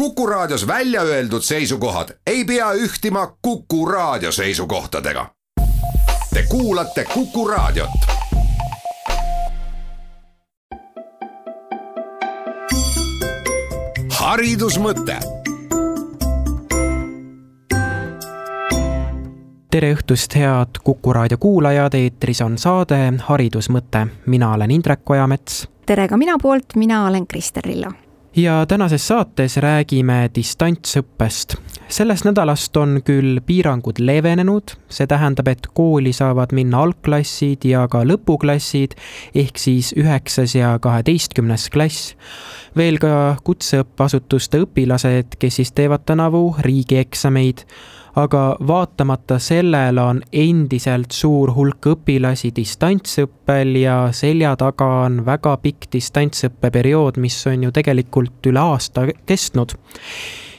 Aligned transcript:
Kuku 0.00 0.26
Raadios 0.26 0.66
välja 0.66 1.02
öeldud 1.02 1.42
seisukohad 1.42 2.08
ei 2.26 2.44
pea 2.44 2.72
ühtima 2.72 3.36
Kuku 3.42 3.86
Raadio 3.86 4.32
seisukohtadega. 4.32 5.26
Te 6.34 6.44
kuulate 6.48 7.04
Kuku 7.14 7.48
Raadiot. 7.48 7.90
haridusmõte 14.20 15.18
tere 19.70 19.94
õhtust, 19.94 20.34
head 20.34 20.80
Kuku 20.84 21.12
raadio 21.12 21.38
kuulajad, 21.38 21.94
eetris 21.94 22.40
on 22.40 22.58
saade 22.58 23.12
Haridusmõte. 23.18 24.06
mina 24.26 24.52
olen 24.52 24.70
Indrek 24.70 25.10
Ojamets. 25.10 25.68
tere 25.86 26.08
ka 26.08 26.16
mina 26.16 26.38
poolt, 26.42 26.64
mina 26.76 27.06
olen 27.06 27.26
Krister 27.26 27.64
Rillo. 27.64 28.09
Ja 28.36 28.66
tänases 28.66 29.08
saates 29.08 29.56
räägime 29.56 30.30
distantsõppest. 30.34 31.54
sellest 31.88 32.24
nädalast 32.24 32.76
on 32.76 33.00
küll 33.04 33.40
piirangud 33.46 33.98
leevenenud, 33.98 34.74
see 34.88 35.06
tähendab, 35.06 35.48
et 35.48 35.66
kooli 35.74 36.12
saavad 36.12 36.54
minna 36.54 36.82
algklassid 36.84 37.64
ja 37.66 37.88
ka 37.90 38.04
lõpuklassid, 38.06 38.94
ehk 39.34 39.58
siis 39.58 39.92
üheksas 39.98 40.54
ja 40.54 40.78
kaheteistkümnes 40.78 41.70
klass. 41.70 42.14
veel 42.76 42.98
ka 42.98 43.36
kutseõppeasutuste 43.44 44.62
õpilased, 44.62 45.38
kes 45.38 45.56
siis 45.56 45.72
teevad 45.72 46.06
tänavu 46.06 46.56
riigieksameid 46.58 47.66
aga 48.16 48.56
vaatamata 48.66 49.38
sellele 49.38 50.02
on 50.02 50.22
endiselt 50.32 51.12
suur 51.14 51.52
hulk 51.54 51.86
õpilasi 51.92 52.50
distantsõppel 52.56 53.76
ja 53.82 53.96
selja 54.12 54.56
taga 54.58 54.88
on 55.06 55.22
väga 55.26 55.56
pikk 55.62 55.90
distantsõppeperiood, 55.92 57.20
mis 57.22 57.38
on 57.46 57.68
ju 57.68 57.72
tegelikult 57.72 58.50
üle 58.50 58.60
aasta 58.60 59.06
kestnud. 59.26 59.76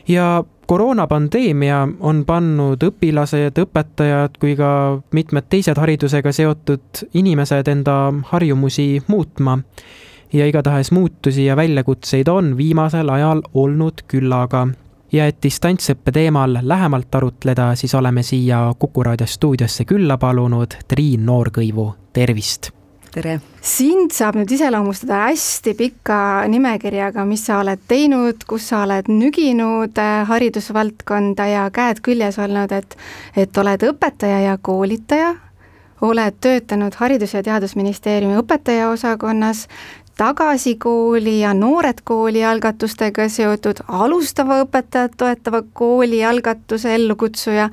ja 0.08 0.44
koroonapandeemia 0.68 1.88
on 2.00 2.24
pannud 2.26 2.84
õpilased, 2.84 3.58
õpetajad 3.60 4.38
kui 4.40 4.56
ka 4.56 5.02
mitmed 5.12 5.50
teised 5.52 5.78
haridusega 5.78 6.32
seotud 6.32 7.04
inimesed 7.14 7.68
enda 7.68 8.14
harjumusi 8.32 9.04
muutma 9.08 9.60
ja 10.34 10.48
igatahes 10.48 10.92
muutusi 10.92 11.46
ja 11.46 11.56
väljakutseid 11.60 12.28
on 12.32 12.56
viimasel 12.58 13.10
ajal 13.10 13.44
olnud 13.54 14.06
küllaga 14.08 14.68
ja 15.12 15.28
et 15.28 15.40
distantsõppe 15.44 16.12
teemal 16.12 16.60
lähemalt 16.62 17.16
arutleda, 17.16 17.72
siis 17.76 17.96
oleme 17.96 18.24
siia 18.24 18.64
Kuku 18.80 19.04
raadio 19.04 19.28
stuudiosse 19.28 19.86
külla 19.86 20.18
palunud 20.18 20.78
Triin 20.88 21.26
Noorkõivu, 21.26 21.92
tervist! 22.14 22.72
tere! 23.12 23.40
sind 23.62 24.14
saab 24.16 24.38
nüüd 24.40 24.52
iseloomustada 24.56 25.26
hästi 25.28 25.74
pika 25.78 26.48
nimekirjaga, 26.50 27.26
mis 27.28 27.44
sa 27.50 27.60
oled 27.60 27.84
teinud, 27.92 28.46
kus 28.48 28.70
sa 28.72 28.86
oled 28.86 29.12
nüginud 29.12 30.00
äh, 30.00 30.24
haridusvaldkonda 30.30 31.48
ja 31.52 31.70
käed 31.76 32.02
küljes 32.06 32.40
olnud, 32.40 32.72
et 32.72 32.98
et 33.36 33.58
oled 33.58 33.84
õpetaja 33.92 34.40
ja 34.48 34.58
koolitaja, 34.62 35.36
oled 36.02 36.38
töötanud 36.42 36.96
Haridus- 36.98 37.34
ja 37.34 37.44
Teadusministeeriumi 37.44 38.40
õpetajaosakonnas, 38.42 39.68
tagasi 40.18 40.76
kooli 40.76 41.40
ja 41.40 41.54
Noored 41.54 42.04
Kooli 42.04 42.46
algatustega 42.46 43.30
seotud 43.30 43.84
alustava 43.88 44.62
õpetajat 44.66 45.18
toetava 45.18 45.64
kooli 45.74 46.24
algatuse 46.26 46.96
ellukutsuja 46.96 47.70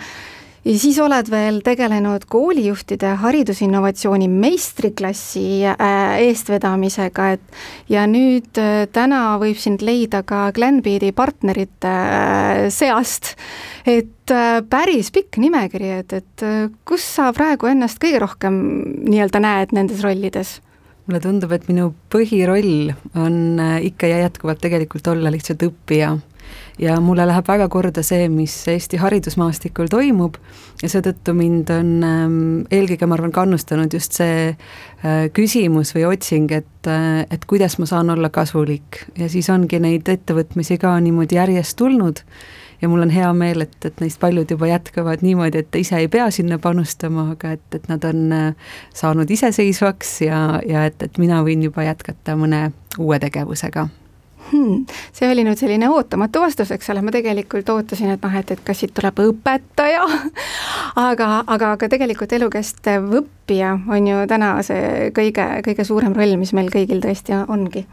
ja 0.69 0.77
siis 0.79 0.99
oled 1.01 1.31
veel 1.31 1.61
tegelenud 1.65 2.27
koolijuhtide 2.29 3.15
haridusinnovatsiooni 3.23 4.29
meistriklassi 4.29 5.65
äh, 5.67 6.19
eestvedamisega, 6.27 7.31
et 7.37 7.59
ja 7.89 8.05
nüüd 8.11 8.61
äh, 8.61 8.85
täna 8.93 9.39
võib 9.41 9.59
sind 9.61 9.85
leida 9.87 10.23
ka 10.27 10.49
Glenbeadi 10.57 11.13
partnerite 11.17 11.95
äh, 11.95 12.63
seast. 12.75 13.37
et 13.89 14.29
päris 14.69 15.09
pikk 15.09 15.39
nimekiri, 15.41 15.91
et, 16.03 16.13
et 16.13 16.43
kus 16.85 17.05
sa 17.15 17.31
praegu 17.33 17.71
ennast 17.71 17.97
kõige 18.03 18.19
rohkem 18.21 18.59
nii-öelda 19.09 19.41
näed 19.41 19.73
nendes 19.73 20.03
rollides? 20.05 20.59
Mulle 21.09 21.21
tundub, 21.25 21.53
et 21.57 21.69
minu 21.71 21.91
põhiroll 22.13 22.93
on 23.17 23.37
äh, 23.65 23.79
ikka 23.89 24.11
ja 24.11 24.23
jätkuvalt 24.27 24.61
tegelikult 24.65 25.09
olla 25.09 25.33
lihtsalt 25.33 25.65
õppija. 25.65 26.13
Ja 26.79 27.01
mulle 27.01 27.27
läheb 27.27 27.49
väga 27.49 27.69
korda 27.69 28.03
see, 28.07 28.29
mis 28.33 28.55
Eesti 28.69 29.01
haridusmaastikul 29.03 29.91
toimub. 29.91 30.39
Ja 30.83 30.91
seetõttu 30.93 31.35
mind 31.35 31.73
on 31.75 31.91
ähm, 32.07 32.37
eelkõige, 32.71 33.09
ma 33.11 33.19
arvan, 33.19 33.35
kannustanud 33.35 33.95
just 33.95 34.15
see 34.19 34.53
äh, 34.53 35.27
küsimus 35.35 35.91
või 35.97 36.07
otsing, 36.13 36.53
et, 36.55 36.87
äh, 36.87 37.25
et 37.35 37.45
kuidas 37.51 37.79
ma 37.83 37.89
saan 37.91 38.15
olla 38.15 38.31
kasulik. 38.31 39.03
Ja 39.19 39.31
siis 39.33 39.51
ongi 39.51 39.81
neid 39.83 40.09
ettevõtmisi 40.09 40.79
ka 40.79 40.95
niimoodi 41.03 41.41
järjest 41.41 41.79
tulnud. 41.81 42.23
Ja 42.79 42.87
mul 42.87 43.03
on 43.03 43.11
hea 43.11 43.33
meel, 43.35 43.65
et, 43.67 43.75
et 43.83 43.99
neist 43.99 44.21
paljud 44.23 44.51
juba 44.55 44.69
jätkavad 44.71 45.25
niimoodi, 45.27 45.65
et 45.65 45.79
ise 45.81 45.99
ei 45.99 46.07
pea 46.09 46.29
sinna 46.31 46.61
panustama, 46.63 47.33
aga 47.35 47.57
et, 47.59 47.67
et 47.75 47.89
nad 47.91 48.05
on 48.07 48.29
äh, 48.33 48.75
saanud 48.95 49.31
iseseisvaks 49.35 50.21
ja, 50.29 50.43
ja 50.63 50.87
et, 50.87 51.03
et 51.03 51.19
mina 51.19 51.43
võin 51.43 51.67
juba 51.67 51.89
jätkata 51.91 52.39
mõne 52.39 52.69
uue 53.03 53.19
tegevusega 53.19 53.89
hmm,. 54.53 54.87
see 55.13 55.31
oli 55.31 55.45
nüüd 55.47 55.61
selline 55.61 55.91
ootamatu 55.93 56.43
vastus, 56.45 56.73
eks 56.75 56.91
ole, 56.95 57.03
ma 57.03 57.15
tegelikult 57.15 57.69
ootasin, 57.75 58.15
et 58.17 58.25
noh, 58.25 58.39
et, 58.41 58.51
et 58.55 58.65
kas 58.65 58.83
siit 58.83 58.95
tuleb 58.97 59.23
õpetaja 59.25 60.05
aga, 61.09 61.31
aga, 61.47 61.75
aga 61.75 61.89
tegelikult 61.89 62.33
elukestev 62.39 63.11
õppija 63.23 63.75
on 63.89 64.11
ju 64.13 64.25
täna 64.31 64.57
see 64.67 65.11
kõige, 65.17 65.49
kõige 65.67 65.87
suurem 65.89 66.17
roll, 66.17 66.39
mis 66.41 66.55
meil 66.57 66.73
kõigil 66.75 67.05
tõesti 67.05 67.37
ongi 67.47 67.87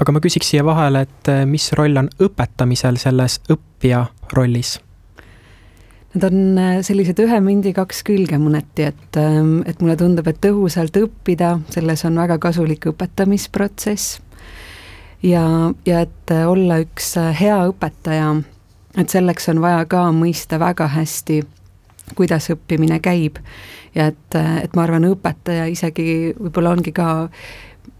aga 0.00 0.14
ma 0.14 0.22
küsiks 0.22 0.52
siia 0.52 0.64
vahele, 0.66 1.04
et 1.06 1.30
eh, 1.32 1.42
mis 1.48 1.70
roll 1.78 1.98
on 2.00 2.08
õpetamisel 2.22 2.98
selles 3.00 3.40
õppija 3.52 4.04
rollis? 4.36 4.78
Need 6.14 6.26
on 6.26 6.58
eh, 6.58 6.80
sellised 6.86 7.20
ühe 7.22 7.40
mündi 7.44 7.74
kaks 7.76 8.02
külge 8.06 8.38
mõneti, 8.40 8.88
et, 8.90 9.20
ehm, 9.20 9.60
et 9.68 9.82
mulle 9.82 9.98
tundub, 10.00 10.26
et 10.30 10.40
tõhusalt 10.42 10.96
õppida, 11.02 11.58
selles 11.74 12.04
on 12.08 12.18
väga 12.22 12.40
kasulik 12.42 12.90
õpetamisprotsess. 12.92 14.18
Ja, 15.22 15.72
ja 15.86 16.00
et 16.00 16.30
eh, 16.30 16.46
olla 16.48 16.80
üks 16.82 17.14
hea 17.40 17.58
õpetaja, 17.70 18.34
et 18.98 19.12
selleks 19.12 19.50
on 19.52 19.62
vaja 19.62 19.84
ka 19.90 20.06
mõista 20.16 20.60
väga 20.60 20.88
hästi, 20.96 21.42
kuidas 22.18 22.50
õppimine 22.50 23.00
käib. 23.00 23.38
ja 23.94 24.06
et, 24.06 24.34
et 24.34 24.76
ma 24.76 24.86
arvan, 24.86 25.08
õpetaja 25.10 25.66
isegi 25.70 26.34
võib-olla 26.38 26.76
ongi 26.76 26.92
ka 26.94 27.28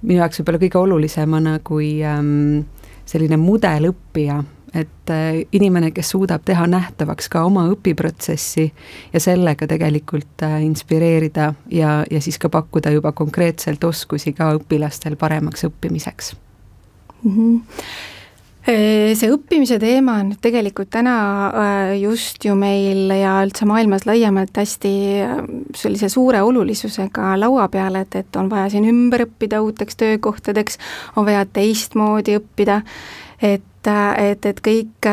minu 0.03 0.21
jaoks 0.21 0.41
võib-olla 0.41 0.63
kõige 0.63 0.79
olulisemana 0.79 1.59
kui 1.65 1.99
ähm, 2.07 2.63
selline 3.11 3.37
mudelõppija, 3.41 4.39
et 4.75 5.11
äh, 5.11 5.41
inimene, 5.53 5.91
kes 5.91 6.13
suudab 6.15 6.45
teha 6.47 6.67
nähtavaks 6.71 7.29
ka 7.33 7.43
oma 7.47 7.67
õpiprotsessi 7.73 8.69
ja 9.13 9.23
sellega 9.23 9.67
tegelikult 9.71 10.47
äh, 10.47 10.61
inspireerida 10.67 11.53
ja, 11.75 12.05
ja 12.11 12.23
siis 12.23 12.39
ka 12.39 12.49
pakkuda 12.49 12.95
juba 12.95 13.13
konkreetselt 13.13 13.85
oskusi 13.85 14.33
ka 14.33 14.53
õpilastel 14.61 15.19
paremaks 15.19 15.67
õppimiseks 15.67 16.35
mm. 17.23 17.35
-hmm 17.35 17.63
see 18.71 19.31
õppimise 19.33 19.79
teema 19.81 20.19
on 20.21 20.35
tegelikult 20.43 20.91
täna 20.93 21.15
äh, 21.49 21.95
just 22.01 22.45
ju 22.45 22.53
meil 22.59 23.09
ja 23.15 23.39
üldse 23.47 23.65
maailmas 23.69 24.05
laiemalt 24.09 24.61
hästi 24.61 24.93
äh, 25.25 25.41
sellise 25.77 26.11
suure 26.13 26.43
olulisusega 26.45 27.33
laua 27.41 27.69
peal, 27.73 27.97
et, 28.03 28.15
et 28.21 28.37
on 28.37 28.51
vaja 28.53 28.69
siin 28.75 28.87
ümber 28.91 29.25
õppida 29.25 29.63
uuteks 29.65 29.97
töökohtadeks, 30.01 30.79
on 31.17 31.27
vaja 31.29 31.47
teistmoodi 31.49 32.37
õppida, 32.41 32.83
et 33.41 33.89
äh, 33.89 34.31
et, 34.31 34.45
et 34.45 34.59
kõik, 34.61 35.09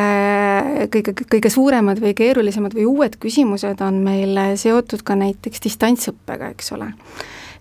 kõige, 0.92 1.14
kõige 1.32 1.50
suuremad 1.50 2.02
või 2.04 2.12
keerulisemad 2.20 2.76
või 2.76 2.84
uued 2.92 3.16
küsimused 3.24 3.80
on 3.80 4.02
meil 4.04 4.36
seotud 4.60 5.08
ka 5.08 5.16
näiteks 5.16 5.64
distantsõppega, 5.64 6.52
eks 6.52 6.76
ole 6.76 6.92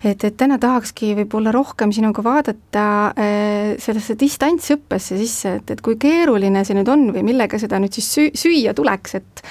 et, 0.07 0.23
et 0.23 0.37
täna 0.37 0.57
tahakski 0.61 1.13
võib-olla 1.17 1.51
rohkem 1.55 1.91
sinuga 1.95 2.23
vaadata 2.25 2.85
äh, 3.11 3.73
sellesse 3.81 4.17
distantsõppesse 4.19 5.17
sisse, 5.19 5.57
et, 5.59 5.73
et 5.75 5.81
kui 5.83 5.97
keeruline 6.01 6.63
see 6.67 6.77
nüüd 6.77 6.91
on 6.91 7.09
või 7.15 7.25
millega 7.27 7.59
seda 7.61 7.81
nüüd 7.81 7.95
siis 7.97 8.09
süü-, 8.15 8.31
süüa 8.37 8.75
tuleks, 8.77 9.17
et 9.19 9.43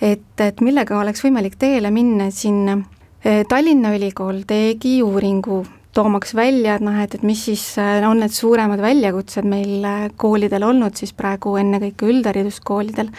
et, 0.00 0.40
et 0.40 0.62
millega 0.64 0.96
oleks 0.96 1.20
võimalik 1.20 1.58
teele 1.60 1.90
minna, 1.92 2.30
siin 2.32 2.64
äh, 2.72 3.42
Tallinna 3.48 3.92
Ülikool 3.96 4.46
tegi 4.48 5.00
uuringu, 5.04 5.60
toomaks 5.92 6.32
välja, 6.38 6.78
et 6.78 6.84
noh, 6.86 6.96
et, 7.02 7.18
et 7.18 7.24
mis 7.26 7.44
siis 7.50 7.64
äh, 7.82 8.00
on 8.08 8.22
need 8.22 8.32
suuremad 8.32 8.80
väljakutsed 8.80 9.48
meil 9.48 9.86
koolidel 10.16 10.64
olnud 10.70 10.96
siis 10.96 11.12
praegu 11.16 11.56
ennekõike 11.60 12.08
üldhariduskoolidel. 12.14 13.12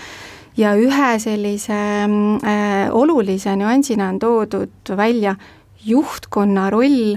Ja 0.60 0.74
ühe 0.76 1.14
sellise 1.24 1.78
äh, 1.78 2.90
olulise 2.92 3.54
nüansina 3.56 4.10
on 4.12 4.18
toodud 4.20 4.96
välja 4.98 5.38
juhtkonna 5.86 6.70
roll 6.70 7.16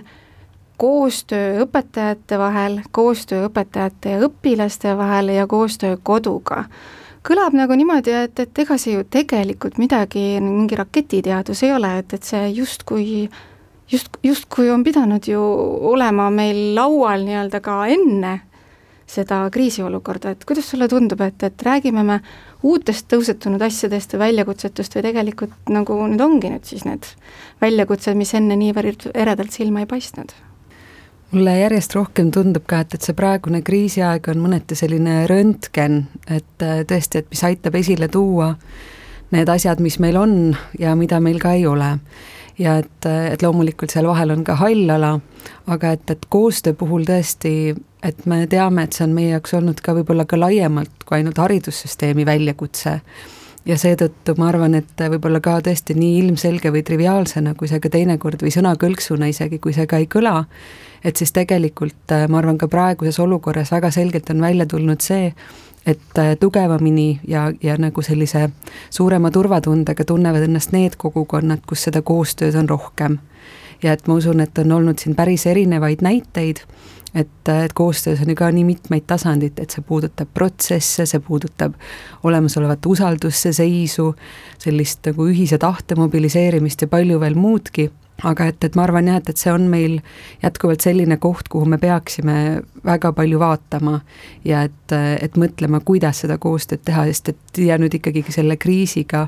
koostöö 0.77 1.63
õpetajate 1.65 2.39
vahel, 2.39 2.81
koostöö 2.91 3.47
õpetajate 3.49 4.17
ja 4.17 4.27
õpilaste 4.27 4.97
vahel 4.99 5.33
ja 5.35 5.47
koostöö 5.47 5.97
koduga. 6.03 6.65
kõlab 7.25 7.55
nagu 7.57 7.73
niimoodi, 7.73 8.13
et, 8.13 8.41
et 8.41 8.59
ega 8.59 8.77
see 8.77 8.99
ju 8.99 9.05
tegelikult 9.11 9.79
midagi, 9.79 10.41
mingi 10.45 10.77
raketiteadus 10.77 11.63
ei 11.63 11.73
ole, 11.73 11.99
et, 11.99 12.13
et 12.13 12.23
see 12.23 12.49
justkui 12.53 13.29
just, 13.91 14.19
justkui 14.23 14.71
on 14.71 14.85
pidanud 14.85 15.25
ju 15.29 15.41
olema 15.93 16.29
meil 16.31 16.75
laual 16.77 17.25
nii-öelda 17.25 17.61
ka 17.65 17.87
enne 17.87 18.35
seda 19.07 19.45
kriisiolukorda, 19.53 20.35
et 20.35 20.45
kuidas 20.49 20.69
sulle 20.71 20.89
tundub, 20.89 21.21
et, 21.21 21.43
et 21.43 21.63
räägime 21.63 22.03
me 22.05 22.21
uutest 22.65 23.07
tõusetunud 23.13 23.63
asjadest 23.65 24.15
või 24.15 24.25
väljakutsetest 24.29 24.97
või 24.97 25.05
tegelikult 25.09 25.73
nagu 25.73 25.99
need 26.09 26.25
ongi 26.25 26.51
nüüd 26.55 26.67
siis 26.69 26.87
need 26.89 27.07
väljakutsed, 27.63 28.17
mis 28.17 28.35
enne 28.35 28.57
niivõrd 28.61 29.11
eredalt 29.15 29.55
silma 29.55 29.85
ei 29.85 29.91
paistnud? 29.91 30.33
mulle 31.35 31.57
järjest 31.59 31.97
rohkem 31.97 32.29
tundub 32.31 32.63
ka, 32.71 32.85
et, 32.85 32.95
et 32.95 33.03
see 33.03 33.17
praegune 33.19 33.59
kriisiaeg 33.67 34.29
on 34.31 34.39
mõneti 34.45 34.77
selline 34.79 35.25
röntgen, 35.27 36.05
et 36.31 36.63
äh, 36.63 36.85
tõesti, 36.87 37.25
et 37.25 37.33
mis 37.33 37.43
aitab 37.49 37.75
esile 37.81 38.07
tuua 38.09 38.53
need 39.35 39.51
asjad, 39.51 39.81
mis 39.83 39.99
meil 39.99 40.19
on 40.21 40.37
ja 40.79 40.95
mida 40.95 41.19
meil 41.25 41.41
ka 41.43 41.57
ei 41.59 41.67
ole 41.67 41.97
ja 42.59 42.77
et, 42.83 43.07
et 43.07 43.43
loomulikult 43.43 43.91
seal 43.91 44.07
vahel 44.07 44.31
on 44.35 44.45
ka 44.47 44.55
hall 44.61 44.91
ala, 44.95 45.17
aga 45.67 45.95
et, 45.97 46.07
et 46.15 46.27
koostöö 46.31 46.77
puhul 46.79 47.07
tõesti, 47.09 47.75
et 48.05 48.27
me 48.27 48.45
teame, 48.47 48.85
et 48.85 48.93
see 48.93 49.07
on 49.07 49.15
meie 49.17 49.33
jaoks 49.33 49.55
olnud 49.57 49.81
ka 49.85 49.95
võib-olla 49.97 50.27
ka 50.29 50.39
laiemalt 50.41 51.07
kui 51.07 51.19
ainult 51.19 51.39
haridussüsteemi 51.41 52.27
väljakutse. 52.27 53.01
ja 53.65 53.77
seetõttu 53.81 54.35
ma 54.37 54.51
arvan, 54.51 54.75
et 54.77 55.01
võib-olla 55.09 55.41
ka 55.41 55.57
tõesti 55.65 55.95
nii 55.97 56.19
ilmselge 56.21 56.73
või 56.73 56.83
triviaalsena, 56.85 57.55
kui 57.55 57.69
see 57.69 57.81
ka 57.81 57.89
teinekord 57.89 58.43
või 58.45 58.53
sõnakõlksuna 58.53 59.31
isegi, 59.33 59.59
kui 59.59 59.73
see 59.73 59.87
ka 59.89 60.03
ei 60.03 60.07
kõla, 60.07 60.45
et 61.05 61.17
siis 61.17 61.33
tegelikult 61.33 62.13
ma 62.29 62.43
arvan, 62.43 62.59
ka 62.61 62.69
praeguses 62.69 63.19
olukorras 63.25 63.73
väga 63.73 63.91
selgelt 63.91 64.29
on 64.31 64.45
välja 64.45 64.67
tulnud 64.67 65.01
see, 65.01 65.33
et 65.87 66.19
äh, 66.19 66.37
tugevamini 66.41 67.21
ja, 67.29 67.53
ja 67.63 67.77
nagu 67.77 68.03
sellise 68.03 68.51
suurema 68.91 69.31
turvatundega 69.31 70.05
tunnevad 70.05 70.47
ennast 70.47 70.73
need 70.73 70.97
kogukonnad, 70.97 71.65
kus 71.69 71.85
seda 71.89 72.03
koostööd 72.03 72.57
on 72.57 72.69
rohkem. 72.69 73.19
Ja 73.83 73.93
et 73.93 74.07
ma 74.09 74.19
usun, 74.21 74.41
et 74.41 74.59
on 74.59 74.73
olnud 74.73 74.99
siin 74.99 75.17
päris 75.17 75.47
erinevaid 75.47 76.03
näiteid, 76.05 76.63
et, 77.15 77.49
et 77.49 77.73
koostöös 77.75 78.21
on 78.23 78.31
ju 78.31 78.37
ka 78.39 78.51
nii 78.51 78.65
mitmeid 78.65 79.07
tasandeid, 79.07 79.59
et 79.59 79.75
see 79.75 79.85
puudutab 79.87 80.31
protsesse, 80.35 81.07
see 81.07 81.21
puudutab 81.21 81.77
olemasolevat 82.23 82.87
usaldusse 82.87 83.53
seisu, 83.53 84.13
sellist 84.59 85.07
nagu 85.11 85.29
ühise 85.31 85.59
tahte 85.59 85.99
mobiliseerimist 85.99 86.87
ja 86.87 86.91
palju 86.91 87.21
veel 87.21 87.39
muudki 87.39 87.91
aga 88.23 88.47
et, 88.47 88.65
et 88.65 88.77
ma 88.79 88.85
arvan 88.87 89.09
jah, 89.11 89.19
et, 89.19 89.29
et 89.33 89.41
see 89.41 89.51
on 89.53 89.67
meil 89.71 89.99
jätkuvalt 90.43 90.85
selline 90.85 91.17
koht, 91.23 91.49
kuhu 91.51 91.67
me 91.69 91.79
peaksime 91.83 92.37
väga 92.87 93.11
palju 93.17 93.41
vaatama 93.43 93.99
ja 94.47 94.63
et, 94.69 94.95
et 94.95 95.37
mõtlema, 95.41 95.81
kuidas 95.85 96.23
seda 96.23 96.39
koostööd 96.39 96.85
teha, 96.87 97.07
sest 97.11 97.33
et 97.33 97.63
ja 97.67 97.79
nüüd 97.81 97.97
ikkagi 97.99 98.23
selle 98.35 98.57
kriisiga 98.61 99.27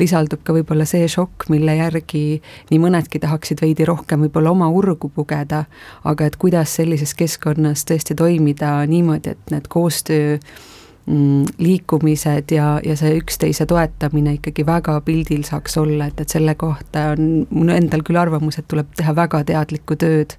lisaldub 0.00 0.44
ka 0.44 0.54
võib-olla 0.56 0.86
see 0.88 1.08
šokk, 1.08 1.48
mille 1.52 1.78
järgi 1.78 2.24
nii 2.70 2.80
mõnedki 2.82 3.22
tahaksid 3.24 3.64
veidi 3.64 3.88
rohkem 3.88 4.26
võib-olla 4.26 4.52
oma 4.52 4.68
urgu 4.68 5.10
pugeda, 5.12 5.64
aga 6.04 6.28
et 6.28 6.36
kuidas 6.40 6.76
sellises 6.76 7.16
keskkonnas 7.16 7.86
tõesti 7.88 8.18
toimida 8.18 8.78
niimoodi, 8.90 9.36
et 9.36 9.54
need 9.54 9.70
koostöö 9.72 10.36
liikumised 11.58 12.50
ja, 12.50 12.80
ja 12.84 12.96
see 12.98 13.12
üksteise 13.20 13.66
toetamine 13.66 14.36
ikkagi 14.40 14.64
väga 14.66 14.98
pildil 15.06 15.44
saaks 15.46 15.78
olla, 15.78 16.08
et, 16.10 16.20
et 16.20 16.32
selle 16.34 16.56
kohta 16.58 17.12
on 17.12 17.46
mul 17.50 17.70
endal 17.76 18.02
küll 18.06 18.18
arvamus, 18.18 18.58
et 18.58 18.66
tuleb 18.68 18.90
teha 18.98 19.14
väga 19.14 19.44
teadlikku 19.46 19.98
tööd. 20.02 20.34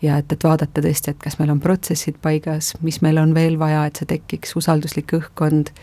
Ja 0.00 0.16
et, 0.16 0.32
et 0.32 0.44
vaadata 0.44 0.80
tõesti, 0.80 1.12
et 1.12 1.18
kas 1.20 1.36
meil 1.36 1.50
on 1.52 1.60
protsessid 1.60 2.16
paigas, 2.24 2.72
mis 2.80 3.02
meil 3.04 3.20
on 3.20 3.34
veel 3.36 3.58
vaja, 3.60 3.82
et 3.84 4.00
see 4.00 4.08
tekiks 4.08 4.56
usalduslik 4.56 5.12
õhkkond. 5.18 5.74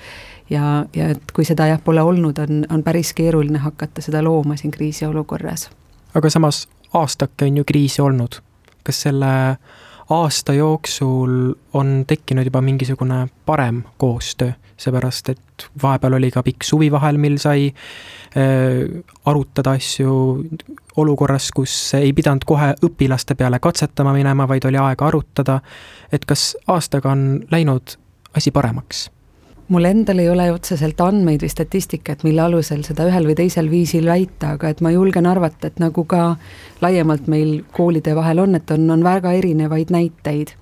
Ja, 0.50 0.88
ja 0.98 1.12
et 1.14 1.34
kui 1.38 1.46
seda 1.46 1.68
jah, 1.70 1.82
pole 1.84 2.02
olnud, 2.02 2.40
on, 2.42 2.64
on 2.74 2.82
päris 2.82 3.14
keeruline 3.14 3.62
hakata 3.62 4.02
seda 4.02 4.24
looma 4.26 4.58
siin 4.58 4.74
kriisiolukorras. 4.74 5.70
aga 6.16 6.30
samas 6.34 6.66
aastake 6.98 7.46
on 7.46 7.58
ju 7.62 7.68
kriisi 7.68 8.02
olnud, 8.02 8.40
kas 8.88 9.04
selle 9.06 9.30
äh, 9.52 9.78
aasta 10.10 10.54
jooksul 10.54 11.54
on 11.74 12.04
tekkinud 12.08 12.46
juba 12.46 12.62
mingisugune 12.62 13.28
parem 13.46 13.84
koostöö, 13.98 14.52
seepärast 14.78 15.30
et 15.30 15.68
vahepeal 15.84 16.14
oli 16.14 16.32
ka 16.32 16.44
pikk 16.44 16.64
suvi 16.64 16.92
vahel, 16.92 17.18
mil 17.18 17.38
sai 17.42 17.68
äh, 17.68 19.04
arutada 19.26 19.76
asju 19.78 20.44
olukorras, 20.98 21.52
kus 21.52 21.94
ei 22.00 22.14
pidanud 22.14 22.46
kohe 22.46 22.74
õpilaste 22.86 23.36
peale 23.36 23.60
katsetama 23.60 24.14
minema, 24.14 24.48
vaid 24.48 24.66
oli 24.66 24.80
aega 24.82 25.08
arutada, 25.08 25.60
et 26.12 26.26
kas 26.26 26.56
aastaga 26.68 27.12
on 27.12 27.28
läinud 27.52 27.98
asi 28.38 28.52
paremaks 28.52 29.08
mul 29.68 29.86
endal 29.86 30.20
ei 30.24 30.30
ole 30.32 30.48
otseselt 30.54 31.02
andmeid 31.04 31.44
või 31.44 31.52
statistikat, 31.52 32.24
mille 32.24 32.42
alusel 32.46 32.84
seda 32.88 33.08
ühel 33.10 33.28
või 33.28 33.36
teisel 33.36 33.70
viisil 33.72 34.08
väita, 34.08 34.56
aga 34.56 34.72
et 34.72 34.82
ma 34.82 34.94
julgen 34.96 35.28
arvata, 35.28 35.68
et 35.68 35.82
nagu 35.84 36.06
ka 36.08 36.38
laiemalt 36.82 37.28
meil 37.28 37.62
koolide 37.76 38.16
vahel 38.16 38.46
on, 38.46 38.56
et 38.56 38.72
on, 38.72 38.88
on 38.96 39.04
väga 39.04 39.34
erinevaid 39.40 39.92
näiteid 39.94 40.56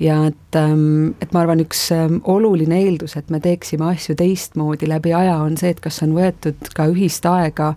ja 0.00 0.26
et, 0.26 0.56
ähm, 0.56 1.14
et 1.20 1.32
ma 1.32 1.42
arvan, 1.44 1.60
üks 1.60 1.90
ähm, 1.92 2.20
oluline 2.24 2.80
eeldus, 2.80 3.16
et 3.16 3.30
me 3.30 3.40
teeksime 3.40 3.90
asju 3.92 4.16
teistmoodi 4.16 4.88
läbi 4.88 5.12
aja, 5.14 5.36
on 5.44 5.58
see, 5.60 5.72
et 5.74 5.80
kas 5.84 6.00
on 6.06 6.14
võetud 6.16 6.72
ka 6.74 6.88
ühist 6.90 7.26
aega 7.28 7.74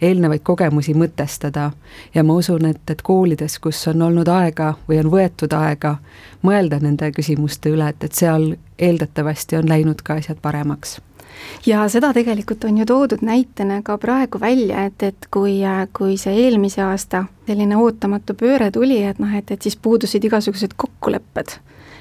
eelnevaid 0.00 0.44
kogemusi 0.44 0.94
mõtestada. 0.96 1.70
ja 2.14 2.24
ma 2.24 2.36
usun, 2.40 2.64
et, 2.72 2.82
et 2.90 3.02
koolides, 3.02 3.58
kus 3.58 3.86
on 3.92 4.02
olnud 4.08 4.28
aega 4.28 4.74
või 4.88 5.00
on 5.04 5.10
võetud 5.12 5.52
aega 5.56 5.96
mõelda 6.42 6.80
nende 6.80 7.12
küsimuste 7.12 7.72
üle, 7.72 7.88
et, 7.88 8.04
et 8.04 8.12
seal 8.12 8.54
eeldatavasti 8.78 9.56
on 9.56 9.68
läinud 9.68 10.02
ka 10.02 10.20
asjad 10.20 10.40
paremaks 10.42 10.98
ja 11.66 11.84
seda 11.92 12.12
tegelikult 12.16 12.64
on 12.64 12.78
ju 12.78 12.86
toodud 12.86 13.22
näitena 13.22 13.82
ka 13.82 13.98
praegu 13.98 14.40
välja, 14.40 14.86
et, 14.90 15.02
et 15.02 15.30
kui, 15.30 15.60
kui 15.92 16.16
see 16.20 16.34
eelmise 16.46 16.82
aasta 16.82 17.24
selline 17.46 17.76
ootamatu 17.76 18.34
pööre 18.34 18.70
tuli, 18.70 19.02
et 19.04 19.18
noh, 19.22 19.32
et, 19.36 19.50
et 19.50 19.62
siis 19.62 19.76
puudusid 19.76 20.24
igasugused 20.24 20.76
kokkulepped 20.76 21.58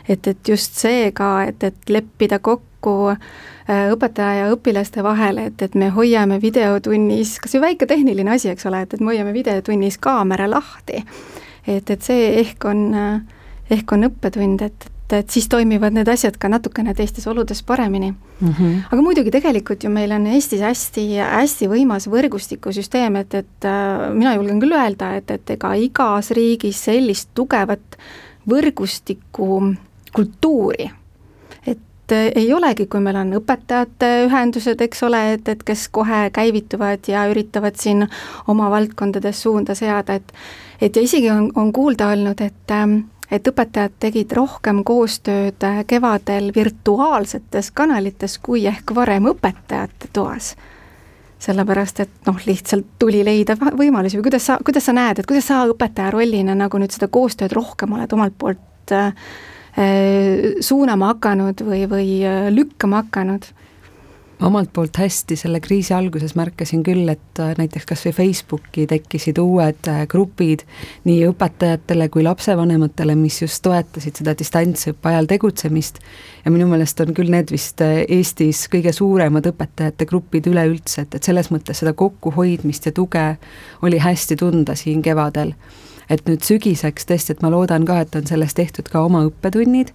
et, 0.09 0.27
et 0.27 0.49
just 0.49 0.77
see 0.79 1.11
ka, 1.15 1.29
et, 1.49 1.63
et 1.63 1.91
leppida 1.91 2.39
kokku 2.43 2.95
äh, 3.11 3.87
õpetaja 3.93 4.45
ja 4.45 4.49
õpilaste 4.53 5.03
vahel, 5.05 5.41
et, 5.47 5.61
et 5.61 5.77
me 5.79 5.89
hoiame 5.93 6.39
videotunnis, 6.41 7.37
kas 7.43 7.57
või 7.57 7.69
väike 7.69 7.89
tehniline 7.89 8.35
asi, 8.35 8.51
eks 8.53 8.67
ole, 8.69 8.83
et, 8.85 8.93
et 8.93 9.03
me 9.03 9.13
hoiame 9.13 9.33
videotunnis 9.35 9.97
kaamera 10.01 10.49
lahti. 10.49 11.03
et, 11.67 11.89
et 11.89 12.01
see 12.01 12.27
ehk 12.41 12.67
on, 12.69 12.85
ehk 13.73 13.95
on 13.95 14.09
õppetund, 14.09 14.65
et, 14.65 14.89
et, 15.05 15.13
et 15.13 15.29
siis 15.29 15.47
toimivad 15.49 15.93
need 15.93 16.09
asjad 16.09 16.37
ka 16.41 16.49
natukene 16.49 16.93
teistes 16.97 17.27
oludes 17.27 17.63
paremini 17.63 18.11
mm. 18.11 18.47
-hmm. 18.47 18.75
aga 18.91 19.01
muidugi 19.01 19.31
tegelikult 19.31 19.83
ju 19.83 19.89
meil 19.89 20.11
on 20.11 20.27
Eestis 20.27 20.61
hästi, 20.61 21.17
hästi 21.17 21.67
võimas 21.67 22.09
võrgustikusüsteem, 22.09 23.15
et, 23.15 23.33
et 23.33 23.65
äh, 23.65 24.13
mina 24.13 24.35
julgen 24.35 24.59
küll 24.59 24.73
öelda, 24.73 25.15
et, 25.15 25.31
et 25.31 25.49
ega 25.49 25.73
igas 25.73 26.31
riigis 26.31 26.83
sellist 26.83 27.29
tugevat 27.33 27.97
võrgustikku 28.49 29.75
kultuuri. 30.15 30.91
et 31.67 32.11
äh, 32.11 32.31
ei 32.35 32.53
olegi, 32.53 32.85
kui 32.85 32.99
meil 32.99 33.15
on 33.15 33.33
õpetajate 33.33 34.25
ühendused, 34.25 34.81
eks 34.81 35.03
ole, 35.03 35.33
et, 35.33 35.47
et 35.47 35.63
kes 35.63 35.87
kohe 35.89 36.29
käivituvad 36.33 37.07
ja 37.07 37.27
üritavad 37.29 37.75
siin 37.75 38.07
oma 38.47 38.69
valdkondades 38.69 39.41
suunda 39.41 39.75
seada, 39.75 40.13
et 40.13 40.33
et 40.81 40.95
ja 40.95 41.01
isegi 41.01 41.29
on, 41.31 41.51
on 41.55 41.71
kuulda 41.73 42.07
olnud, 42.07 42.41
et 42.41 42.71
ähm, 42.71 42.97
et 43.31 43.47
õpetajad 43.47 43.95
tegid 43.99 44.31
rohkem 44.37 44.83
koostööd 44.83 45.63
kevadel 45.87 46.51
virtuaalsetes 46.55 47.71
kanalites 47.71 48.37
kui 48.37 48.65
ehk 48.67 48.95
varem 48.95 49.31
õpetajate 49.33 50.11
toas. 50.13 50.55
sellepärast, 51.45 51.99
et 51.99 52.09
noh, 52.25 52.37
lihtsalt 52.45 52.85
tuli 52.99 53.19
leida 53.23 53.53
võimalusi 53.55 54.17
või 54.17 54.29
kuidas 54.29 54.45
sa, 54.45 54.57
kuidas 54.65 54.85
sa 54.85 54.93
näed, 54.93 55.19
et 55.19 55.27
kuidas 55.29 55.45
sa 55.47 55.65
õpetaja 55.69 56.11
rollina 56.11 56.55
nagu 56.55 56.79
nüüd 56.79 56.95
seda 56.95 57.07
koostööd 57.07 57.51
rohkem 57.53 57.93
oled 57.93 58.13
omalt 58.13 58.33
poolt 58.39 58.95
Äh, 59.75 60.55
suunama 60.63 61.09
hakanud 61.11 61.59
või, 61.67 61.81
või 61.91 62.11
äh, 62.23 62.47
lükkama 62.47 63.01
hakanud? 63.03 63.49
Omalt 64.43 64.71
poolt 64.73 64.97
hästi, 64.99 65.37
selle 65.39 65.59
kriisi 65.63 65.93
alguses 65.95 66.35
märkasin 66.35 66.83
küll, 66.83 67.07
et 67.11 67.39
äh, 67.39 67.53
näiteks 67.59 67.87
kas 67.87 68.03
või 68.07 68.13
Facebooki 68.17 68.85
tekkisid 68.89 69.39
uued 69.41 69.89
grupid 70.11 70.65
nii 71.07 71.23
õpetajatele 71.29 72.09
kui 72.13 72.25
lapsevanematele, 72.25 73.15
mis 73.19 73.41
just 73.41 73.63
toetasid 73.65 74.21
seda 74.21 74.35
distantsõppe 74.37 75.11
ajal 75.11 75.29
tegutsemist. 75.31 76.01
Ja 76.45 76.53
minu 76.53 76.67
meelest 76.71 76.99
on 77.03 77.15
küll 77.15 77.31
need 77.31 77.53
vist 77.53 77.81
Eestis 77.85 78.65
kõige 78.71 78.93
suuremad 78.95 79.47
õpetajate 79.51 80.07
grupid 80.09 80.51
üleüldse, 80.51 81.05
et, 81.05 81.15
et 81.15 81.31
selles 81.31 81.51
mõttes 81.53 81.81
seda 81.81 81.95
kokkuhoidmist 81.97 82.91
ja 82.91 82.95
tuge 82.95 83.25
oli 83.81 83.99
hästi 84.03 84.39
tunda 84.43 84.75
siin 84.75 85.01
kevadel. 85.05 85.55
Et 86.09 86.21
nüüd 86.29 86.43
sügiseks 86.45 87.07
tõesti, 87.09 87.33
et 87.33 87.41
ma 87.41 87.49
loodan 87.49 87.85
ka, 87.87 88.03
et 88.03 88.15
on 88.17 88.27
sellest 88.29 88.57
tehtud 88.59 88.89
ka 88.93 89.01
oma 89.07 89.23
õppetunnid 89.25 89.93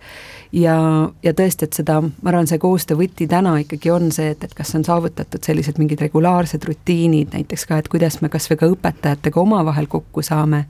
ja, 0.52 0.76
ja 1.22 1.32
tõesti, 1.36 1.66
et 1.68 1.78
seda, 1.80 2.00
ma 2.02 2.32
arvan, 2.32 2.48
see 2.50 2.60
koostöö 2.62 2.98
võti 3.00 3.28
täna 3.30 3.56
ikkagi 3.62 3.92
on 3.94 4.10
see, 4.14 4.32
et, 4.34 4.44
et 4.44 4.54
kas 4.56 4.74
on 4.78 4.84
saavutatud 4.86 5.44
sellised 5.46 5.78
mingid 5.78 6.02
regulaarsed 6.02 6.64
rutiinid 6.66 7.36
näiteks 7.36 7.66
ka, 7.70 7.80
et 7.80 7.90
kuidas 7.92 8.20
me 8.22 8.32
kas 8.32 8.50
või 8.50 8.60
ka 8.60 8.70
õpetajatega 8.74 9.40
omavahel 9.40 9.90
kokku 9.90 10.24
saame, 10.26 10.64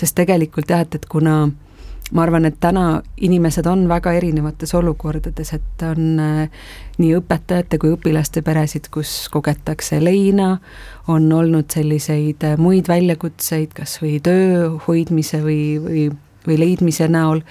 sest 0.00 0.16
tegelikult 0.18 0.70
jah, 0.70 0.82
et, 0.86 0.98
et 0.98 1.06
kuna 1.10 1.44
ma 2.12 2.22
arvan, 2.22 2.44
et 2.44 2.56
täna 2.60 3.02
inimesed 3.24 3.66
on 3.66 3.86
väga 3.88 4.12
erinevates 4.18 4.74
olukordades, 4.76 5.54
et 5.56 5.84
on 5.88 6.20
äh, 6.20 6.66
nii 7.00 7.14
õpetajate 7.18 7.78
kui 7.80 7.94
õpilaste 7.94 8.42
peresid, 8.44 8.90
kus 8.92 9.28
kogetakse 9.32 10.02
leina, 10.04 10.58
on 11.08 11.30
olnud 11.32 11.70
selliseid 11.72 12.44
äh, 12.44 12.58
muid 12.60 12.90
väljakutseid, 12.90 13.72
kas 13.76 13.96
või 14.02 14.18
töö 14.24 14.74
hoidmise 14.86 15.40
või, 15.44 15.62
või 15.80 16.04
või 16.46 16.58
leidmise 16.60 17.08
näol 17.08 17.42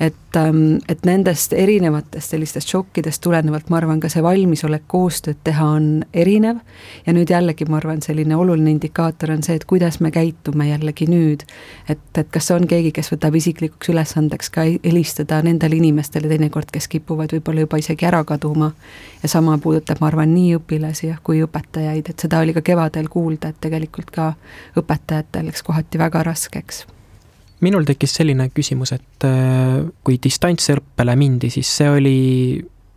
et, 0.00 0.36
ähm, 0.36 0.76
et 0.88 1.04
nendest 1.06 1.52
erinevatest 1.52 2.30
sellistest 2.34 2.68
šokkidest 2.68 3.22
tulenevalt 3.22 3.70
ma 3.70 3.78
arvan, 3.78 4.00
ka 4.00 4.08
see 4.12 4.22
valmisolek 4.22 4.86
koostööd 4.90 5.38
teha 5.44 5.66
on 5.76 5.88
erinev. 6.14 6.60
Ja 7.06 7.14
nüüd 7.14 7.30
jällegi 7.30 7.66
ma 7.70 7.78
arvan, 7.78 8.02
selline 8.02 8.36
oluline 8.36 8.74
indikaator 8.74 9.34
on 9.34 9.42
see, 9.46 9.56
et 9.58 9.66
kuidas 9.70 10.00
me 10.00 10.10
käitume 10.14 10.68
jällegi 10.68 11.06
nüüd. 11.10 11.44
et, 11.88 12.00
et 12.18 12.30
kas 12.30 12.50
on 12.50 12.66
keegi, 12.66 12.92
kes 12.92 13.12
võtab 13.12 13.36
isiklikuks 13.38 13.92
ülesandeks 13.92 14.50
ka 14.50 14.66
helistada 14.84 15.42
nendele 15.42 15.76
inimestele 15.76 16.28
teinekord, 16.28 16.70
kes 16.72 16.88
kipuvad 16.88 17.34
võib-olla 17.36 17.66
juba 17.66 17.78
isegi 17.82 18.06
ära 18.06 18.24
kaduma. 18.24 18.72
Ja 19.22 19.28
sama 19.28 19.58
puudutab, 19.58 20.00
ma 20.00 20.10
arvan, 20.10 20.34
nii 20.34 20.56
õpilasi 20.58 21.08
jah, 21.08 21.20
kui 21.22 21.42
õpetajaid, 21.44 22.10
et 22.10 22.26
seda 22.26 22.42
oli 22.42 22.54
ka 22.56 22.64
kevadel 22.64 23.08
kuulda, 23.08 23.52
et 23.52 23.60
tegelikult 23.60 24.10
ka 24.10 24.32
õpetajatel 24.80 25.50
läks 25.50 25.62
kohati 25.62 25.98
väga 25.98 26.22
raskeks 26.26 26.84
minul 27.60 27.84
tekkis 27.84 28.16
selline 28.18 28.48
küsimus, 28.54 28.92
et 28.92 29.26
äh, 29.28 29.84
kui 30.04 30.18
distantsõppele 30.22 31.16
mindi, 31.16 31.50
siis 31.50 31.70
see 31.76 31.90
oli 31.90 32.18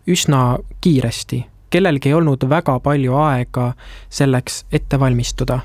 üsna 0.07 0.57
kiiresti. 0.81 1.45
kellelgi 1.69 2.09
ei 2.09 2.13
olnud 2.13 2.45
väga 2.49 2.79
palju 2.79 3.15
aega 3.19 3.73
selleks 4.09 4.65
ette 4.71 4.99
valmistuda. 4.99 5.59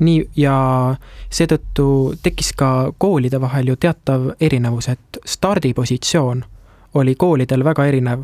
nii, 0.00 0.28
ja 0.36 0.96
seetõttu 1.30 2.14
tekkis 2.22 2.52
ka 2.52 2.92
koolide 2.98 3.40
vahel 3.40 3.68
ju 3.68 3.76
teatav 3.76 4.30
erinevus, 4.40 4.88
et 4.88 5.18
stardipositsioon 5.24 6.44
oli 6.94 7.14
koolidel 7.14 7.64
väga 7.64 7.86
erinev. 7.86 8.22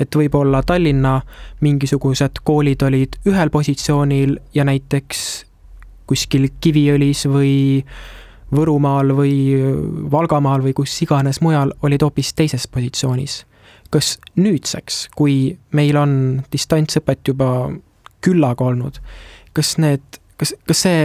et 0.00 0.16
võib-olla 0.16 0.62
Tallinna 0.62 1.20
mingisugused 1.60 2.40
koolid 2.44 2.82
olid 2.82 3.16
ühel 3.26 3.50
positsioonil 3.50 4.38
ja 4.54 4.64
näiteks 4.64 5.46
kuskil 6.06 6.48
Kiviõlis 6.60 7.26
või 7.26 7.84
Võrumaal 8.54 9.10
või 9.16 9.34
Valgamaal 10.10 10.62
või 10.62 10.74
kus 10.76 10.94
iganes 11.02 11.40
mujal 11.42 11.72
olid 11.82 12.04
hoopis 12.06 12.34
teises 12.34 12.66
positsioonis. 12.70 13.44
kas 13.90 14.18
nüüdseks, 14.36 15.08
kui 15.14 15.56
meil 15.70 15.96
on 15.96 16.42
distantsõpet 16.52 17.28
juba 17.28 17.70
küllaga 18.20 18.64
olnud, 18.64 18.98
kas 19.54 19.76
need, 19.78 20.02
kas, 20.36 20.54
kas 20.66 20.82
see 20.82 21.04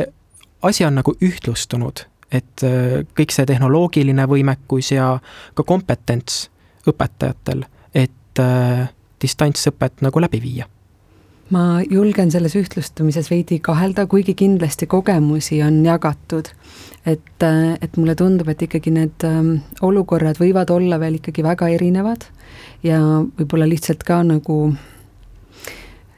asi 0.65 0.85
on 0.85 0.97
nagu 0.97 1.13
ühtlustunud, 1.21 2.01
et 2.31 2.65
äh, 2.65 3.05
kõik 3.17 3.31
see 3.31 3.45
tehnoloogiline 3.45 4.25
võimekus 4.25 4.91
ja 4.95 5.13
ka 5.53 5.63
kompetents 5.63 6.47
õpetajatel, 6.89 7.65
et 7.93 8.41
äh, 8.41 8.89
distantsõpet 9.21 10.01
nagu 10.01 10.21
läbi 10.25 10.41
viia 10.41 10.69
ma 11.51 11.81
julgen 11.89 12.31
selles 12.31 12.55
ühtlustumises 12.55 13.29
veidi 13.31 13.59
kahelda, 13.63 14.05
kuigi 14.07 14.35
kindlasti 14.39 14.87
kogemusi 14.87 15.61
on 15.63 15.83
jagatud. 15.85 16.51
et, 17.05 17.43
et 17.81 17.97
mulle 17.97 18.15
tundub, 18.15 18.47
et 18.51 18.61
ikkagi 18.61 18.91
need 18.93 19.23
ähm, 19.25 19.55
olukorrad 19.81 20.37
võivad 20.37 20.69
olla 20.69 20.99
veel 21.01 21.17
ikkagi 21.17 21.43
väga 21.43 21.71
erinevad 21.73 22.27
ja 22.85 22.99
võib-olla 23.39 23.65
lihtsalt 23.65 24.03
ka 24.05 24.19
nagu 24.23 24.75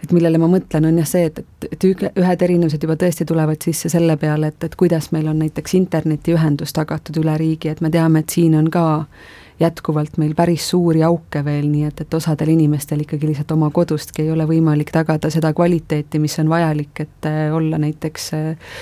et 0.03 0.11
millele 0.11 0.41
ma 0.41 0.49
mõtlen, 0.51 0.89
on 0.89 0.97
jah 0.99 1.07
see, 1.07 1.29
et, 1.29 1.39
et, 1.39 1.69
et 1.71 1.85
ühed 2.19 2.43
erinevused 2.43 2.83
juba 2.83 2.97
tõesti 2.99 3.23
tulevad 3.25 3.63
sisse 3.63 3.87
selle 3.89 4.17
peale, 4.19 4.51
et, 4.51 4.67
et 4.67 4.75
kuidas 4.75 5.13
meil 5.15 5.29
on 5.31 5.39
näiteks 5.39 5.77
internetiühendus 5.79 6.75
tagatud 6.75 7.21
üle 7.23 7.37
riigi, 7.39 7.71
et 7.71 7.79
me 7.79 7.91
teame, 7.93 8.25
et 8.25 8.35
siin 8.35 8.59
on 8.59 8.67
ka 8.73 8.83
äh, 8.99 9.31
jätkuvalt 9.59 10.17
meil 10.17 10.33
päris 10.35 10.69
suuri 10.69 11.03
auke 11.03 11.43
veel, 11.45 11.67
nii 11.69 11.87
et, 11.89 12.01
et 12.01 12.13
osadel 12.13 12.53
inimestel 12.55 13.03
ikkagi 13.05 13.29
lihtsalt 13.29 13.51
oma 13.55 13.69
kodustki 13.73 14.25
ei 14.25 14.31
ole 14.33 14.47
võimalik 14.49 14.91
tagada 14.93 15.29
seda 15.33 15.53
kvaliteeti, 15.53 16.19
mis 16.19 16.37
on 16.41 16.49
vajalik, 16.49 17.05
et 17.05 17.29
äh, 17.29 17.47
olla 17.55 17.77
näiteks 17.81 18.29
äh, 18.37 18.73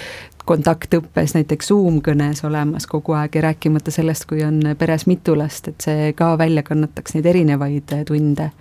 kontaktõppes 0.46 1.36
näiteks 1.38 1.70
Zoom-kõnes 1.70 2.42
olemas 2.48 2.88
kogu 2.90 3.14
aeg 3.18 3.36
ja 3.36 3.46
rääkimata 3.50 3.92
sellest, 3.94 4.26
kui 4.30 4.44
on 4.44 4.62
peres 4.78 5.06
mitu 5.08 5.36
last, 5.38 5.68
et 5.68 5.86
see 5.86 6.14
ka 6.18 6.34
välja 6.38 6.64
kannataks 6.66 7.18
neid 7.18 7.30
erinevaid 7.34 7.94
äh, 7.98 8.06
tunde 8.08 8.52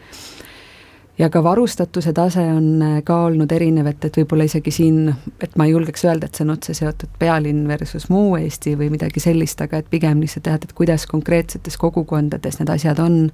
ja 1.20 1.28
ka 1.30 1.42
varustatuse 1.44 2.12
tase 2.16 2.42
on 2.52 2.82
äh, 2.82 2.98
ka 3.04 3.18
olnud 3.28 3.52
erinev, 3.52 3.90
et, 3.90 4.04
et 4.08 4.18
võib-olla 4.22 4.46
isegi 4.48 4.72
siin, 4.72 5.10
et 5.42 5.56
ma 5.60 5.66
ei 5.68 5.74
julgeks 5.74 6.04
öelda, 6.08 6.30
et 6.30 6.38
see 6.38 6.46
on 6.46 6.54
otse 6.54 6.74
seotud 6.76 7.12
pealinn 7.20 7.66
versus 7.68 8.08
muu 8.12 8.38
Eesti 8.40 8.76
või 8.80 8.88
midagi 8.94 9.22
sellist, 9.22 9.60
aga 9.60 9.82
et 9.82 9.90
pigem 9.92 10.22
lihtsalt 10.24 10.48
jah, 10.48 10.56
et 10.56 10.72
kuidas 10.76 11.04
konkreetsetes 11.10 11.76
kogukondades 11.80 12.60
need 12.60 12.72
asjad 12.72 13.02
on. 13.04 13.26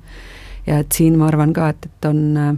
Ja 0.66 0.81
et 0.83 0.97
siin 0.99 1.14
ma 1.19 1.28
arvan 1.31 1.52
ka, 1.55 1.71
et, 1.75 1.87
et 1.87 2.09
on 2.11 2.23
äh, 2.43 2.55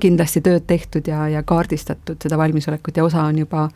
kindlasti 0.00 0.40
tööd 0.44 0.64
tehtud 0.68 1.08
ja, 1.08 1.24
ja 1.28 1.42
kaardistatud 1.46 2.20
seda 2.22 2.38
valmisolekut 2.38 2.96
ja 2.96 3.04
osa 3.04 3.24
on 3.26 3.38
juba 3.42 3.66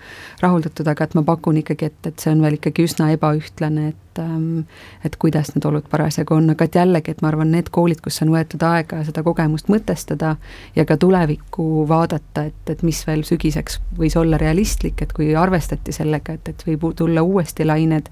rahuldatud, 0.42 0.88
aga 0.88 1.04
et 1.08 1.14
ma 1.18 1.24
pakun 1.26 1.58
ikkagi, 1.60 1.90
et, 1.90 2.00
et 2.10 2.22
see 2.22 2.32
on 2.32 2.42
veel 2.44 2.58
ikkagi 2.58 2.86
üsna 2.86 3.10
ebaühtlane, 3.16 3.88
et 3.90 4.22
ähm, 4.22 4.64
et 5.04 5.16
kuidas 5.20 5.50
need 5.54 5.66
olud 5.68 5.88
parasjagu 5.90 6.36
on, 6.36 6.52
aga 6.54 6.68
et 6.68 6.78
jällegi, 6.78 7.14
et 7.14 7.22
ma 7.24 7.32
arvan, 7.32 7.50
need 7.54 7.70
koolid, 7.74 8.00
kus 8.04 8.22
on 8.22 8.32
võetud 8.34 8.62
aega 8.68 9.02
seda 9.06 9.24
kogemust 9.26 9.70
mõtestada 9.72 10.36
ja 10.76 10.86
ka 10.88 10.96
tulevikku 11.00 11.86
vaadata, 11.90 12.48
et, 12.50 12.64
et 12.70 12.86
mis 12.86 13.02
veel 13.06 13.24
sügiseks 13.26 13.80
võis 13.98 14.16
olla 14.20 14.40
realistlik, 14.40 15.02
et 15.02 15.14
kui 15.16 15.34
arvestati 15.38 15.94
sellega, 15.94 16.38
et, 16.38 16.54
et 16.54 16.66
võib 16.68 16.92
tulla 16.96 17.26
uuesti 17.26 17.66
lained, 17.66 18.10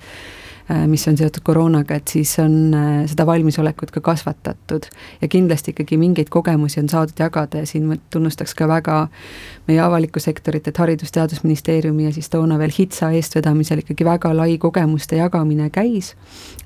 mis 0.86 1.08
on 1.08 1.16
seotud 1.16 1.42
koroonaga, 1.44 1.94
et 1.94 2.08
siis 2.08 2.32
on 2.42 2.74
äh, 2.74 2.90
seda 3.10 3.26
valmisolekut 3.26 3.90
ka 3.90 4.00
kasvatatud. 4.00 4.86
ja 5.20 5.28
kindlasti 5.28 5.70
ikkagi 5.70 5.96
mingeid 5.96 6.28
kogemusi 6.30 6.80
on 6.80 6.88
saadud 6.88 7.18
jagada 7.18 7.58
ja 7.58 7.66
siin 7.66 7.86
ma 7.86 7.96
tunnustaks 8.10 8.54
ka 8.54 8.68
väga 8.68 9.08
meie 9.68 9.80
avalikku 9.80 10.20
sektorit, 10.20 10.68
et 10.68 10.78
Haridus-Teadusministeeriumi 10.78 12.04
ja 12.04 12.12
siis 12.12 12.30
toona 12.30 12.58
veel 12.58 12.72
HITSA 12.78 13.10
eestvedamisel 13.10 13.82
ikkagi 13.82 14.04
väga 14.04 14.32
lai 14.36 14.58
kogemuste 14.58 15.16
jagamine 15.16 15.70
käis, 15.70 16.14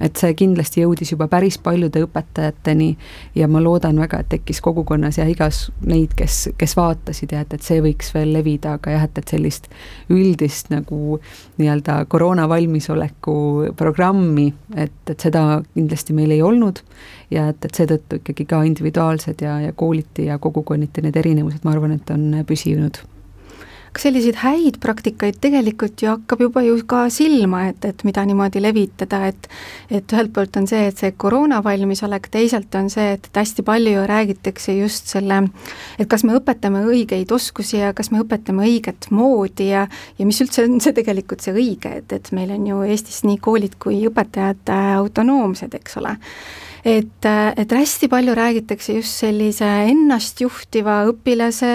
et 0.00 0.16
see 0.16 0.34
kindlasti 0.34 0.84
jõudis 0.84 1.12
juba 1.12 1.28
päris 1.28 1.58
paljude 1.58 2.04
õpetajateni 2.06 2.96
ja 3.34 3.48
ma 3.48 3.60
loodan 3.62 4.00
väga, 4.00 4.22
et 4.22 4.30
tekkis 4.36 4.60
kogukonnas 4.64 5.18
ja 5.18 5.26
igas 5.28 5.66
neid, 5.84 6.14
kes, 6.16 6.48
kes 6.58 6.76
vaatasid 6.76 7.32
ja 7.32 7.44
et, 7.44 7.52
et 7.52 7.62
see 7.62 7.82
võiks 7.84 8.12
veel 8.14 8.32
levida, 8.32 8.76
aga 8.80 8.96
jah, 8.96 9.08
et, 9.08 9.18
et 9.18 9.36
sellist 9.36 9.68
üldist 10.12 10.70
nagu 10.72 11.20
nii-öelda 11.58 11.98
koroona 12.08 12.48
valmisoleku 12.48 13.36
programmi, 13.76 13.95
et, 14.76 14.92
et 15.10 15.20
seda 15.20 15.62
kindlasti 15.74 16.16
meil 16.16 16.34
ei 16.34 16.42
olnud 16.44 16.82
ja 17.30 17.48
et, 17.52 17.64
et 17.64 17.80
seetõttu 17.80 18.20
ikkagi 18.20 18.46
ka 18.48 18.62
individuaalsed 18.68 19.42
ja, 19.42 19.58
ja 19.64 19.72
kooliti 19.72 20.28
ja 20.30 20.38
kogukonniti 20.38 21.04
need 21.04 21.16
erinevused, 21.16 21.64
ma 21.64 21.74
arvan, 21.74 21.96
et 21.98 22.10
on 22.14 22.42
püsinud 22.46 23.00
selliseid 24.00 24.38
häid 24.40 24.78
praktikaid 24.82 25.38
tegelikult 25.42 26.02
ju 26.02 26.10
hakkab 26.12 26.42
juba 26.46 26.62
ju 26.66 26.76
ka 26.88 27.06
silma, 27.12 27.66
et, 27.70 27.84
et 27.88 28.04
mida 28.06 28.24
niimoodi 28.26 28.62
levitada, 28.62 29.22
et 29.30 29.48
et 29.90 30.12
ühelt 30.12 30.32
poolt 30.34 30.56
on 30.58 30.66
see, 30.66 30.86
et 30.90 30.98
see 30.98 31.12
koroona 31.16 31.62
valmisolek, 31.64 32.28
teisalt 32.32 32.74
on 32.78 32.90
see, 32.92 33.12
et, 33.16 33.28
et 33.30 33.40
hästi 33.40 33.64
palju 33.66 33.94
ju 33.94 34.06
räägitakse 34.10 34.74
just 34.78 35.12
selle, 35.12 35.42
et 35.98 36.08
kas 36.10 36.24
me 36.26 36.36
õpetame 36.38 36.82
õigeid 36.88 37.32
oskusi 37.32 37.80
ja 37.80 37.92
kas 37.96 38.10
me 38.12 38.22
õpetame 38.24 38.66
õiget 38.66 39.10
moodi 39.10 39.70
ja 39.70 39.86
ja 40.18 40.26
mis 40.26 40.40
üldse 40.42 40.66
on 40.66 40.80
see 40.82 40.96
tegelikult 40.96 41.44
see 41.44 41.54
õige, 41.54 41.92
et, 42.00 42.12
et 42.12 42.32
meil 42.36 42.52
on 42.54 42.66
ju 42.66 42.82
Eestis 42.86 43.22
nii 43.26 43.38
koolid 43.42 43.78
kui 43.82 44.02
õpetajad 44.08 44.72
autonoomsed, 44.72 45.74
eks 45.74 45.96
ole. 46.00 46.16
Et, 46.86 47.26
et 47.26 47.72
hästi 47.72 48.08
palju 48.08 48.34
räägitakse 48.38 48.98
just 49.00 49.24
sellise 49.24 49.66
ennastjuhtiva 49.90 51.00
õpilase 51.10 51.72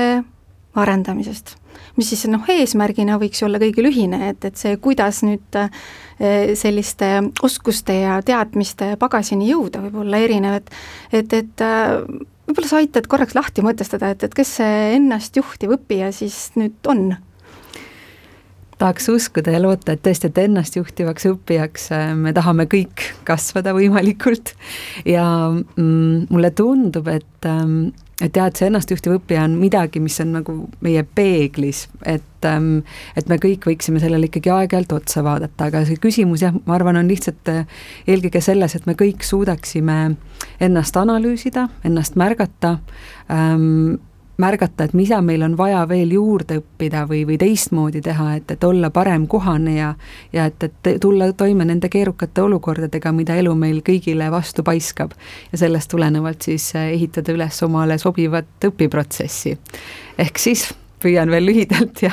arendamisest 0.80 1.58
mis 2.02 2.10
siis 2.14 2.26
noh, 2.32 2.44
eesmärgina 2.50 3.20
võiks 3.22 3.44
olla 3.46 3.62
kõigil 3.62 3.92
ühine, 3.92 4.24
et, 4.34 4.50
et 4.50 4.58
see, 4.58 4.76
kuidas 4.82 5.22
nüüd 5.28 5.60
eh, 5.62 6.54
selliste 6.58 7.14
oskuste 7.46 8.02
ja 8.02 8.20
teadmiste 8.26 8.96
pagasini 9.02 9.52
jõuda, 9.52 9.84
võib 9.86 10.02
olla 10.06 10.22
erinev, 10.26 10.62
et 10.62 11.22
et, 11.22 11.34
et 11.38 11.66
äh, 11.66 12.00
võib-olla 12.48 12.70
sa 12.70 12.82
aitad 12.82 13.10
korraks 13.12 13.38
lahti 13.38 13.64
mõtestada, 13.66 14.12
et, 14.16 14.24
et 14.26 14.34
kes 14.36 14.58
see 14.60 14.96
ennastjuhtiv 14.98 15.78
õppija 15.78 16.12
siis 16.16 16.50
nüüd 16.58 16.92
on? 16.92 17.12
Tahaks 18.82 19.10
uskuda 19.14 19.54
ja 19.56 19.62
loota, 19.62 19.96
et 19.96 20.04
tõesti, 20.06 20.32
et 20.32 20.40
ennastjuhtivaks 20.46 21.28
õppijaks 21.32 21.90
äh, 21.96 22.14
me 22.18 22.34
tahame 22.36 22.68
kõik 22.72 23.12
kasvada 23.28 23.76
võimalikult. 23.78 24.56
Ja 25.06 25.26
mm, 25.52 26.32
mulle 26.32 26.54
tundub, 26.58 27.10
et 27.12 27.50
ähm, 27.50 27.92
et 28.22 28.38
jah, 28.38 28.50
et 28.50 28.60
see 28.60 28.68
ennastjuhtiv 28.70 29.16
õppija 29.18 29.46
on 29.48 29.56
midagi, 29.58 30.02
mis 30.04 30.20
on 30.22 30.36
nagu 30.36 30.56
meie 30.86 31.02
peeglis, 31.18 31.88
et 32.06 32.46
ähm, 32.48 32.84
et 33.18 33.30
me 33.32 33.38
kõik 33.42 33.66
võiksime 33.70 34.02
sellele 34.02 34.30
ikkagi 34.30 34.52
aeg-ajalt 34.54 34.94
otsa 35.00 35.24
vaadata, 35.26 35.70
aga 35.72 35.84
see 35.88 36.00
küsimus 36.02 36.44
jah, 36.46 36.56
ma 36.68 36.78
arvan, 36.78 37.00
on 37.02 37.10
lihtsalt 37.10 37.52
äh, 37.52 37.66
eelkõige 38.10 38.44
selles, 38.46 38.78
et 38.78 38.86
me 38.90 38.96
kõik 39.00 39.26
suudaksime 39.26 39.98
ennast 40.62 40.98
analüüsida, 41.02 41.68
ennast 41.88 42.18
märgata 42.20 42.78
ähm,, 43.30 44.00
märgata, 44.38 44.84
et 44.84 44.94
mida 44.94 45.22
meil 45.22 45.44
on 45.44 45.56
vaja 45.58 45.84
veel 45.90 46.12
juurde 46.16 46.60
õppida 46.62 47.04
või, 47.10 47.24
või 47.28 47.38
teistmoodi 47.42 48.02
teha, 48.02 48.36
et, 48.40 48.52
et 48.52 48.64
olla 48.64 48.90
parem 48.90 49.28
kohaneja 49.28 49.94
ja 50.34 50.46
et, 50.50 50.64
et 50.64 50.92
tulla 51.02 51.32
toime 51.38 51.66
nende 51.66 51.90
keerukate 51.90 52.42
olukordadega, 52.42 53.12
mida 53.16 53.36
elu 53.40 53.56
meil 53.56 53.82
kõigile 53.86 54.32
vastu 54.32 54.64
paiskab. 54.64 55.12
ja 55.52 55.58
sellest 55.58 55.92
tulenevalt 55.92 56.42
siis 56.42 56.72
ehitada 56.76 57.34
üles 57.34 57.64
omale 57.64 57.98
sobivat 57.98 58.70
õpiprotsessi. 58.72 59.58
ehk 60.18 60.38
siis 60.38 60.72
püüan 61.02 61.32
veel 61.32 61.46
lühidalt 61.46 62.04
ja, 62.06 62.12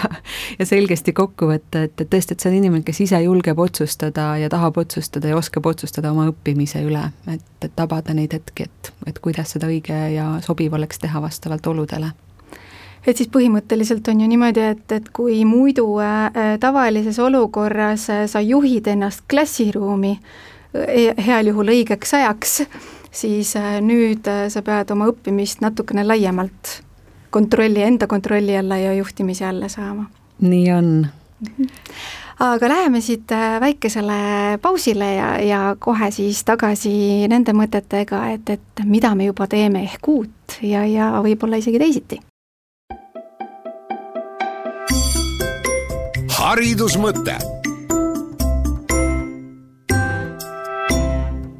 ja 0.58 0.66
selgesti 0.66 1.12
kokku 1.16 1.50
võtta, 1.52 1.84
et, 1.88 1.94
et 2.00 2.10
tõesti, 2.10 2.34
et 2.34 2.44
see 2.44 2.52
on 2.52 2.58
inimene, 2.58 2.84
kes 2.86 3.02
ise 3.04 3.20
julgeb 3.22 3.58
otsustada 3.62 4.30
ja 4.40 4.48
tahab 4.52 4.80
otsustada 4.80 5.32
ja 5.32 5.36
oskab 5.38 5.66
otsustada 5.70 6.12
oma 6.12 6.28
õppimise 6.32 6.82
üle, 6.86 7.04
et, 7.30 7.44
et 7.64 7.74
tabada 7.76 8.14
neid 8.16 8.34
hetki, 8.36 8.68
et, 8.68 8.92
et 9.06 9.20
kuidas 9.24 9.54
seda 9.56 9.70
õige 9.70 9.98
ja 10.14 10.30
sobiv 10.44 10.74
oleks 10.78 11.00
teha 11.04 11.22
vastavalt 11.22 11.66
oludele. 11.66 12.12
Et 13.06 13.16
siis 13.16 13.30
põhimõtteliselt 13.32 14.08
on 14.10 14.20
ju 14.20 14.26
niimoodi, 14.28 14.64
et, 14.74 14.92
et 14.92 15.08
kui 15.14 15.44
muidu 15.48 15.86
äh, 16.02 16.56
tavalises 16.60 17.18
olukorras 17.22 18.08
äh, 18.12 18.26
sa 18.28 18.42
juhid 18.44 18.90
ennast 18.90 19.22
klassiruumi 19.30 20.16
äh, 20.18 21.14
heal 21.26 21.52
juhul 21.52 21.72
õigeks 21.72 22.16
ajaks, 22.18 22.58
siis 23.14 23.54
äh, 23.56 23.78
nüüd 23.84 24.28
äh, 24.28 24.48
sa 24.52 24.64
pead 24.66 24.90
oma 24.92 25.08
õppimist 25.12 25.62
natukene 25.64 26.04
laiemalt 26.04 26.82
kontrolli, 27.30 27.82
enda 27.82 28.06
kontrolli 28.06 28.56
alla 28.56 28.78
ja 28.78 28.92
juhtimise 28.94 29.44
alla 29.44 29.68
saama. 29.68 30.10
nii 30.40 30.72
on. 30.72 31.06
aga 32.38 32.68
läheme 32.68 33.00
siit 33.00 33.32
äh, 33.32 33.60
väikesele 33.60 34.58
pausile 34.62 35.14
ja, 35.14 35.38
ja 35.42 35.76
kohe 35.78 36.10
siis 36.10 36.44
tagasi 36.44 37.28
nende 37.28 37.52
mõtetega, 37.52 38.24
et, 38.34 38.50
et 38.50 38.84
mida 38.84 39.14
me 39.14 39.28
juba 39.30 39.46
teeme 39.46 39.82
ehk 39.82 40.08
uut 40.08 40.58
ja, 40.62 40.86
ja 40.86 41.12
võib-olla 41.22 41.58
isegi 41.58 41.78
teisiti. 41.78 42.20
haridusmõte 46.38 47.57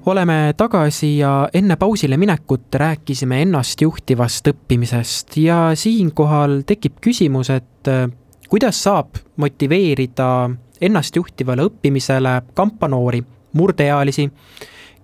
oleme 0.08 0.54
tagasi 0.56 1.18
ja 1.18 1.48
enne 1.54 1.76
pausile 1.76 2.16
minekut 2.16 2.74
rääkisime 2.74 3.42
ennastjuhtivast 3.44 4.48
õppimisest 4.52 5.36
ja 5.42 5.58
siinkohal 5.76 6.62
tekib 6.68 6.96
küsimus, 7.04 7.50
et 7.52 7.90
äh, 7.90 8.06
kuidas 8.48 8.80
saab 8.86 9.20
motiveerida 9.36 10.50
ennastjuhtivale 10.80 11.66
õppimisele 11.68 12.34
kampanoori, 12.56 13.20
murdeealisi, 13.58 14.28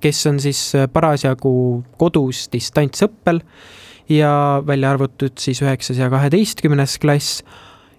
kes 0.00 0.26
on 0.30 0.40
siis 0.40 0.62
äh, 0.78 0.88
parasjagu 0.92 1.54
kodus 2.00 2.46
distantsõppel 2.52 3.42
ja 4.08 4.62
välja 4.66 4.94
arvatud 4.94 5.36
siis 5.40 5.60
üheksas 5.64 6.00
ja 6.00 6.08
kaheteistkümnes 6.12 6.98
klass 7.02 7.42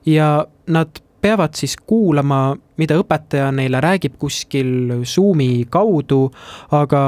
ja 0.06 0.46
nad 0.68 1.02
peavad 1.25 1.58
siis 1.58 1.74
kuulama, 1.89 2.55
mida 2.77 2.98
õpetaja 3.01 3.50
neile 3.55 3.82
räägib 3.82 4.20
kuskil 4.22 5.01
Zoomi 5.10 5.65
kaudu, 5.74 6.27
aga 6.75 7.01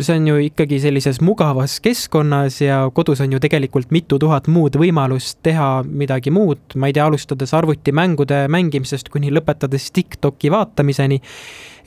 see 0.00 0.16
on 0.16 0.26
ju 0.28 0.36
ikkagi 0.44 0.78
sellises 0.80 1.20
mugavas 1.24 1.78
keskkonnas 1.80 2.60
ja 2.60 2.82
kodus 2.94 3.20
on 3.24 3.32
ju 3.32 3.40
tegelikult 3.40 3.90
mitu 3.94 4.18
tuhat 4.20 4.48
muud 4.52 4.76
võimalust 4.76 5.38
teha 5.46 5.84
midagi 5.88 6.32
muud, 6.34 6.76
ma 6.76 6.90
ei 6.90 6.96
tea, 6.96 7.06
alustades 7.08 7.54
arvutimängude 7.56 8.44
mängimisest 8.52 9.08
kuni 9.12 9.32
lõpetades 9.32 9.88
Tiktoki 9.96 10.50
vaatamiseni. 10.52 11.20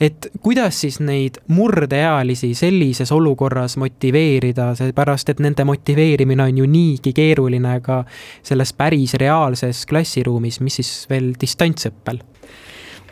et 0.00 0.30
kuidas 0.40 0.80
siis 0.80 0.96
neid 1.00 1.36
murdeealisi 1.48 2.54
sellises 2.54 3.12
olukorras 3.12 3.76
motiveerida, 3.76 4.74
seepärast 4.74 5.28
et 5.28 5.40
nende 5.40 5.64
motiveerimine 5.64 6.42
on 6.42 6.58
ju 6.58 6.66
niigi 6.66 7.12
keeruline 7.12 7.80
ka 7.80 8.04
selles 8.42 8.72
päris 8.72 9.14
reaalses 9.14 9.86
klassiruumis, 9.86 10.60
mis 10.60 10.80
siis 10.80 11.06
veel 11.10 11.34
distantsõppel 11.40 12.22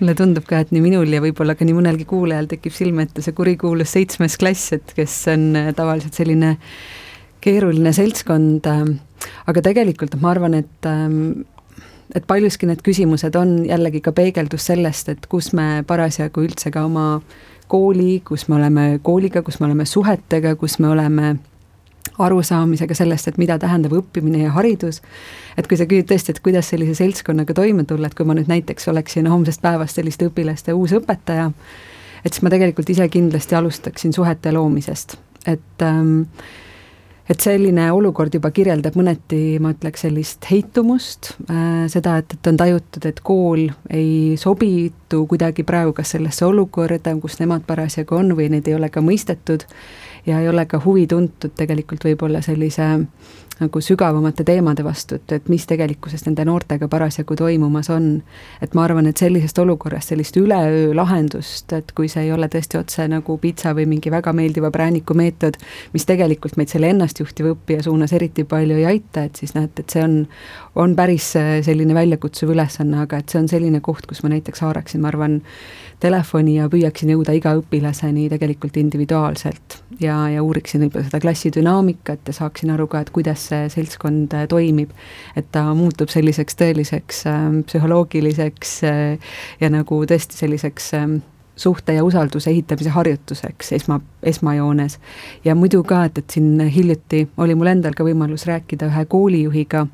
mulle 0.01 0.15
tundub 0.19 0.47
ka, 0.49 0.63
et 0.63 0.73
nii 0.75 0.85
minul 0.85 1.11
ja 1.13 1.23
võib-olla 1.25 1.57
ka 1.59 1.67
nii 1.67 1.77
mõnelgi 1.77 2.07
kuulajal 2.09 2.49
tekib 2.51 2.75
silme 2.75 3.07
ette 3.07 3.25
see 3.25 3.37
kurikuulus 3.37 3.95
seitsmes 3.97 4.39
klass, 4.41 4.73
et 4.77 4.95
kes 4.97 5.21
on 5.35 5.51
äh, 5.59 5.71
tavaliselt 5.77 6.19
selline 6.19 6.57
keeruline 7.45 7.93
seltskond, 7.95 8.67
äh, 8.67 9.31
aga 9.51 9.65
tegelikult 9.71 10.19
ma 10.23 10.33
arvan, 10.35 10.59
et 10.59 10.91
ähm, 10.91 11.45
et 12.17 12.25
paljuski 12.25 12.69
need 12.69 12.81
küsimused 12.85 13.37
on 13.37 13.59
jällegi 13.69 14.01
ka 14.05 14.15
peegeldus 14.17 14.71
sellest, 14.71 15.11
et 15.13 15.27
kus 15.29 15.53
me 15.57 15.83
parasjagu 15.87 16.47
üldse 16.47 16.73
ka 16.73 16.87
oma 16.89 17.21
kooli, 17.69 18.23
kus 18.25 18.47
me 18.49 18.57
oleme 18.57 18.87
kooliga, 19.05 19.43
kus 19.45 19.61
me 19.61 19.69
oleme 19.69 19.85
suhetega, 19.89 20.55
kus 20.57 20.79
me 20.81 20.89
oleme 20.89 21.35
arusaamisega 22.19 22.95
sellest, 22.95 23.29
et 23.29 23.39
mida 23.39 23.59
tähendab 23.59 23.95
õppimine 24.01 24.45
ja 24.45 24.53
haridus. 24.57 25.03
et 25.57 25.67
kui 25.67 25.77
sa 25.77 25.87
küsid 25.87 26.09
tõesti, 26.11 26.35
et 26.35 26.41
kuidas 26.41 26.71
sellise 26.71 26.95
seltskonnaga 26.99 27.55
toime 27.55 27.85
tulla, 27.85 28.07
et 28.07 28.15
kui 28.15 28.27
ma 28.27 28.37
nüüd 28.39 28.51
näiteks 28.51 28.89
oleksin 28.89 29.27
homsest 29.27 29.63
päevast 29.63 29.99
selliste 29.99 30.29
õpilaste 30.29 30.75
uus 30.75 30.95
õpetaja, 30.99 31.51
et 32.25 32.33
siis 32.33 32.43
ma 32.43 32.51
tegelikult 32.51 32.91
ise 32.91 33.09
kindlasti 33.09 33.55
alustaksin 33.59 34.13
suhete 34.13 34.53
loomisest, 34.53 35.19
et 35.47 35.83
ähm, 35.83 36.25
et 37.29 37.45
selline 37.45 37.91
olukord 37.93 38.33
juba 38.35 38.51
kirjeldab 38.55 38.97
mõneti, 38.97 39.59
ma 39.61 39.75
ütleks, 39.75 40.07
sellist 40.07 40.49
heitumust 40.49 41.35
äh,, 41.51 41.85
seda, 41.93 42.19
et, 42.23 42.35
et 42.39 42.51
on 42.51 42.61
tajutud, 42.61 43.09
et 43.11 43.21
kool 43.25 43.67
ei 43.93 44.37
sobitu 44.41 45.25
kuidagi 45.29 45.65
praegu 45.69 45.93
kas 45.97 46.15
sellesse 46.17 46.47
olukorda, 46.49 47.15
kus 47.21 47.39
nemad 47.43 47.67
parasjagu 47.69 48.17
on 48.17 48.33
või 48.39 48.49
neid 48.53 48.69
ei 48.69 48.79
ole 48.79 48.89
ka 48.93 49.05
mõistetud 49.05 49.67
ja 50.29 50.41
ei 50.41 50.49
ole 50.49 50.67
ka 50.67 50.81
huvi 50.85 51.07
tuntud 51.07 51.55
tegelikult 51.57 52.05
võib-olla 52.05 52.43
sellise 52.45 52.89
nagu 53.59 53.81
sügavamate 53.83 54.45
teemade 54.47 54.85
vastu, 54.87 55.19
et, 55.19 55.33
et 55.35 55.49
mis 55.51 55.65
tegelikkuses 55.67 56.23
nende 56.27 56.45
noortega 56.47 56.89
parasjagu 56.91 57.37
toimumas 57.37 57.91
on. 57.91 58.23
et 58.63 58.75
ma 58.75 58.85
arvan, 58.85 59.07
et 59.11 59.19
sellisest 59.19 59.59
olukorrast 59.59 60.13
sellist 60.13 60.37
üleöö 60.39 60.95
lahendust, 60.95 61.73
et 61.75 61.91
kui 61.97 62.09
see 62.09 62.29
ei 62.29 62.33
ole 62.33 62.47
tõesti 62.53 62.79
otse 62.79 63.09
nagu 63.11 63.39
pitsa 63.43 63.75
või 63.75 63.89
mingi 63.91 64.13
väga 64.15 64.33
meeldiva 64.33 64.71
prääniku 64.75 65.17
meetod, 65.19 65.59
mis 65.93 66.07
tegelikult 66.07 66.57
meid 66.57 66.71
selle 66.71 66.93
ennastjuhtiva 66.95 67.57
õppija 67.57 67.83
suunas 67.89 68.15
eriti 68.15 68.47
palju 68.49 68.79
ei 68.79 68.87
aita, 68.95 69.27
et 69.27 69.43
siis 69.43 69.55
näete, 69.59 69.83
et 69.83 69.97
see 69.97 70.05
on, 70.07 70.17
on 70.79 70.95
päris 70.99 71.33
selline 71.67 71.95
väljakutsuv 71.99 72.55
ülesanne, 72.55 73.03
aga 73.03 73.19
et 73.19 73.35
see 73.35 73.43
on 73.43 73.51
selline 73.51 73.83
koht, 73.83 74.07
kus 74.07 74.23
ma 74.23 74.33
näiteks 74.37 74.63
haaraksin, 74.63 75.03
ma 75.03 75.11
arvan, 75.11 75.41
telefoni 76.01 76.55
ja 76.59 76.69
püüaksin 76.71 77.11
jõuda 77.11 77.35
iga 77.35 77.57
õpilaseni 77.59 78.29
tegelikult 78.31 78.77
individuaalselt 78.79 79.81
ja, 80.01 80.15
ja 80.31 80.43
uuriksin 80.47 80.85
võib-olla 80.85 81.09
seda 81.09 81.21
klassi 81.23 81.51
dünaamikat 81.55 82.31
ja 82.31 82.37
saaksin 82.37 82.71
aru 82.75 82.87
ka, 82.91 83.03
et 83.03 83.11
kuidas 83.19 83.49
see 83.51 83.67
seltskond 83.75 84.35
äh, 84.37 84.47
toimib. 84.51 84.95
et 85.37 85.51
ta 85.53 85.67
muutub 85.75 86.13
selliseks 86.13 86.59
tõeliseks 86.59 87.25
äh, 87.31 87.49
psühholoogiliseks 87.67 88.79
äh, 88.87 89.35
ja 89.61 89.73
nagu 89.75 90.05
tõesti 90.07 90.39
selliseks 90.39 90.95
äh, 90.99 91.11
suhte 91.59 91.93
ja 91.93 92.05
usalduse 92.07 92.51
ehitamise 92.51 92.91
harjutuseks 92.95 93.73
esma, 93.73 94.01
esmajoones. 94.23 94.99
ja 95.45 95.55
muidu 95.55 95.83
ka, 95.85 96.05
et, 96.09 96.19
et 96.19 96.31
siin 96.31 96.61
hiljuti 96.61 97.27
oli 97.37 97.55
mul 97.59 97.75
endal 97.75 97.97
ka 97.99 98.07
võimalus 98.07 98.47
rääkida 98.47 98.91
ühe 98.93 99.05
koolijuhiga 99.11 99.87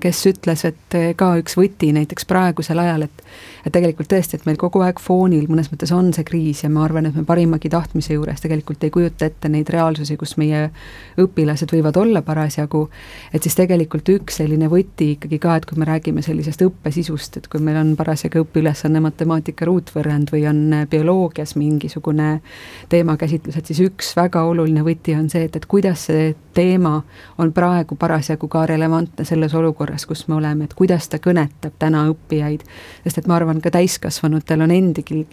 kes 0.00 0.20
ütles, 0.30 0.64
et 0.68 0.96
äh, 0.96 1.10
ka 1.18 1.32
üks 1.40 1.56
võti 1.58 1.92
näiteks 1.94 2.26
praegusel 2.28 2.80
ajal, 2.82 3.06
et 3.08 3.24
et 3.66 3.74
tegelikult 3.74 4.08
tõesti, 4.08 4.38
et 4.38 4.46
meil 4.48 4.56
kogu 4.60 4.80
aeg 4.84 5.00
foonil 5.02 5.48
mõnes 5.50 5.68
mõttes 5.72 5.90
on 5.92 6.10
see 6.16 6.24
kriis 6.26 6.62
ja 6.64 6.70
ma 6.72 6.84
arvan, 6.86 7.08
et 7.08 7.16
me 7.18 7.24
parimagi 7.28 7.68
tahtmise 7.72 8.14
juures 8.14 8.40
tegelikult 8.40 8.84
ei 8.86 8.92
kujuta 8.94 9.28
ette 9.28 9.50
neid 9.52 9.68
reaalsusi, 9.72 10.16
kus 10.16 10.36
meie 10.40 10.68
õpilased 11.20 11.72
võivad 11.74 11.98
olla 12.00 12.22
parasjagu, 12.24 12.86
et 13.34 13.44
siis 13.44 13.58
tegelikult 13.58 14.08
üks 14.14 14.40
selline 14.40 14.70
võti 14.72 15.12
ikkagi 15.16 15.40
ka, 15.42 15.58
et 15.58 15.68
kui 15.68 15.80
me 15.80 15.88
räägime 15.88 16.24
sellisest 16.24 16.64
õppesisust, 16.64 17.40
et 17.40 17.48
kui 17.52 17.62
meil 17.64 17.80
on 17.82 17.92
parasjagu 17.98 18.46
õpiülesanne 18.46 19.02
matemaatika 19.04 19.68
ruutvõrrand 19.68 20.32
või 20.32 20.46
on 20.48 20.64
äh, 20.80 20.86
bioloogias 20.90 21.56
mingisugune 21.60 22.38
teemakäsitlus, 22.88 23.58
et 23.58 23.68
siis 23.68 23.82
üks 23.84 24.14
väga 24.16 24.46
oluline 24.48 24.86
võti 24.86 25.16
on 25.18 25.28
see, 25.32 25.44
et, 25.48 25.60
et 25.60 25.68
kuidas 25.68 26.08
see 26.08 26.32
teema 26.58 27.02
on 27.38 27.52
praegu 27.54 27.98
parasjagu 27.98 28.48
ka 28.50 28.64
relevantne 28.66 29.24
selles 29.28 29.54
olukorras, 29.54 29.67
kus 30.06 30.26
me 30.28 30.34
oleme, 30.34 30.64
et 30.64 30.74
kuidas 30.74 31.08
ta 31.08 31.18
kõnetab 31.22 31.74
täna 31.78 32.04
õppijaid. 32.10 32.64
sest 33.04 33.18
et 33.18 33.26
ma 33.26 33.36
arvan, 33.36 33.60
ka 33.60 33.70
täiskasvanutel 33.70 34.62
on 34.64 34.70
endigi 34.70 35.24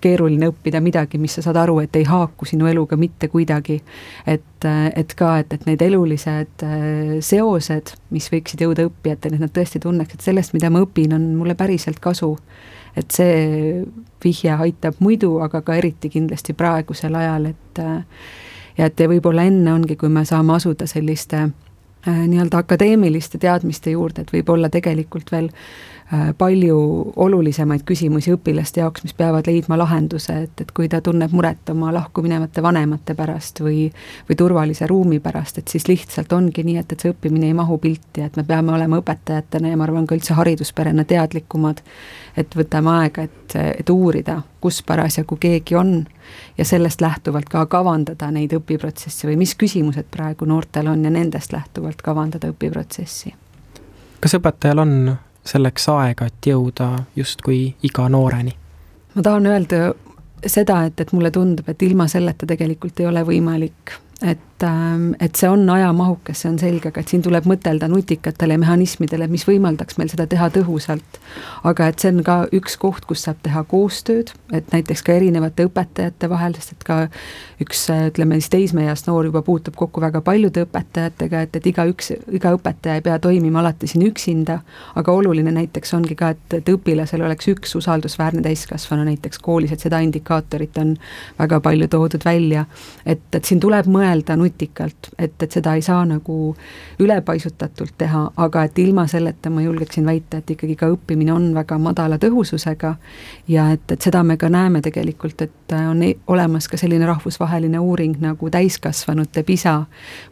keeruline 0.00 0.50
õppida 0.50 0.80
midagi, 0.80 1.18
mis 1.18 1.34
sa 1.34 1.42
saad 1.42 1.56
aru, 1.56 1.78
et 1.80 1.96
ei 1.96 2.04
haaku 2.04 2.44
sinu 2.44 2.66
eluga 2.66 2.96
mitte 2.96 3.28
kuidagi. 3.28 3.82
et, 4.26 4.64
et 4.96 5.14
ka, 5.14 5.38
et, 5.38 5.52
et 5.52 5.66
need 5.66 5.82
elulised 5.82 6.64
äh, 6.64 7.18
seosed, 7.20 7.94
mis 8.10 8.30
võiksid 8.32 8.64
jõuda 8.66 8.86
õppijateni, 8.88 9.36
et 9.36 9.46
nad 9.46 9.52
tõesti 9.52 9.80
tunneks, 9.80 10.14
et 10.14 10.20
sellest, 10.20 10.54
mida 10.54 10.70
ma 10.70 10.82
õpin, 10.84 11.14
on 11.14 11.34
mulle 11.36 11.54
päriselt 11.54 12.00
kasu 12.00 12.36
et 12.96 13.12
see 13.12 13.84
vihje 14.24 14.54
aitab 14.56 14.96
muidu, 15.04 15.36
aga 15.44 15.60
ka 15.60 15.74
eriti 15.76 16.08
kindlasti 16.08 16.54
praegusel 16.56 17.14
ajal, 17.14 17.50
et 17.52 17.82
ja 18.76 18.88
et 18.88 19.00
võib-olla 19.08 19.44
enne 19.48 19.72
ongi, 19.72 19.96
kui 20.00 20.08
me 20.12 20.24
saame 20.24 20.56
asuda 20.56 20.88
selliste 20.88 21.46
Äh, 21.46 21.65
nii-öelda 22.06 22.62
akadeemiliste 22.62 23.38
teadmiste 23.42 23.90
juurde, 23.90 24.22
et 24.22 24.32
võib-olla 24.32 24.70
tegelikult 24.70 25.32
veel 25.34 25.50
Äh, 25.50 25.95
palju 26.38 26.78
olulisemaid 27.16 27.82
küsimusi 27.82 28.30
õpilaste 28.30 28.78
jaoks, 28.78 29.02
mis 29.02 29.14
peavad 29.16 29.48
leidma 29.50 29.74
lahenduse, 29.78 30.36
et, 30.46 30.60
et 30.62 30.70
kui 30.70 30.86
ta 30.88 31.00
tunneb 31.02 31.32
muret 31.34 31.72
oma 31.72 31.90
lahku 31.94 32.22
minevate 32.22 32.62
vanemate 32.62 33.16
pärast 33.18 33.58
või 33.64 33.88
või 34.28 34.36
turvalise 34.38 34.86
ruumi 34.86 35.18
pärast, 35.20 35.58
et 35.58 35.68
siis 35.68 35.88
lihtsalt 35.88 36.32
ongi 36.32 36.62
nii, 36.62 36.76
et, 36.78 36.92
et 36.92 37.02
see 37.02 37.10
õppimine 37.10 37.50
ei 37.50 37.56
mahu 37.58 37.80
pilti, 37.82 38.22
et 38.22 38.38
me 38.38 38.46
peame 38.46 38.76
olema 38.76 39.00
õpetajatena 39.02 39.72
ja 39.72 39.80
ma 39.80 39.88
arvan 39.88 40.06
ka 40.06 40.14
üldse 40.14 40.38
haridusperena 40.38 41.04
teadlikumad, 41.04 41.82
et 42.38 42.54
võtame 42.54 42.94
aega, 43.00 43.26
et, 43.26 43.58
et 43.82 43.90
uurida, 43.90 44.40
kus 44.62 44.82
parasjagu 44.86 45.36
keegi 45.42 45.74
on 45.74 45.96
ja 46.58 46.64
sellest 46.64 47.02
lähtuvalt 47.02 47.50
ka 47.50 47.66
kavandada 47.66 48.30
neid 48.30 48.54
õpiprotsesse 48.54 49.26
või 49.26 49.40
mis 49.42 49.58
küsimused 49.58 50.06
praegu 50.10 50.46
noortel 50.46 50.86
on 50.94 51.02
ja 51.04 51.10
nendest 51.10 51.52
lähtuvalt 51.52 52.02
kavandada 52.02 52.54
õpiprotsessi. 52.54 53.34
Kas 54.20 54.38
õpetajal 54.38 54.86
on 54.86 54.98
selleks 55.46 55.88
aega, 55.88 56.26
et 56.26 56.50
jõuda 56.52 56.90
justkui 57.16 57.74
iga 57.82 58.08
nooreni? 58.08 58.56
ma 59.14 59.22
tahan 59.22 59.46
öelda 59.46 59.94
seda, 60.46 60.82
et, 60.86 61.00
et 61.00 61.12
mulle 61.16 61.30
tundub, 61.30 61.68
et 61.68 61.82
ilma 61.82 62.08
selleta 62.08 62.46
tegelikult 62.46 63.00
ei 63.00 63.06
ole 63.08 63.22
võimalik 63.26 63.96
et, 64.22 64.55
ähm, 64.64 65.12
et 65.20 65.36
see 65.36 65.48
on 65.48 65.68
ajamahukas, 65.70 66.40
see 66.42 66.50
on 66.50 66.58
selge, 66.58 66.88
aga 66.88 67.02
et 67.02 67.10
siin 67.12 67.22
tuleb 67.24 67.44
mõtelda 67.48 67.88
nutikatele 67.92 68.56
mehhanismidele, 68.62 69.26
mis 69.28 69.44
võimaldaks 69.48 69.98
meil 70.00 70.08
seda 70.12 70.26
teha 70.30 70.48
tõhusalt. 70.54 71.20
aga 71.66 71.88
et 71.90 72.00
see 72.00 72.12
on 72.14 72.22
ka 72.24 72.36
üks 72.56 72.76
koht, 72.80 73.04
kus 73.04 73.26
saab 73.26 73.42
teha 73.42 73.62
koostööd, 73.68 74.30
et 74.56 74.72
näiteks 74.72 75.02
ka 75.02 75.16
erinevate 75.18 75.66
õpetajate 75.68 76.30
vahel, 76.30 76.54
sest 76.56 76.72
et 76.76 76.86
ka 76.86 76.98
üks 77.60 77.86
ütleme 77.90 78.38
siis 78.40 78.48
teismeeas 78.52 79.04
noor 79.08 79.28
juba 79.28 79.42
puutub 79.42 79.76
kokku 79.76 80.00
väga 80.00 80.22
paljude 80.24 80.64
õpetajatega, 80.66 81.42
et, 81.46 81.56
et 81.60 81.68
igaüks, 81.72 82.12
iga 82.38 82.54
õpetaja 82.56 83.00
ei 83.00 83.04
pea 83.04 83.18
toimima 83.22 83.60
alati 83.60 83.90
siin 83.90 84.06
üksinda, 84.08 84.60
aga 84.94 85.12
oluline 85.12 85.52
näiteks 85.56 85.94
ongi 85.98 86.16
ka, 86.16 86.32
et, 86.36 86.58
et 86.60 86.72
õpilasel 86.72 87.24
oleks 87.26 87.50
üks 87.52 87.76
usaldusväärne 87.80 88.44
täiskasvanu 88.46 89.04
näiteks 89.10 89.42
koolis, 89.42 89.74
et 89.74 89.84
seda 89.84 90.00
indikaatorit 90.04 90.78
on 90.80 90.96
väga 91.38 91.60
palju 91.60 91.88
toodud 91.92 92.24
välja, 92.24 92.66
et, 93.04 93.26
et 93.32 93.44
siin 93.44 93.60
tuleb 93.60 93.90
mõelda 93.90 94.36
nutikalt, 94.46 95.10
et, 95.18 95.34
et 95.42 95.52
seda 95.52 95.74
ei 95.76 95.82
saa 95.82 96.04
nagu 96.06 96.54
ülepaisutatult 97.02 97.96
teha, 97.98 98.22
aga 98.36 98.64
et 98.66 98.78
ilma 98.78 99.06
selleta 99.10 99.50
ma 99.50 99.64
julgeksin 99.64 100.06
väita, 100.06 100.40
et 100.40 100.50
ikkagi 100.54 100.76
ka 100.78 100.90
õppimine 100.94 101.34
on 101.34 101.48
väga 101.56 101.78
madala 101.82 102.18
tõhususega 102.22 102.94
ja 103.50 103.68
et, 103.74 103.84
et 103.92 104.02
seda 104.02 104.22
me 104.26 104.38
ka 104.40 104.50
näeme 104.52 104.82
tegelikult, 104.84 105.42
et 105.42 105.76
on 105.76 106.02
e-, 106.06 106.14
olemas 106.32 106.68
ka 106.70 106.78
selline 106.80 107.06
rahvusvaheline 107.08 107.80
uuring 107.82 108.20
nagu 108.22 108.50
täiskasvanute 108.52 109.42
PISA 109.46 109.76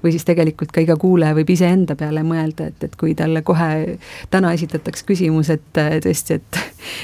või 0.05 0.15
siis 0.15 0.27
tegelikult 0.29 0.73
ka 0.75 0.85
iga 0.85 0.97
kuulaja 1.01 1.37
võib 1.37 1.51
iseenda 1.55 1.97
peale 1.99 2.25
mõelda, 2.27 2.71
et, 2.71 2.89
et 2.89 2.97
kui 3.01 3.15
talle 3.19 3.43
kohe 3.43 3.99
täna 4.31 4.55
esitatakse 4.55 5.07
küsimus, 5.09 5.51
et 5.51 5.67
tõesti, 5.75 6.41
et 6.41 6.63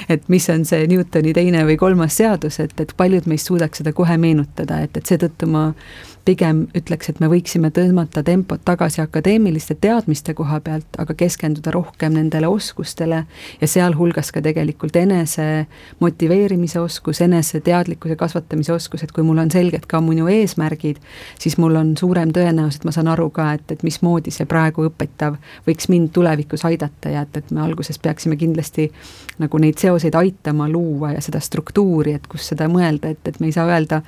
et 0.08 0.28
mis 0.28 0.44
on 0.52 0.64
see 0.68 0.86
Newtoni 0.90 1.32
teine 1.36 1.64
või 1.68 1.76
kolmas 1.80 2.16
seadus, 2.20 2.60
et, 2.62 2.74
et 2.80 2.94
paljud 2.96 3.26
meist 3.30 3.48
suudaks 3.50 3.80
seda 3.80 3.94
kohe 3.96 4.16
meenutada, 4.20 4.82
et, 4.84 4.96
et 4.96 5.12
seetõttu 5.12 5.48
ma 5.50 5.70
pigem 6.24 6.64
ütleks, 6.76 7.08
et 7.10 7.20
me 7.20 7.28
võiksime 7.30 7.70
tõmmata 7.74 8.22
tempot 8.24 8.60
tagasi 8.64 9.00
akadeemiliste 9.02 9.74
teadmiste 9.80 10.34
koha 10.36 10.60
pealt, 10.64 10.86
aga 11.00 11.14
keskenduda 11.16 11.72
rohkem 11.74 12.14
nendele 12.16 12.48
oskustele 12.50 13.22
ja 13.60 13.68
sealhulgas 13.68 14.32
ka 14.34 14.42
tegelikult 14.44 14.96
enese 15.00 15.66
motiveerimise 16.00 16.80
oskus, 16.80 17.22
eneseteadlikkuse 17.24 18.16
kasvatamise 18.20 18.72
oskus, 18.72 19.04
et 19.04 19.14
kui 19.16 19.24
mul 19.24 19.40
on 19.40 19.50
selged 19.50 19.86
ka 19.88 20.02
minu 20.04 20.28
eesmärgid, 20.28 21.00
siis 21.40 21.56
mul 21.58 21.78
on 21.80 21.94
suurem 21.98 22.34
tõenäosus, 22.36 22.82
et 22.82 22.88
ma 22.88 22.94
saan 22.94 23.08
aru 23.08 23.30
ka, 23.34 23.52
et, 23.56 23.66
et 23.72 23.84
mismoodi 23.86 24.34
see 24.34 24.48
praegu 24.50 24.90
õpetav 24.90 25.40
võiks 25.68 25.88
mind 25.88 26.12
tulevikus 26.16 26.66
aidata 26.68 27.14
ja 27.16 27.24
et, 27.24 27.40
et 27.40 27.50
me 27.50 27.64
alguses 27.64 27.98
peaksime 27.98 28.36
kindlasti 28.40 28.90
nagu 29.40 29.58
neid 29.58 29.80
seoseid 29.80 30.14
aitama 30.20 30.68
luua 30.68 31.14
ja 31.14 31.24
seda 31.24 31.40
struktuuri, 31.40 32.18
et 32.18 32.28
kus 32.28 32.52
seda 32.52 32.68
mõelda, 32.68 33.14
et, 33.14 33.24
et 33.24 33.40
me 33.40 33.48
ei 33.48 33.56
saa 33.56 33.64
öelda 33.70 34.02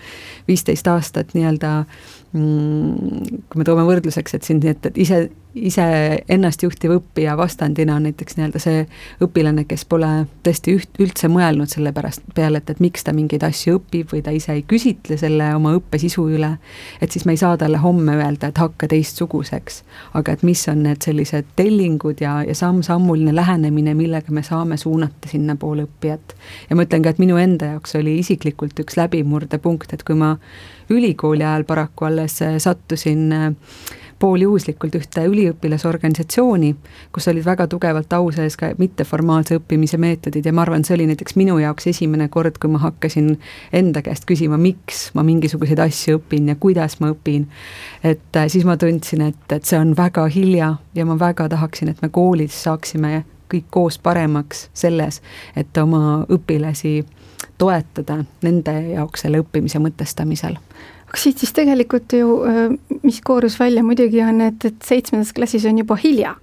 viisteist 0.48 0.92
aastat 0.92 1.32
nii-öelda 1.32 1.72
Mm, 1.72 2.01
kui 2.32 3.60
me 3.60 3.66
toome 3.68 3.84
võrdluseks, 3.88 4.38
et 4.38 4.48
siin, 4.48 4.62
et 4.68 4.98
ise, 5.00 5.24
ise 5.54 5.84
ennastjuhtiv 6.28 6.94
õppija 6.96 7.34
vastandina 7.36 7.96
on 7.96 8.06
näiteks 8.06 8.36
nii-öelda 8.38 8.60
see 8.62 8.84
õpilane, 9.24 9.64
kes 9.68 9.84
pole 9.88 10.08
tõesti 10.46 10.76
üht, 10.78 10.90
üldse 11.02 11.28
mõelnud 11.32 11.70
selle 11.70 11.92
pärast 11.92 12.24
peale, 12.34 12.62
et, 12.62 12.70
et 12.72 12.80
miks 12.80 13.04
ta 13.04 13.12
mingeid 13.16 13.44
asju 13.46 13.76
õpib 13.78 14.14
või 14.14 14.22
ta 14.24 14.32
ise 14.34 14.54
ei 14.56 14.64
küsitle 14.68 15.18
selle 15.20 15.50
oma 15.56 15.74
õppe 15.76 16.00
sisu 16.00 16.24
üle, 16.32 16.54
et 17.04 17.12
siis 17.12 17.26
me 17.28 17.36
ei 17.36 17.40
saa 17.42 17.58
talle 17.60 17.82
homme 17.82 18.16
öelda, 18.16 18.48
et 18.48 18.60
hakka 18.62 18.88
teistsuguseks. 18.92 19.82
aga 20.14 20.32
et 20.32 20.42
mis 20.42 20.64
on 20.72 20.82
need 20.86 21.04
sellised 21.04 21.52
tellingud 21.56 22.20
ja, 22.24 22.40
ja 22.48 22.54
samm-sammuline 22.56 23.34
lähenemine, 23.34 23.94
millega 23.94 24.32
me 24.32 24.42
saame 24.42 24.76
suunata 24.80 25.28
sinnapoole 25.28 25.86
õppijat. 25.88 26.36
ja 26.70 26.76
ma 26.76 26.88
ütlen 26.88 27.04
ka, 27.04 27.12
et 27.12 27.22
minu 27.22 27.36
enda 27.36 27.74
jaoks 27.74 27.96
oli 28.00 28.18
isiklikult 28.24 28.78
üks 28.80 28.96
läbimurdepunkt, 28.96 29.92
et 29.92 30.04
kui 30.04 30.16
ma 30.16 30.36
ülikooli 30.92 31.44
ajal 31.44 31.64
paraku 31.64 32.08
alles 32.08 32.40
sattusin 32.58 33.32
äh, 33.32 33.50
pooljuhuslikult 34.22 34.94
ühte 34.94 35.24
üliõpilasorganisatsiooni, 35.26 36.70
kus 37.14 37.26
olid 37.32 37.46
väga 37.46 37.66
tugevalt 37.70 38.12
au 38.14 38.30
sees 38.34 38.54
ka 38.60 38.70
mitteformaalse 38.78 39.58
õppimise 39.58 39.98
meetodid 39.98 40.46
ja 40.46 40.52
ma 40.54 40.62
arvan, 40.62 40.84
see 40.86 40.94
oli 40.94 41.08
näiteks 41.10 41.34
minu 41.40 41.58
jaoks 41.58 41.88
esimene 41.90 42.28
kord, 42.32 42.60
kui 42.62 42.70
ma 42.70 42.78
hakkasin 42.84 43.32
enda 43.74 44.02
käest 44.06 44.28
küsima, 44.28 44.60
miks 44.62 45.08
ma 45.18 45.26
mingisuguseid 45.26 45.82
asju 45.82 46.20
õpin 46.20 46.52
ja 46.52 46.58
kuidas 46.62 47.00
ma 47.02 47.10
õpin. 47.14 47.48
et 48.04 48.38
äh, 48.38 48.46
siis 48.52 48.66
ma 48.68 48.76
tundsin, 48.78 49.26
et, 49.32 49.44
et 49.50 49.66
see 49.66 49.80
on 49.80 49.96
väga 49.98 50.28
hilja 50.30 50.76
ja 50.94 51.06
ma 51.08 51.18
väga 51.18 51.48
tahaksin, 51.50 51.90
et 51.90 52.02
me 52.02 52.08
koolis 52.08 52.62
saaksime 52.62 53.24
kõik 53.52 53.66
koos 53.70 53.98
paremaks 53.98 54.68
selles, 54.74 55.18
et 55.56 55.76
oma 55.76 56.22
õpilasi 56.30 57.02
toetada 57.58 58.22
nende 58.42 58.78
jaoks 58.94 59.26
selle 59.26 59.42
õppimise 59.42 59.82
mõtestamisel 59.82 60.56
siit 61.16 61.42
siis 61.42 61.52
tegelikult 61.52 62.12
ju, 62.16 62.38
mis 63.02 63.20
koorus 63.24 63.58
välja 63.60 63.82
muidugi 63.84 64.22
on, 64.24 64.40
et, 64.40 64.64
et 64.64 64.86
seitsmendas 64.86 65.32
klassis 65.36 65.66
on 65.68 65.78
juba 65.78 65.98
hilja. 66.00 66.36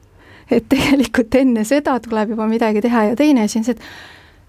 et 0.49 0.65
tegelikult 0.69 1.35
enne 1.37 1.61
seda 1.63 1.99
tuleb 2.01 2.31
juba 2.33 2.47
midagi 2.49 2.81
teha 2.81 3.03
ja 3.11 3.17
teine 3.17 3.43
asi 3.45 3.59
on 3.59 3.67
see, 3.67 3.75
et 3.77 3.83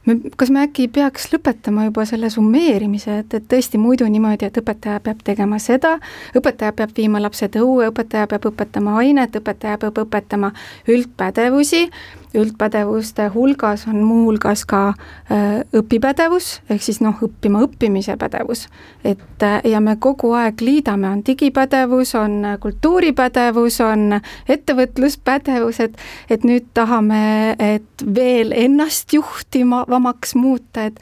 me, 0.06 0.16
kas 0.40 0.50
me 0.50 0.62
äkki 0.64 0.86
peaks 0.92 1.28
lõpetama 1.32 1.84
juba 1.88 2.06
selle 2.08 2.30
summeerimise, 2.32 3.18
et, 3.22 3.34
et 3.36 3.46
tõesti 3.52 3.80
muidu 3.80 4.08
niimoodi, 4.08 4.48
et 4.48 4.60
õpetaja 4.62 5.00
peab 5.04 5.20
tegema 5.26 5.58
seda, 5.62 5.96
õpetaja 6.36 6.72
peab 6.76 6.94
viima 6.96 7.20
lapsed 7.22 7.58
õue, 7.60 7.90
õpetaja 7.92 8.30
peab 8.30 8.48
õpetama 8.52 8.96
ainet, 9.02 9.36
õpetaja 9.36 9.80
peab 9.82 10.00
õpetama 10.04 10.52
üldpädevusi 10.88 11.86
üldpädevuste 12.34 13.26
hulgas 13.34 13.86
on 13.88 14.02
muuhulgas 14.06 14.64
ka 14.68 14.88
äh, 14.88 15.62
õpipädevus, 15.76 16.60
ehk 16.70 16.82
siis 16.84 17.00
noh, 17.02 17.18
õppima 17.26 17.62
õppimise 17.66 18.16
pädevus. 18.20 18.66
et 19.04 19.42
äh, 19.42 19.60
ja 19.64 19.80
me 19.80 19.96
kogu 19.96 20.32
aeg 20.38 20.60
liidame, 20.60 21.08
on 21.08 21.24
digipädevus, 21.26 22.14
on 22.14 22.44
kultuuripädevus, 22.60 23.80
on 23.80 24.20
ettevõtluspädevus, 24.48 25.80
et 25.80 25.98
et 26.30 26.44
nüüd 26.44 26.70
tahame, 26.74 27.56
et 27.58 28.06
veel 28.14 28.52
ennast 28.52 29.12
juhtivamaks 29.12 30.34
muuta, 30.34 30.86
et 30.86 31.00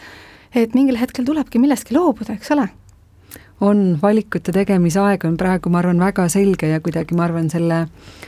et 0.54 0.74
mingil 0.74 0.96
hetkel 0.96 1.24
tulebki 1.24 1.58
millestki 1.60 1.94
loobuda, 1.94 2.32
eks 2.32 2.50
ole 2.56 2.68
on, 3.60 3.98
valikute 4.02 4.52
tegemise 4.54 5.00
aeg 5.02 5.24
on 5.26 5.36
praegu, 5.36 5.68
ma 5.68 5.82
arvan, 5.82 6.00
väga 6.00 6.28
selge 6.32 6.70
ja 6.70 6.80
kuidagi 6.80 7.16
ma 7.18 7.24
arvan, 7.26 7.50
selle 7.50 7.80
äh, 7.82 7.88
Äh, 7.88 8.27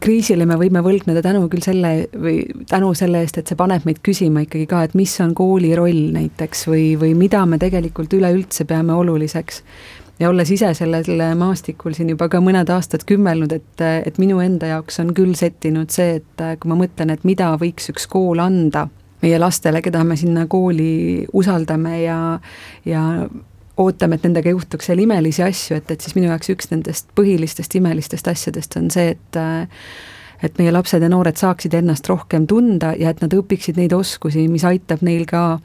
kriisile 0.00 0.46
me 0.48 0.56
võime 0.56 0.80
võlgneda 0.84 1.20
tänu 1.24 1.44
küll 1.52 1.64
selle 1.64 1.92
või 2.14 2.40
tänu 2.68 2.94
selle 2.96 3.20
eest, 3.24 3.40
et 3.40 3.50
see 3.50 3.58
paneb 3.58 3.84
meid 3.84 4.00
küsima 4.04 4.44
ikkagi 4.46 4.66
ka, 4.70 4.84
et 4.86 4.94
mis 4.96 5.12
on 5.20 5.34
kooli 5.36 5.74
roll 5.76 6.06
näiteks 6.14 6.66
või, 6.70 6.84
või 7.00 7.12
mida 7.18 7.42
me 7.46 7.58
tegelikult 7.60 8.12
üleüldse 8.16 8.64
peame 8.64 8.96
oluliseks. 8.96 9.62
ja 10.20 10.30
olles 10.30 10.50
ise 10.50 10.72
sellel 10.74 11.20
maastikul 11.36 11.92
siin 11.96 12.08
juba 12.14 12.28
ka 12.28 12.40
mõned 12.40 12.72
aastad 12.72 13.04
kümmelnud, 13.08 13.52
et, 13.52 13.84
et 14.06 14.18
minu 14.18 14.40
enda 14.40 14.72
jaoks 14.72 15.00
on 15.00 15.12
küll 15.14 15.34
settinud 15.34 15.90
see, 15.90 16.20
et 16.20 16.46
kui 16.60 16.72
ma 16.72 16.80
mõtlen, 16.80 17.12
et 17.12 17.24
mida 17.24 17.52
võiks 17.60 17.92
üks 17.92 18.08
kool 18.08 18.40
anda 18.40 18.88
meie 19.20 19.38
lastele, 19.38 19.82
keda 19.84 20.04
me 20.04 20.16
sinna 20.16 20.46
kooli 20.48 21.26
usaldame 21.36 22.02
ja, 22.02 22.18
ja 22.88 23.04
ootame, 23.80 24.18
et 24.18 24.24
nendega 24.28 24.52
juhtuks 24.54 24.90
seal 24.90 25.02
imelisi 25.02 25.44
asju, 25.44 25.80
et, 25.80 25.90
et 25.90 26.00
siis 26.00 26.16
minu 26.16 26.30
jaoks 26.30 26.52
üks 26.54 26.70
nendest 26.72 27.10
põhilistest 27.18 27.76
imelistest 27.80 28.28
asjadest 28.30 28.76
on 28.80 28.90
see, 28.92 29.14
et 29.16 29.42
et 30.40 30.56
meie 30.56 30.72
lapsed 30.72 31.02
ja 31.04 31.08
noored 31.12 31.36
saaksid 31.36 31.74
ennast 31.76 32.08
rohkem 32.08 32.46
tunda 32.48 32.94
ja 32.96 33.10
et 33.12 33.20
nad 33.20 33.34
õpiksid 33.36 33.76
neid 33.76 33.92
oskusi, 33.92 34.46
mis 34.48 34.64
aitab 34.64 35.02
neil 35.04 35.26
ka, 35.28 35.60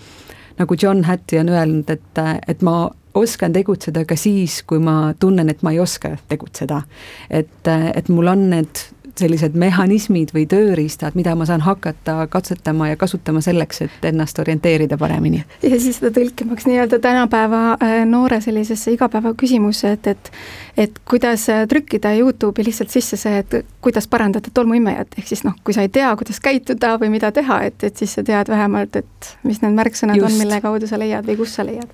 nagu 0.59 0.77
John 0.81 1.05
Hattie 1.07 1.39
on 1.39 1.51
öelnud, 1.53 1.89
et, 1.93 2.23
et 2.47 2.65
ma 2.65 2.89
oskan 3.15 3.55
tegutseda 3.55 4.03
ka 4.07 4.17
siis, 4.19 4.59
kui 4.67 4.81
ma 4.83 5.13
tunnen, 5.19 5.49
et 5.49 5.63
ma 5.63 5.71
ei 5.71 5.79
oska 5.79 6.17
tegutseda. 6.27 6.81
et, 7.29 7.71
et 7.71 8.09
mul 8.11 8.27
on 8.27 8.49
need 8.51 8.83
sellised 9.19 9.55
mehhanismid 9.59 10.33
või 10.35 10.45
tööriistad, 10.49 11.15
mida 11.15 11.35
ma 11.35 11.45
saan 11.47 11.63
hakata 11.65 12.27
katsetama 12.31 12.89
ja 12.91 12.99
kasutama 12.99 13.41
selleks, 13.41 13.81
et 13.85 14.07
ennast 14.11 14.39
orienteerida 14.39 14.97
paremini. 14.97 15.43
ja 15.63 15.79
siis 15.79 15.99
seda 15.99 16.11
tõlkimaks 16.19 16.67
nii-öelda 16.69 16.99
tänapäeva 16.99 17.63
äh, 17.73 17.97
noore 18.09 18.41
sellisesse 18.41 18.95
igapäevaküsimusse, 18.95 19.91
et, 19.97 20.07
et 20.07 20.31
et 20.77 20.99
kuidas 21.07 21.49
äh, 21.49 21.67
trükkida 21.67 22.13
Youtube'i 22.19 22.65
lihtsalt 22.65 22.89
sisse 22.89 23.17
see, 23.17 23.37
et 23.43 23.65
kuidas 23.81 24.07
parandada 24.07 24.51
tolmuimejat, 24.53 25.15
ehk 25.17 25.27
siis 25.27 25.45
noh, 25.47 25.55
kui 25.63 25.73
sa 25.73 25.85
ei 25.85 25.89
tea, 25.89 26.11
kuidas 26.19 26.39
käituda 26.43 26.95
või 27.01 27.13
mida 27.15 27.31
teha, 27.31 27.61
et, 27.69 27.83
et 27.83 27.97
siis 27.97 28.17
sa 28.17 28.23
tead 28.23 28.51
vähemalt, 28.51 28.95
et 28.95 29.35
mis 29.43 29.61
need 29.63 29.77
märksõnad 29.77 30.19
Just. 30.19 30.33
on, 30.33 30.41
mille 30.43 30.61
kaudu 30.61 30.87
sa 30.87 30.99
leiad 30.99 31.27
või 31.27 31.39
kus 31.43 31.55
sa 31.55 31.67
leiad. 31.67 31.93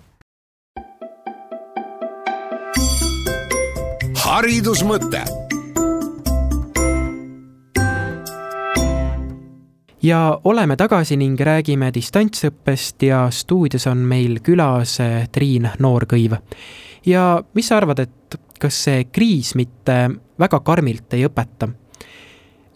haridusmõte 4.31 5.25
ja 10.03 10.39
oleme 10.43 10.75
tagasi 10.77 11.17
ning 11.17 11.39
räägime 11.39 11.91
distantsõppest 11.93 13.03
ja 13.05 13.25
stuudios 13.31 13.87
on 13.87 14.05
meil 14.07 14.39
külas 14.43 14.99
eh, 15.03 15.27
Triin 15.31 15.69
Noorkõiv. 15.79 16.37
ja 17.05 17.43
mis 17.53 17.67
sa 17.67 17.77
arvad, 17.77 17.99
et 17.99 18.39
kas 18.61 18.83
see 18.85 19.05
kriis 19.11 19.55
mitte 19.55 19.97
väga 20.39 20.59
karmilt 20.59 21.13
ei 21.13 21.25
õpeta? 21.25 21.69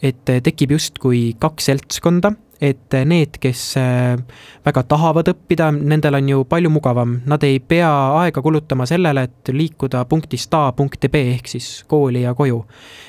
et 0.02 0.28
tekib 0.44 0.76
justkui 0.76 1.34
kaks 1.40 1.70
seltskonda 1.70 2.34
et 2.60 2.96
need, 3.04 3.36
kes 3.40 3.62
äh, 3.76 4.16
väga 4.64 4.82
tahavad 4.88 5.28
õppida, 5.32 5.70
nendel 5.76 6.16
on 6.18 6.28
ju 6.32 6.44
palju 6.48 6.70
mugavam, 6.72 7.18
nad 7.28 7.44
ei 7.44 7.60
pea 7.60 7.90
aega 8.22 8.42
kulutama 8.42 8.86
sellele, 8.88 9.26
et 9.28 9.52
liikuda 9.52 10.04
punktist 10.08 10.54
A 10.56 10.70
punkti 10.76 11.10
B 11.12 11.22
ehk 11.36 11.48
siis 11.52 11.84
kooli 11.88 12.22
ja 12.22 12.34
koju. 12.34 12.64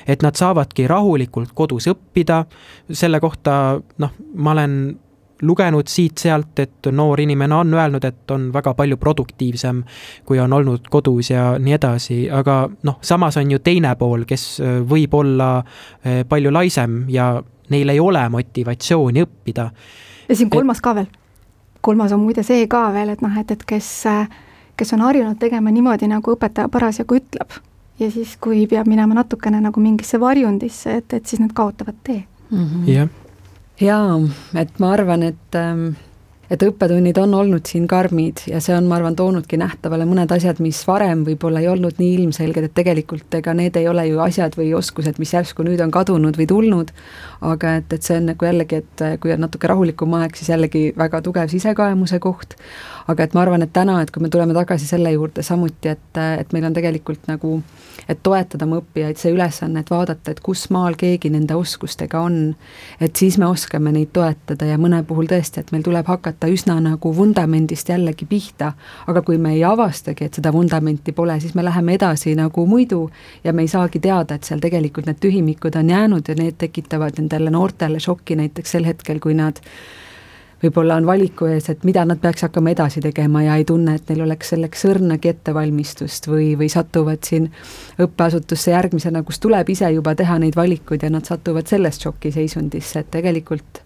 et 0.06 0.22
nad 0.22 0.36
saavadki 0.36 0.86
rahulikult 0.88 1.52
kodus 1.54 1.88
õppida, 1.88 2.44
selle 2.92 3.20
kohta 3.20 3.80
noh, 3.98 4.16
ma 4.34 4.56
olen 4.56 4.98
lugenud 5.42 5.86
siit-sealt, 5.86 6.58
et 6.58 6.88
noor 6.92 7.20
inimene 7.20 7.54
on 7.54 7.74
öelnud, 7.74 8.04
et 8.04 8.30
on 8.34 8.48
väga 8.52 8.74
palju 8.74 8.96
produktiivsem, 8.96 9.82
kui 10.26 10.40
on 10.42 10.52
olnud 10.52 10.88
kodus 10.90 11.30
ja 11.30 11.52
nii 11.58 11.76
edasi, 11.76 12.18
aga 12.30 12.64
noh, 12.82 12.98
samas 13.02 13.38
on 13.38 13.52
ju 13.54 13.62
teine 13.64 13.94
pool, 14.00 14.26
kes 14.28 14.48
äh, 14.60 14.80
võib 14.88 15.14
olla 15.14 15.58
äh, 15.60 16.24
palju 16.28 16.52
laisem 16.52 17.04
ja 17.12 17.36
neil 17.70 17.88
ei 17.88 18.00
ole 18.00 18.28
motivatsiooni 18.28 19.24
õppida. 19.26 19.70
ja 20.28 20.36
siin 20.36 20.50
kolmas 20.50 20.80
ka 20.80 20.94
veel. 20.94 21.08
kolmas 21.80 22.12
on 22.12 22.20
muide 22.20 22.42
see 22.42 22.66
ka 22.66 22.88
veel, 22.92 23.14
et 23.14 23.22
noh, 23.22 23.38
et, 23.40 23.50
et 23.50 23.64
kes, 23.64 23.92
kes 24.76 24.92
on 24.92 25.06
harjunud 25.06 25.38
tegema 25.38 25.70
niimoodi, 25.70 26.08
nagu 26.08 26.34
õpetaja 26.34 26.68
parasjagu 26.68 27.20
ütleb 27.20 27.60
ja 27.98 28.10
siis, 28.10 28.36
kui 28.40 28.66
peab 28.66 28.86
minema 28.86 29.14
natukene 29.14 29.60
nagu 29.60 29.80
mingisse 29.80 30.20
varjundisse, 30.20 30.98
et, 31.02 31.12
et 31.12 31.26
siis 31.26 31.40
nad 31.42 31.54
kaotavad 31.54 31.96
tee 32.04 32.24
mm. 32.50 32.64
-hmm. 32.64 32.90
jah. 32.92 33.08
jaa, 33.80 34.20
et 34.54 34.78
ma 34.78 34.92
arvan, 34.92 35.22
et 35.22 35.54
ähm 35.54 35.96
et 36.50 36.62
õppetunnid 36.64 37.18
on 37.20 37.34
olnud 37.36 37.68
siin 37.68 37.86
karmid 37.90 38.44
ja 38.48 38.60
see 38.64 38.74
on, 38.76 38.88
ma 38.88 38.96
arvan, 38.98 39.16
toonudki 39.18 39.58
nähtavale 39.60 40.06
mõned 40.08 40.32
asjad, 40.32 40.62
mis 40.64 40.80
varem 40.88 41.24
võib-olla 41.26 41.62
ei 41.62 41.68
olnud 41.68 42.00
nii 42.00 42.14
ilmselged, 42.18 42.68
et 42.68 42.74
tegelikult 42.76 43.38
ega 43.40 43.54
need 43.56 43.76
ei 43.76 43.88
ole 43.90 44.06
ju 44.08 44.22
asjad 44.24 44.56
või 44.58 44.70
oskused, 44.78 45.20
mis 45.20 45.34
järsku 45.36 45.66
nüüd 45.66 45.82
on 45.84 45.92
kadunud 45.94 46.38
või 46.40 46.48
tulnud, 46.48 46.92
aga 47.44 47.78
et, 47.82 47.92
et 47.92 48.04
see 48.06 48.20
on 48.20 48.30
nagu 48.32 48.48
jällegi, 48.48 48.82
et 48.82 49.04
kui 49.22 49.34
on 49.34 49.44
natuke 49.44 49.70
rahulikum 49.70 50.16
aeg, 50.20 50.36
siis 50.38 50.52
jällegi 50.54 50.88
väga 50.98 51.22
tugev 51.26 51.52
sisekaemuse 51.52 52.20
koht, 52.24 52.56
aga 53.08 53.24
et 53.24 53.34
ma 53.34 53.42
arvan, 53.44 53.64
et 53.64 53.72
täna, 53.72 54.00
et 54.02 54.10
kui 54.12 54.22
me 54.22 54.30
tuleme 54.32 54.54
tagasi 54.56 54.86
selle 54.88 55.12
juurde 55.14 55.42
samuti, 55.42 55.94
et, 55.94 56.22
et 56.40 56.52
meil 56.52 56.68
on 56.68 56.76
tegelikult 56.76 57.28
nagu 57.30 57.58
et 58.08 58.20
toetada 58.22 58.66
oma 58.66 58.78
õppijaid 58.80 59.18
see 59.20 59.32
ülesanne, 59.34 59.82
et 59.82 59.90
vaadata, 59.90 60.32
et 60.32 60.40
kus 60.44 60.66
maal 60.74 60.96
keegi 60.98 61.30
nende 61.32 61.56
oskustega 61.58 62.20
on, 62.24 62.38
et 63.00 63.16
siis 63.16 63.38
me 63.40 63.48
oskame 63.48 63.92
neid 63.94 64.12
toetada 64.16 64.68
ja 64.68 64.78
mõne 64.80 65.00
puhul 65.08 65.28
tõesti, 65.30 65.62
et 65.62 65.72
meil 65.74 65.84
tuleb 65.86 66.08
hakata 66.08 66.50
üsna 66.52 66.78
nagu 66.84 67.12
vundamendist 67.16 67.90
jällegi 67.92 68.28
pihta, 68.28 68.72
aga 69.10 69.22
kui 69.26 69.40
me 69.40 69.54
ei 69.56 69.64
avastagi, 69.66 70.28
et 70.28 70.40
seda 70.40 70.52
vundamenti 70.54 71.12
pole, 71.16 71.38
siis 71.42 71.56
me 71.58 71.64
läheme 71.66 71.96
edasi 71.98 72.34
nagu 72.38 72.66
muidu 72.68 73.06
ja 73.44 73.52
me 73.52 73.66
ei 73.66 73.72
saagi 73.72 74.00
teada, 74.04 74.38
et 74.38 74.48
seal 74.48 74.62
tegelikult 74.62 75.08
need 75.08 75.20
tühimikud 75.22 75.76
on 75.80 75.94
jäänud 75.94 76.28
ja 76.28 76.36
need 76.38 76.58
tekitavad 76.60 77.18
nendele 77.20 77.52
noortele 77.54 78.00
šoki 78.00 78.38
näiteks 78.38 78.76
sel 78.76 78.88
hetkel, 78.88 79.20
kui 79.20 79.36
nad 79.36 79.60
võib-olla 80.62 80.98
on 80.98 81.06
valiku 81.06 81.48
ees, 81.52 81.68
et 81.70 81.84
mida 81.86 82.04
nad 82.08 82.20
peaks 82.22 82.44
hakkama 82.46 82.72
edasi 82.74 83.02
tegema 83.04 83.42
ja 83.44 83.56
ei 83.58 83.66
tunne, 83.68 83.94
et 83.98 84.10
neil 84.10 84.24
oleks 84.26 84.52
selleks 84.54 84.84
õrnagi 84.88 85.32
ettevalmistust 85.32 86.28
või, 86.30 86.52
või 86.58 86.70
satuvad 86.72 87.24
siin 87.26 87.50
õppeasutusse 88.02 88.74
järgmisena, 88.74 89.22
kus 89.26 89.40
tuleb 89.42 89.70
ise 89.74 89.90
juba 89.94 90.14
teha 90.18 90.38
neid 90.42 90.58
valikuid 90.58 91.06
ja 91.06 91.12
nad 91.14 91.28
satuvad 91.28 91.70
sellest 91.70 92.06
šokiseisundisse, 92.06 93.04
et 93.04 93.12
tegelikult 93.14 93.82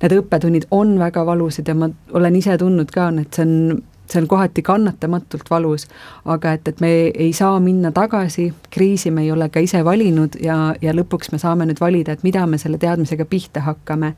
need 0.00 0.16
õppetunnid 0.16 0.68
on 0.74 0.94
väga 1.00 1.24
valusad 1.28 1.68
ja 1.68 1.76
ma 1.76 1.90
olen 2.16 2.36
ise 2.36 2.56
tundnud 2.60 2.92
ka, 2.94 3.10
et 3.20 3.36
see 3.36 3.46
on 3.46 3.82
see 4.10 4.22
on 4.22 4.28
kohati 4.28 4.62
kannatamatult 4.62 5.50
valus, 5.50 5.86
aga 6.24 6.54
et, 6.56 6.68
et 6.68 6.80
me 6.80 6.90
ei 7.08 7.32
saa 7.36 7.60
minna 7.60 7.92
tagasi, 7.94 8.50
kriisi 8.70 9.10
me 9.10 9.22
ei 9.22 9.32
ole 9.32 9.48
ka 9.48 9.62
ise 9.62 9.84
valinud 9.84 10.38
ja, 10.42 10.74
ja 10.82 10.94
lõpuks 10.96 11.32
me 11.32 11.38
saame 11.42 11.66
nüüd 11.68 11.80
valida, 11.80 12.16
et 12.16 12.24
mida 12.26 12.46
me 12.46 12.58
selle 12.58 12.78
teadmisega 12.78 13.24
pihta 13.30 13.64
hakkame. 13.66 14.14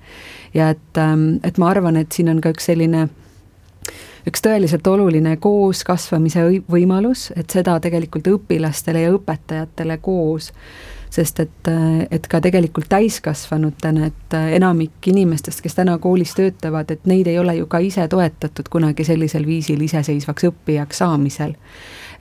ja 0.54 0.70
et, 0.70 0.98
ähm, 0.98 1.36
et 1.44 1.58
ma 1.58 1.70
arvan, 1.70 1.96
et 1.96 2.12
siin 2.12 2.32
on 2.32 2.40
ka 2.40 2.52
üks 2.54 2.70
selline 2.70 3.08
üks 4.28 4.42
tõeliselt 4.44 4.86
oluline 4.86 5.36
koos 5.42 5.82
kasvamise 5.84 6.44
võimalus, 6.70 7.30
et 7.36 7.50
seda 7.50 7.78
tegelikult 7.82 8.28
õpilastele 8.36 9.02
ja 9.06 9.14
õpetajatele 9.16 9.98
koos 10.02 10.52
sest 11.12 11.40
et, 11.44 11.70
et 12.10 12.26
ka 12.28 12.40
tegelikult 12.40 12.88
täiskasvanutena, 12.92 14.08
et 14.08 14.36
enamik 14.56 15.08
inimestest, 15.12 15.60
kes 15.64 15.76
täna 15.76 15.98
koolis 16.00 16.32
töötavad, 16.38 16.90
et 16.90 17.04
neid 17.08 17.28
ei 17.28 17.38
ole 17.38 17.58
ju 17.58 17.66
ka 17.70 17.82
ise 17.84 18.06
toetatud 18.08 18.70
kunagi 18.72 19.04
sellisel 19.04 19.44
viisil 19.46 19.82
iseseisvaks 19.84 20.48
õppijaks 20.48 21.02
saamisel. 21.04 21.52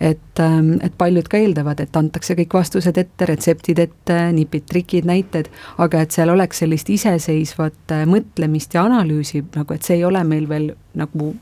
Et, 0.02 0.42
et 0.82 0.96
paljud 0.98 1.28
ka 1.30 1.38
eeldavad, 1.38 1.80
et 1.84 1.96
antakse 1.96 2.36
kõik 2.40 2.56
vastused 2.58 2.98
ette, 2.98 3.28
retseptid 3.30 3.80
ette, 3.80 4.18
nipid, 4.34 4.66
trikid, 4.68 5.06
näited, 5.06 5.52
aga 5.78 6.02
et 6.02 6.12
seal 6.16 6.34
oleks 6.34 6.64
sellist 6.64 6.90
iseseisvat 6.90 7.96
mõtlemist 8.10 8.74
ja 8.76 8.88
analüüsi 8.90 9.46
nagu, 9.56 9.78
et 9.78 9.86
see 9.86 10.00
ei 10.02 10.06
ole 10.10 10.24
meil 10.26 10.50
veel 10.50 10.72
nagu 10.98 11.36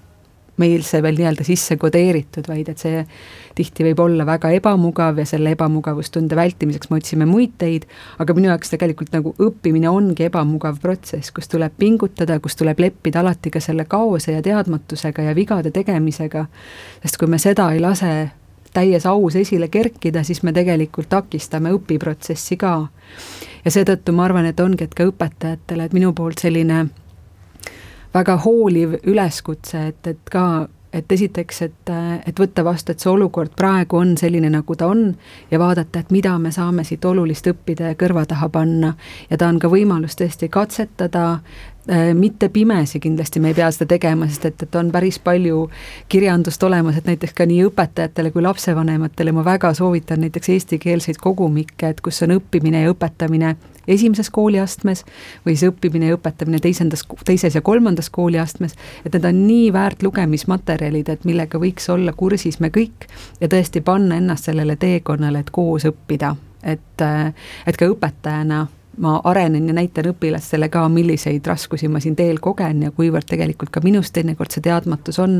meil 0.59 0.83
see 0.85 1.01
veel 1.03 1.17
nii-öelda 1.19 1.45
sisse 1.47 1.77
kodeeritud, 1.79 2.47
vaid 2.49 2.69
et 2.71 2.81
see 2.81 3.03
tihti 3.57 3.85
võib 3.89 4.01
olla 4.03 4.25
väga 4.27 4.51
ebamugav 4.55 5.19
ja 5.19 5.25
selle 5.27 5.53
ebamugavustunde 5.55 6.37
vältimiseks 6.37 6.91
me 6.91 6.99
otsime 6.99 7.27
muid 7.29 7.55
teid, 7.61 7.87
aga 8.19 8.35
minu 8.37 8.51
jaoks 8.51 8.73
tegelikult 8.73 9.13
nagu 9.15 9.33
õppimine 9.39 9.91
ongi 9.91 10.27
ebamugav 10.29 10.79
protsess, 10.83 11.33
kus 11.35 11.51
tuleb 11.51 11.75
pingutada, 11.79 12.39
kus 12.43 12.59
tuleb 12.59 12.79
leppida 12.79 13.23
alati 13.23 13.51
ka 13.53 13.63
selle 13.63 13.87
kaose 13.89 14.35
ja 14.35 14.43
teadmatusega 14.45 15.29
ja 15.29 15.35
vigade 15.37 15.71
tegemisega, 15.75 16.45
sest 17.03 17.19
kui 17.19 17.31
me 17.31 17.41
seda 17.41 17.71
ei 17.73 17.83
lase 17.83 18.13
täies 18.73 19.05
aus 19.09 19.35
esile 19.35 19.67
kerkida, 19.67 20.23
siis 20.23 20.43
me 20.43 20.53
tegelikult 20.53 21.09
takistame 21.09 21.73
õpiprotsessi 21.73 22.57
ka. 22.57 22.73
ja 23.65 23.71
seetõttu 23.71 24.13
ma 24.15 24.27
arvan, 24.27 24.45
et 24.45 24.59
ongi, 24.59 24.85
et 24.85 24.93
ka 24.95 25.07
õpetajatele, 25.09 25.89
et 25.89 25.93
minu 25.93 26.13
poolt 26.13 26.39
selline 26.39 26.85
väga 28.13 28.37
hooliv 28.45 28.99
üleskutse, 29.07 29.87
et, 29.93 30.07
et 30.07 30.29
ka 30.31 30.67
et 30.93 31.11
esiteks, 31.11 31.61
et, 31.61 31.91
et 32.25 32.39
võtta 32.39 32.63
vastu, 32.65 32.91
et 32.91 33.03
see 33.03 33.11
olukord 33.11 33.53
praegu 33.57 33.99
on 33.99 34.15
selline, 34.17 34.49
nagu 34.49 34.75
ta 34.75 34.87
on 34.89 35.11
ja 35.51 35.59
vaadata, 35.61 36.01
et 36.01 36.13
mida 36.13 36.33
me 36.41 36.51
saame 36.51 36.83
siit 36.87 37.05
olulist 37.05 37.45
õppida 37.51 37.91
ja 37.91 37.97
kõrva 37.99 38.25
taha 38.25 38.49
panna. 38.49 38.93
ja 39.29 39.37
ta 39.37 39.47
on 39.47 39.59
ka 39.59 39.69
võimalus 39.69 40.17
tõesti 40.17 40.49
katsetada, 40.49 41.39
mitte 42.13 42.49
pimesi 42.49 42.99
kindlasti 42.99 43.39
me 43.39 43.47
ei 43.49 43.55
pea 43.57 43.69
seda 43.71 43.87
tegema, 43.89 44.27
sest 44.29 44.45
et, 44.45 44.63
et 44.63 44.75
on 44.75 44.91
päris 44.91 45.17
palju 45.23 45.69
kirjandust 46.11 46.63
olemas, 46.63 46.99
et 46.99 47.07
näiteks 47.07 47.33
ka 47.33 47.47
nii 47.49 47.63
õpetajatele 47.69 48.31
kui 48.35 48.43
lapsevanematele 48.45 49.33
ma 49.33 49.45
väga 49.45 49.71
soovitan 49.73 50.21
näiteks 50.21 50.51
eestikeelseid 50.53 51.17
kogumikke, 51.21 51.89
et 51.89 52.01
kus 52.05 52.21
on 52.27 52.35
õppimine 52.35 52.83
ja 52.83 52.93
õpetamine 52.93 53.55
esimeses 53.89 54.29
kooliastmes 54.29 55.03
või 55.45 55.55
siis 55.55 55.71
õppimine 55.71 56.11
ja 56.11 56.17
õpetamine 56.17 56.59
teisendas, 56.61 57.05
teises 57.25 57.55
ja 57.55 57.61
kolmandas 57.65 58.09
kooliastmes, 58.13 58.75
et 59.05 59.13
need 59.15 59.25
on 59.25 59.43
nii 59.47 59.69
väärt 59.73 60.03
lugemismaterjalid, 60.05 61.09
et 61.09 61.25
millega 61.25 61.61
võiks 61.61 61.89
olla 61.89 62.13
kursis 62.13 62.59
me 62.59 62.69
kõik 62.75 63.07
ja 63.41 63.49
tõesti 63.49 63.81
panna 63.81 64.19
ennast 64.21 64.51
sellele 64.51 64.75
teekonnale, 64.75 65.41
et 65.41 65.49
koos 65.55 65.87
õppida, 65.89 66.35
et, 66.63 67.07
et 67.65 67.79
ka 67.79 67.89
õpetajana 67.89 68.67
ma 68.99 69.21
arenen 69.23 69.67
ja 69.67 69.73
näitan 69.73 70.09
õpilastele 70.11 70.69
ka, 70.69 70.83
milliseid 70.91 71.45
raskusi 71.47 71.87
ma 71.87 72.01
siin 72.03 72.15
teel 72.19 72.39
kogen 72.43 72.83
ja 72.83 72.91
kuivõrd 72.95 73.27
tegelikult 73.29 73.71
ka 73.71 73.81
minus 73.83 74.11
teinekord 74.15 74.51
see 74.51 74.63
teadmatus 74.65 75.19
on, 75.23 75.37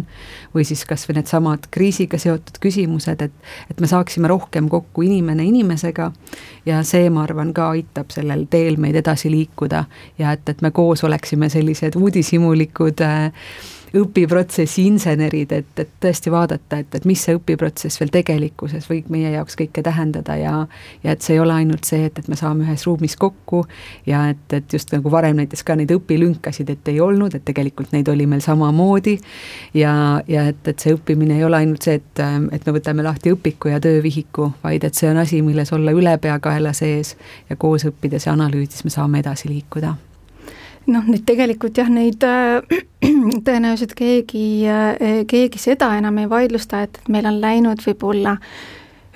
või 0.56 0.66
siis 0.68 0.86
kas 0.88 1.04
või 1.10 1.20
needsamad 1.20 1.68
kriisiga 1.72 2.20
seotud 2.22 2.62
küsimused, 2.64 3.26
et, 3.26 3.50
et 3.72 3.82
me 3.84 3.90
saaksime 3.92 4.32
rohkem 4.32 4.70
kokku 4.72 5.04
inimene 5.08 5.44
inimesega 5.50 6.12
ja 6.66 6.84
see, 6.88 7.10
ma 7.12 7.26
arvan, 7.28 7.52
ka 7.54 7.72
aitab 7.76 8.16
sellel 8.16 8.46
teel 8.50 8.80
meid 8.80 8.96
edasi 9.00 9.32
liikuda 9.34 9.84
ja 10.20 10.32
et, 10.38 10.48
et 10.50 10.64
me 10.64 10.72
koos 10.72 11.04
oleksime 11.04 11.50
sellised 11.52 12.00
uudishimulikud 12.00 13.04
äh, 13.04 13.32
õpiprotsessi 13.98 14.86
insenerid, 14.90 15.52
et, 15.52 15.72
et 15.80 15.92
tõesti 16.02 16.32
vaadata, 16.32 16.82
et, 16.84 16.96
et 16.96 17.06
mis 17.10 17.22
see 17.24 17.38
õpiprotsess 17.38 18.00
veel 18.02 18.12
tegelikkuses 18.14 18.90
võib 18.90 19.10
meie 19.14 19.32
jaoks 19.34 19.58
kõike 19.60 19.84
tähendada 19.86 20.36
ja 20.40 20.56
ja 21.04 21.12
et 21.12 21.22
see 21.22 21.36
ei 21.36 21.40
ole 21.40 21.54
ainult 21.54 21.88
see, 21.88 22.06
et, 22.10 22.20
et 22.20 22.28
me 22.28 22.38
saame 22.40 22.66
ühes 22.66 22.86
ruumis 22.88 23.16
kokku 23.20 23.64
ja 24.08 24.26
et, 24.34 24.46
et 24.54 24.74
just 24.74 24.92
nagu 24.94 25.12
varem 25.12 25.38
näiteks 25.40 25.64
ka 25.66 25.76
neid 25.80 25.92
õpilünkasid, 25.96 26.70
et 26.74 26.92
ei 26.92 27.00
olnud, 27.04 27.36
et 27.36 27.46
tegelikult 27.46 27.94
neid 27.96 28.10
oli 28.12 28.28
meil 28.30 28.44
samamoodi. 28.46 29.18
Ja, 29.74 29.94
ja 30.28 30.48
et, 30.50 30.62
et 30.68 30.80
see 30.80 30.96
õppimine 30.96 31.38
ei 31.38 31.46
ole 31.48 31.62
ainult 31.64 31.86
see, 31.86 32.00
et, 32.02 32.24
et 32.52 32.68
me 32.68 32.76
võtame 32.76 33.06
lahti 33.06 33.34
õpiku 33.36 33.74
ja 33.74 33.80
töövihiku, 33.84 34.52
vaid 34.64 34.86
et 34.88 34.98
see 34.98 35.10
on 35.12 35.22
asi, 35.24 35.42
milles 35.46 35.74
olla 35.76 35.96
ülepeakaela 35.96 36.74
sees 36.78 37.16
ja 37.50 37.58
koos 37.60 37.88
õppides 37.90 38.28
ja 38.28 38.36
analüüsides 38.38 38.86
me 38.86 38.94
saame 38.94 39.24
edasi 39.24 39.52
liikuda 39.52 39.96
noh, 40.88 41.06
nüüd 41.08 41.26
tegelikult 41.28 41.78
jah, 41.78 41.90
neid 41.92 42.24
äh, 42.24 42.62
tõenäoliselt 43.48 43.96
keegi, 43.98 44.46
äh, 44.70 45.24
keegi 45.30 45.62
seda 45.62 45.92
enam 46.00 46.22
ei 46.22 46.30
vaidlusta, 46.32 46.86
et, 46.88 47.02
meil 47.10 47.28
on 47.30 47.42
läinud 47.42 47.84
võib-olla 47.86 48.38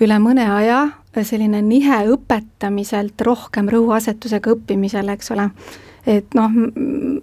üle 0.04 0.20
mõne 0.20 0.46
aja 0.50 0.84
selline 1.22 1.62
nihe 1.62 2.00
õpetamiselt 2.10 3.22
rohkem 3.22 3.68
rõhuasetusega 3.70 4.56
õppimisele, 4.56 5.14
eks 5.14 5.32
ole. 5.36 5.50
et 6.10 6.34
noh, 6.36 6.50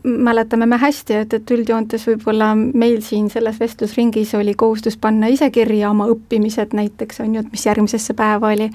mäletame 0.04 0.66
me 0.70 0.78
hästi, 0.80 1.18
et, 1.24 1.34
et 1.34 1.50
üldjoontes 1.52 2.06
võib-olla 2.08 2.54
meil 2.56 3.02
siin 3.04 3.26
selles 3.28 3.58
vestlusringis 3.60 4.32
oli 4.38 4.54
kohustus 4.54 4.96
panna 4.96 5.28
ise 5.28 5.50
kirja 5.50 5.90
oma 5.90 6.06
õppimised 6.08 6.72
näiteks, 6.72 7.20
on 7.20 7.34
ju, 7.34 7.42
et 7.42 7.52
mis 7.52 7.66
järgmisesse 7.66 8.14
päeva 8.16 8.54
oli 8.54 8.70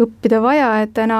õppida 0.00 0.40
vaja, 0.42 0.68
et 0.82 0.94
täna 0.96 1.18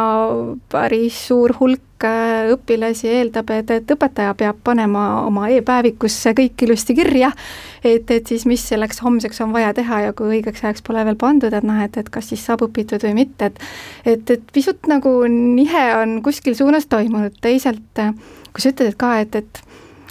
päris 0.73 1.17
suur 1.29 1.55
hulk 1.61 2.07
äh, 2.07 2.51
õpilasi 2.55 3.11
eeldab, 3.13 3.51
et, 3.55 3.71
et 3.71 3.95
õpetaja 3.95 4.35
peab 4.39 4.59
panema 4.67 5.05
oma 5.27 5.49
e-päevikusse 5.55 6.35
kõik 6.35 6.67
ilusti 6.67 6.97
kirja, 6.99 7.31
et, 7.85 8.11
et 8.11 8.27
siis 8.27 8.47
mis 8.51 8.65
selleks 8.73 8.99
homseks 9.05 9.41
on 9.45 9.55
vaja 9.55 9.71
teha 9.79 10.01
ja 10.09 10.17
kui 10.17 10.39
õigeks 10.39 10.65
ajaks 10.65 10.83
pole 10.87 11.05
veel 11.07 11.19
pandud, 11.21 11.55
et 11.55 11.67
noh, 11.67 11.79
et, 11.87 12.01
et 12.03 12.11
kas 12.11 12.33
siis 12.33 12.43
saab 12.43 12.67
õpitud 12.67 13.07
või 13.07 13.15
mitte, 13.23 13.53
et 13.53 13.63
et, 14.05 14.31
et 14.37 14.51
pisut 14.53 14.91
nagu 14.91 15.17
nihe 15.31 15.87
on 16.01 16.19
kuskil 16.27 16.59
suunas 16.59 16.91
toimunud, 16.91 17.39
teisalt 17.45 18.03
kui 18.55 18.63
sa 18.63 18.75
ütled, 18.75 18.99
ka, 18.99 19.17
et, 19.23 19.39
et 19.39 19.65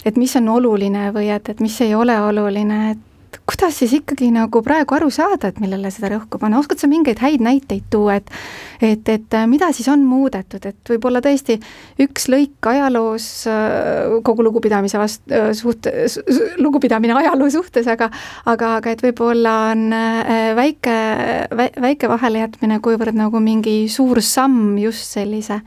et 0.05 0.17
mis 0.19 0.35
on 0.35 0.49
oluline 0.57 1.09
või 1.15 1.29
et, 1.31 1.49
et 1.49 1.59
mis 1.63 1.75
ei 1.83 1.93
ole 1.95 2.15
oluline, 2.19 2.79
et 2.91 3.12
kuidas 3.47 3.77
siis 3.79 3.93
ikkagi 3.97 4.29
nagu 4.33 4.61
praegu 4.65 4.95
aru 4.97 5.09
saada, 5.13 5.49
et 5.49 5.59
millele 5.63 5.91
seda 5.93 6.11
rõhku 6.13 6.39
panna, 6.41 6.59
oskad 6.61 6.81
sa 6.81 6.89
mingeid 6.91 7.21
häid 7.23 7.43
näiteid 7.43 7.85
tuua, 7.93 8.17
et 8.21 8.31
et, 8.83 9.09
et 9.09 9.35
äh, 9.37 9.45
mida 9.47 9.69
siis 9.71 9.87
on 9.91 10.03
muudetud, 10.07 10.65
et 10.67 10.91
võib-olla 10.91 11.21
tõesti 11.23 11.55
üks 12.03 12.27
lõik 12.31 12.67
ajaloos, 12.73 13.27
äh, 13.47 14.17
kogu 14.27 14.43
lugupidamise 14.43 14.99
vast-, 14.99 15.23
äh, 15.31 15.51
suht-, 15.57 15.89
lugupidamine 16.59 17.15
ajaloo 17.21 17.49
suhtes, 17.53 17.87
aga 17.87 18.09
aga, 18.49 18.75
aga 18.81 18.93
et 18.93 19.05
võib-olla 19.05 19.55
on 19.71 19.87
väike, 20.57 20.97
väike 21.81 22.11
vahelejätmine, 22.11 22.81
kuivõrd 22.83 23.17
nagu 23.17 23.39
mingi 23.43 23.87
suur 23.91 24.21
samm 24.23 24.77
just 24.81 25.15
sellise 25.15 25.61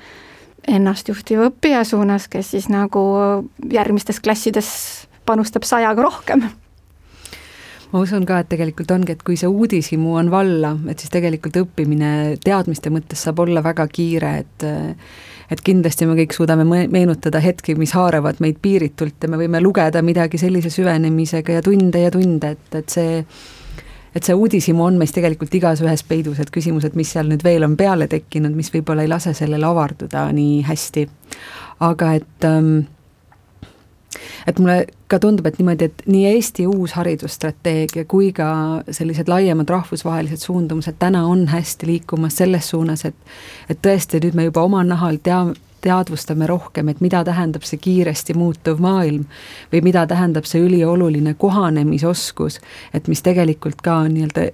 ennastjuhtiva 0.66 1.48
õppija 1.50 1.84
suunas, 1.86 2.28
kes 2.28 2.52
siis 2.56 2.68
nagu 2.72 3.02
järgmistes 3.72 4.20
klassides 4.20 4.68
panustab 5.26 5.66
sajaga 5.66 6.02
rohkem 6.02 6.48
ma 7.96 8.02
usun 8.04 8.26
ka, 8.28 8.42
et 8.42 8.50
tegelikult 8.52 8.92
ongi, 8.92 9.14
et 9.16 9.24
kui 9.24 9.38
see 9.40 9.48
uudishimu 9.48 10.18
on 10.20 10.28
valla, 10.32 10.74
et 10.92 11.00
siis 11.00 11.12
tegelikult 11.14 11.56
õppimine 11.62 12.36
teadmiste 12.44 12.92
mõttes 12.92 13.24
saab 13.24 13.40
olla 13.46 13.64
väga 13.64 13.88
kiire, 13.88 14.36
et 14.44 14.68
et 15.46 15.60
kindlasti 15.62 16.08
me 16.10 16.16
kõik 16.18 16.34
suudame 16.34 16.64
meenutada 16.66 17.38
hetki, 17.38 17.76
mis 17.78 17.92
haaravad 17.94 18.40
meid 18.42 18.58
piiritult 18.62 19.22
ja 19.22 19.30
me 19.30 19.38
võime 19.38 19.60
lugeda 19.62 20.02
midagi 20.02 20.40
sellise 20.42 20.72
süvenemisega 20.74 21.60
ja 21.60 21.62
tunde 21.62 22.02
ja 22.02 22.10
tunde, 22.10 22.56
et, 22.56 22.74
et 22.74 22.90
see 22.90 23.20
et 24.16 24.24
see 24.24 24.34
uudishimu 24.34 24.82
on 24.82 24.96
meis 24.98 25.12
tegelikult 25.12 25.54
igas 25.54 25.82
ühes 25.84 26.02
peidus, 26.08 26.40
et 26.40 26.50
küsimus, 26.50 26.86
et 26.88 26.96
mis 26.98 27.08
seal 27.12 27.28
nüüd 27.30 27.44
veel 27.44 27.66
on 27.66 27.76
peale 27.78 28.08
tekkinud, 28.10 28.54
mis 28.56 28.72
võib-olla 28.72 29.04
ei 29.04 29.12
lase 29.12 29.34
sellele 29.36 29.68
avarduda 29.68 30.24
nii 30.34 30.62
hästi. 30.66 31.06
aga 31.84 32.12
et 32.16 32.44
ähm, 32.48 32.86
et 34.46 34.58
mulle 34.58 34.86
ka 35.08 35.18
tundub, 35.22 35.46
et 35.46 35.58
niimoodi, 35.58 35.90
et 35.90 36.02
nii 36.06 36.24
Eesti 36.34 36.66
uus 36.66 36.96
haridusstrateegia 36.98 38.04
kui 38.04 38.32
ka 38.36 38.48
sellised 38.90 39.28
laiemad 39.28 39.68
rahvusvahelised 39.70 40.42
suundumused 40.42 40.98
täna 40.98 41.26
on 41.26 41.46
hästi 41.48 41.86
liikumas 41.86 42.36
selles 42.42 42.70
suunas, 42.74 43.04
et 43.04 43.14
et 43.70 43.78
tõesti, 43.82 44.20
nüüd 44.22 44.34
me 44.34 44.48
juba 44.48 44.62
oma 44.66 44.84
nahal 44.84 45.18
tea-, 45.22 45.54
teadvustame 45.86 46.46
rohkem, 46.46 46.88
et 46.88 47.00
mida 47.00 47.22
tähendab 47.24 47.66
see 47.66 47.78
kiiresti 47.82 48.34
muutuv 48.34 48.80
maailm 48.82 49.26
või 49.72 49.82
mida 49.86 50.06
tähendab 50.06 50.48
see 50.48 50.64
ülioluline 50.64 51.36
kohanemisoskus, 51.38 52.60
et 52.94 53.08
mis 53.08 53.22
tegelikult 53.22 53.82
ka 53.86 54.02
nii-öelda 54.08 54.50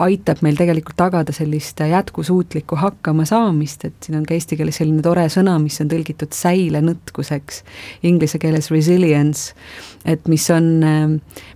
aitab 0.00 0.40
meil 0.42 0.56
tegelikult 0.56 0.96
tagada 0.96 1.34
sellist 1.36 1.80
jätkusuutlikku 1.84 2.76
hakkamasaamist, 2.80 3.84
et 3.84 4.06
siin 4.06 4.18
on 4.18 4.26
ka 4.26 4.34
eesti 4.34 4.56
keeles 4.56 4.78
selline 4.80 5.02
tore 5.04 5.26
sõna, 5.32 5.58
mis 5.62 5.76
on 5.84 5.90
tõlgitud 5.90 6.32
säilenõtkuseks, 6.36 7.62
inglise 8.08 8.40
keeles 8.42 8.70
resilience, 8.72 9.56
et 10.08 10.28
mis 10.32 10.46
on 10.54 10.70
äh, 10.86 11.02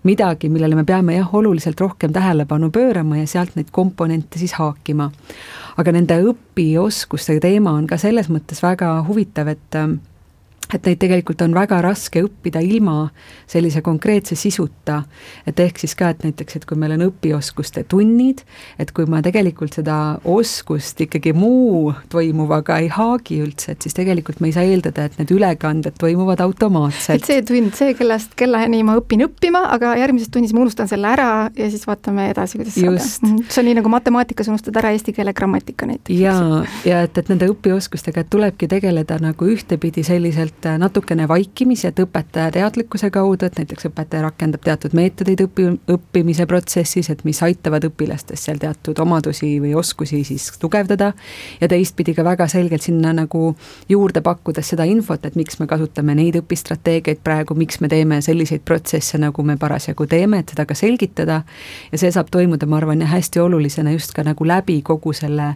midagi, 0.09 0.51
millele 0.53 0.79
me 0.79 0.85
peame 0.88 1.16
jah, 1.16 1.33
oluliselt 1.35 1.81
rohkem 1.81 2.12
tähelepanu 2.12 2.70
pöörama 2.75 3.22
ja 3.22 3.31
sealt 3.31 3.57
neid 3.57 3.72
komponente 3.72 4.40
siis 4.42 4.57
haakima. 4.61 5.11
Aga 5.77 5.92
nende 5.92 6.18
õpioskuste 6.31 7.38
teema 7.40 7.72
on 7.77 7.88
ka 7.88 7.99
selles 8.01 8.31
mõttes 8.33 8.62
väga 8.64 8.99
huvitav, 9.09 9.51
et 9.53 9.81
et 10.74 10.87
neid 10.87 10.98
tegelikult 10.98 11.42
on 11.44 11.55
väga 11.55 11.79
raske 11.85 12.22
õppida 12.26 12.61
ilma 12.64 13.09
sellise 13.46 13.83
konkreetse 13.87 14.35
sisuta. 14.38 15.02
et 15.46 15.61
ehk 15.61 15.79
siis 15.79 15.94
ka, 15.94 16.11
et 16.11 16.24
näiteks, 16.24 16.57
et 16.57 16.64
kui 16.66 16.79
meil 16.79 16.96
on 16.96 17.07
õpioskuste 17.07 17.85
tunnid, 17.88 18.42
et 18.79 18.90
kui 18.92 19.07
ma 19.07 19.20
tegelikult 19.22 19.76
seda 19.79 20.18
oskust 20.24 21.00
ikkagi 21.07 21.33
muu 21.37 21.92
toimuvaga 22.11 22.81
ei 22.83 22.88
haagi 22.90 23.38
üldse, 23.44 23.76
et 23.76 23.87
siis 23.87 23.94
tegelikult 23.94 24.40
me 24.40 24.50
ei 24.50 24.57
saa 24.57 24.66
eeldada, 24.66 25.07
et 25.07 25.18
need 25.20 25.31
ülekanded 25.37 25.98
toimuvad 26.00 26.42
automaatselt. 26.42 27.22
et 27.22 27.31
see 27.31 27.44
tund, 27.46 27.74
see 27.79 27.94
kellast 27.98 28.35
kellani 28.38 28.83
ma 28.87 28.98
õpin 28.98 29.26
õppima, 29.29 29.66
aga 29.76 29.94
järgmises 30.00 30.33
tunnis 30.35 30.55
ma 30.57 30.64
unustan 30.64 30.90
selle 30.90 31.11
ära 31.12 31.31
ja 31.55 31.70
siis 31.70 31.87
vaatame 31.87 32.31
edasi, 32.33 32.59
kuidas 32.59 32.76
Just. 32.81 33.20
saada. 33.22 33.46
see 33.48 33.62
on 33.62 33.70
nii, 33.70 33.79
nagu 33.81 33.92
matemaatikas 33.92 34.50
unustad 34.50 34.83
ära 34.83 34.90
eesti 34.96 35.14
keele 35.14 35.35
grammatika 35.37 35.87
näiteks. 35.87 36.18
ja, 36.18 36.35
ja 36.88 37.05
et, 37.07 37.18
et 37.18 37.31
nende 37.31 37.50
õpioskustega 37.55 38.26
tulebki 38.31 38.68
tegeleda 38.70 39.20
nagu 39.22 39.50
ühtepidi 39.52 40.02
selliselt 40.07 40.56
et 40.57 40.66
äh, 40.66 40.79
natukene 40.79 41.29
vaikimisi, 41.29 41.87
et 41.87 41.99
õpetaja 42.01 42.51
teadlikkuse 42.53 43.11
kaudu, 43.12 43.47
et 43.47 43.59
näiteks 43.61 43.88
õpetaja 43.90 44.23
rakendab 44.25 44.62
teatud 44.64 44.95
meetodeid 44.97 45.42
õpi, 45.45 45.66
õppimise 45.92 46.47
protsessis, 46.49 47.11
et 47.12 47.25
mis 47.29 47.40
aitavad 47.45 47.85
õpilastes 47.85 48.47
seal 48.47 48.61
teatud 48.62 48.99
omadusi 49.03 49.57
või 49.61 49.75
oskusi 49.77 50.23
siis 50.25 50.49
tugevdada, 50.61 51.12
ja 51.61 51.69
teistpidi 51.69 52.14
ka 52.16 52.25
väga 52.25 52.49
selgelt 52.49 52.87
sinna 52.87 53.12
nagu 53.16 53.53
juurde 53.88 54.23
pakkudes 54.25 54.73
seda 54.73 54.87
infot, 54.88 55.25
et 55.27 55.37
miks 55.37 55.61
me 55.61 55.69
kasutame 55.69 56.16
neid 56.16 56.40
õpistrateegiaid 56.40 57.21
praegu, 57.25 57.57
miks 57.59 57.81
me 57.85 57.90
teeme 57.92 58.23
selliseid 58.25 58.64
protsesse, 58.64 59.21
nagu 59.21 59.45
me 59.45 59.59
parasjagu 59.61 60.09
teeme, 60.09 60.40
et 60.40 60.55
seda 60.55 60.64
ka 60.66 60.79
selgitada, 60.79 61.42
ja 61.92 62.01
see 62.01 62.12
saab 62.14 62.33
toimuda, 62.33 62.69
ma 62.71 62.81
arvan, 62.81 63.05
hästi 63.07 63.45
olulisena 63.45 63.92
just 63.92 64.16
ka 64.16 64.25
nagu 64.25 64.49
läbi 64.49 64.81
kogu 64.87 65.12
selle 65.16 65.53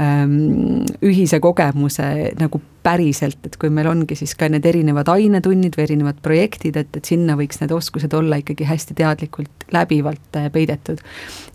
ähm, 0.00 0.86
ühise 1.02 1.40
kogemuse 1.42 2.32
nagu 2.38 2.62
päriselt, 2.86 3.40
et 3.48 3.56
kui 3.60 3.72
meil 3.72 3.88
ongi 3.90 4.14
siis 4.18 4.36
ka 4.38 4.48
need 4.52 4.66
erinevad 4.68 5.10
ainetunnid 5.10 5.74
või 5.78 5.86
erinevad 5.88 6.20
projektid, 6.22 6.78
et, 6.78 6.92
et 6.96 7.10
sinna 7.10 7.34
võiks 7.38 7.58
need 7.62 7.74
oskused 7.74 8.14
olla 8.14 8.38
ikkagi 8.42 8.68
hästi 8.68 8.96
teadlikult 9.00 9.66
läbivalt 9.74 10.38
äh, 10.38 10.48
peidetud 10.54 11.02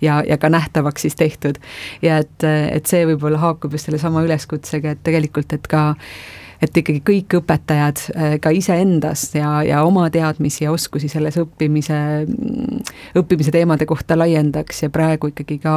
ja, 0.04 0.20
ja 0.28 0.38
ka 0.42 0.52
nähtavaks 0.52 1.08
siis 1.08 1.16
tehtud. 1.16 1.62
ja 2.04 2.20
et, 2.26 2.44
et 2.44 2.86
see 2.86 3.08
võib-olla 3.14 3.40
haakub 3.42 3.78
just 3.78 3.88
sellesama 3.90 4.26
üleskutsega, 4.28 4.96
et 4.96 5.04
tegelikult, 5.08 5.54
et 5.56 5.68
ka 5.72 5.92
et 6.62 6.78
ikkagi 6.78 7.02
kõik 7.06 7.38
õpetajad 7.42 8.04
äh, 8.14 8.36
ka 8.42 8.54
iseendas 8.54 9.30
ja, 9.36 9.62
ja 9.66 9.82
oma 9.88 10.08
teadmisi 10.14 10.66
ja 10.66 10.74
oskusi 10.74 11.10
selles 11.12 11.40
õppimise, 11.42 11.98
õppimise 13.18 13.54
teemade 13.56 13.88
kohta 13.90 14.18
laiendaks 14.20 14.86
ja 14.86 14.92
praegu 14.94 15.32
ikkagi 15.32 15.58
ka, 15.64 15.76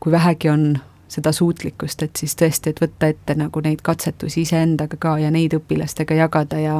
kui 0.00 0.14
vähegi 0.14 0.50
on 0.50 0.70
seda 1.08 1.32
suutlikkust, 1.32 2.02
et 2.02 2.18
siis 2.18 2.34
tõesti, 2.36 2.70
et 2.70 2.80
võtta 2.82 3.08
ette 3.12 3.34
nagu 3.38 3.60
neid 3.62 3.82
katsetusi 3.86 4.42
iseendaga 4.42 4.98
ka 5.00 5.14
ja 5.22 5.30
neid 5.30 5.54
õpilastega 5.54 6.16
jagada 6.18 6.58
ja 6.58 6.76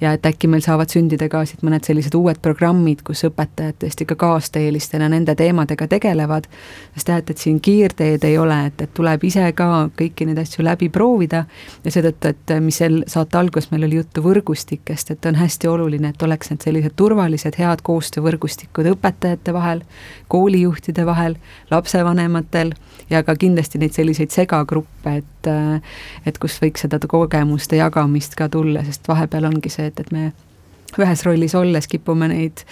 ja 0.00 0.12
et 0.12 0.26
äkki 0.26 0.48
meil 0.50 0.62
saavad 0.64 0.90
sündida 0.90 1.28
ka 1.30 1.44
siit 1.46 1.62
mõned 1.66 1.86
sellised 1.86 2.14
uued 2.14 2.40
programmid, 2.42 3.04
kus 3.06 3.22
õpetajad 3.28 3.78
tõesti 3.84 4.06
ka 4.10 4.16
kaasteelistena 4.18 5.08
nende 5.08 5.34
teemadega 5.38 5.86
tegelevad, 5.90 6.48
sest 6.94 7.12
jah, 7.12 7.20
et, 7.22 7.30
et 7.30 7.38
siin 7.38 7.60
kiirteed 7.62 8.24
ei 8.26 8.38
ole, 8.38 8.58
et, 8.70 8.82
et 8.82 8.94
tuleb 8.94 9.24
ise 9.24 9.46
ka 9.56 9.68
kõiki 9.98 10.26
neid 10.28 10.42
asju 10.42 10.66
läbi 10.66 10.90
proovida 10.90 11.44
ja 11.84 11.94
seetõttu, 11.94 12.34
et 12.34 12.54
mis 12.64 12.80
seal 12.82 13.02
saate 13.10 13.38
alguses 13.38 13.70
meil 13.70 13.86
oli 13.86 14.00
juttu 14.00 14.24
võrgustikest, 14.24 15.14
et 15.14 15.30
on 15.30 15.38
hästi 15.38 15.70
oluline, 15.70 16.10
et 16.10 16.26
oleks 16.26 16.50
need 16.50 16.66
sellised 16.66 16.96
turvalised, 16.98 17.58
head 17.60 17.84
koostöövõrgustikud 17.86 18.90
õpetajate 18.94 19.54
vahel, 19.54 19.84
koolijuhtide 20.28 21.06
vahel, 21.06 21.38
lapsevanematel 21.70 22.74
ja 23.10 23.22
ka 23.22 23.36
kindlasti 23.38 23.59
kindlasti 23.60 23.78
neid 23.78 23.92
selliseid 23.92 24.30
segagruppe, 24.32 25.20
et 25.20 25.50
et 26.26 26.38
kus 26.38 26.58
võiks 26.60 26.86
seda 26.86 26.98
kogemuste 27.00 27.76
jagamist 27.76 28.36
ka 28.36 28.48
tulla, 28.48 28.84
sest 28.84 29.08
vahepeal 29.08 29.44
ongi 29.44 29.68
see, 29.68 29.86
et, 29.86 30.00
et 30.00 30.12
me 30.12 30.32
ühes 30.98 31.22
rollis 31.24 31.54
olles 31.54 31.86
kipume 31.86 32.28
neid 32.28 32.64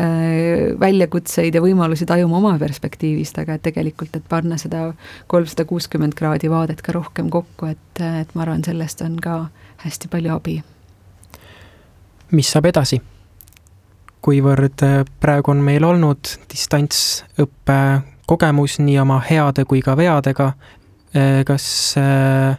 äh, 0.00 0.72
väljakutseid 0.80 1.54
ja 1.54 1.60
võimalusi 1.60 2.06
tajuma 2.06 2.38
oma 2.38 2.54
perspektiivist, 2.58 3.38
aga 3.38 3.58
et 3.58 3.62
tegelikult, 3.66 4.16
et 4.16 4.24
panna 4.28 4.56
seda 4.56 4.92
kolmsada 5.26 5.66
kuuskümmend 5.68 6.16
kraadi 6.16 6.48
vaadet 6.50 6.80
ka 6.82 6.94
rohkem 6.96 7.28
kokku, 7.30 7.66
et, 7.74 8.00
et 8.00 8.32
ma 8.34 8.46
arvan, 8.46 8.64
sellest 8.64 9.02
on 9.04 9.18
ka 9.20 9.48
hästi 9.84 10.08
palju 10.08 10.32
abi. 10.32 10.62
mis 12.32 12.50
saab 12.50 12.72
edasi? 12.72 13.02
kuivõrd 14.26 14.82
äh, 14.82 15.04
praegu 15.20 15.52
on 15.52 15.60
meil 15.62 15.84
olnud 15.84 16.38
distantsõppe 16.50 17.76
kogemus 18.26 18.78
nii 18.78 18.98
oma 18.98 19.20
heade 19.30 19.64
kui 19.64 19.82
ka 19.82 19.96
veadega. 19.96 20.52
Eh, 21.14 21.44
kas 21.46 21.66
eh, 22.00 22.56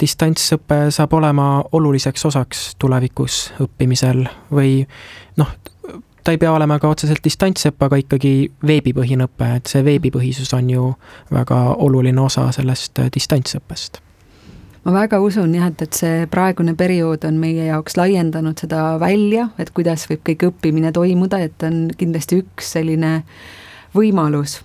distantsõpe 0.00 0.90
saab 0.94 1.12
olema 1.18 1.64
oluliseks 1.72 2.24
osaks 2.28 2.74
tulevikus 2.78 3.50
õppimisel 3.60 4.22
või 4.52 4.84
noh, 5.40 5.50
ta 6.24 6.34
ei 6.34 6.38
pea 6.38 6.52
olema 6.52 6.78
ka 6.78 6.90
otseselt 6.92 7.24
distantsõpe, 7.24 7.88
aga 7.88 7.98
ikkagi 8.00 8.34
veebipõhine 8.66 9.26
õpe, 9.28 9.48
et 9.56 9.72
see 9.72 9.82
veebipõhisus 9.84 10.52
on 10.56 10.70
ju 10.70 10.92
väga 11.32 11.58
oluline 11.88 12.20
osa 12.20 12.50
sellest 12.54 13.02
eh, 13.02 13.10
distantsõppest 13.12 14.02
ma 14.84 14.94
väga 14.94 15.18
usun 15.20 15.52
jah, 15.54 15.68
et, 15.68 15.82
et 15.84 15.96
see 15.96 16.26
praegune 16.32 16.72
periood 16.78 17.24
on 17.28 17.40
meie 17.40 17.66
jaoks 17.68 17.98
laiendanud 18.00 18.60
seda 18.62 18.94
välja, 19.00 19.50
et 19.60 19.72
kuidas 19.76 20.06
võib 20.08 20.22
kõik 20.30 20.46
õppimine 20.48 20.92
toimuda, 20.96 21.42
et 21.44 21.66
on 21.66 21.82
kindlasti 22.00 22.40
üks 22.40 22.72
selline 22.78 23.18
võimalus. 23.94 24.60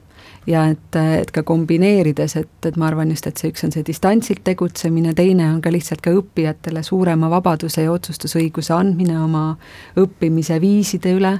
Ja 0.46 0.68
et, 0.70 0.94
et 0.94 1.32
ka 1.34 1.42
kombineerides, 1.42 2.36
et, 2.38 2.66
et 2.70 2.76
ma 2.78 2.86
arvan 2.92 3.10
just, 3.10 3.26
et 3.26 3.40
see 3.42 3.50
üks 3.50 3.64
on 3.66 3.72
see 3.74 3.82
distantsilt 3.86 4.44
tegutsemine, 4.46 5.16
teine 5.18 5.48
on 5.50 5.58
ka 5.62 5.72
lihtsalt 5.74 6.04
ka 6.06 6.14
õppijatele 6.14 6.84
suurema 6.86 7.32
vabaduse 7.34 7.82
ja 7.82 7.90
otsustusõiguse 7.90 8.76
andmine 8.76 9.16
oma 9.18 9.56
õppimise 9.98 10.60
viiside 10.62 11.16
üle, 11.18 11.32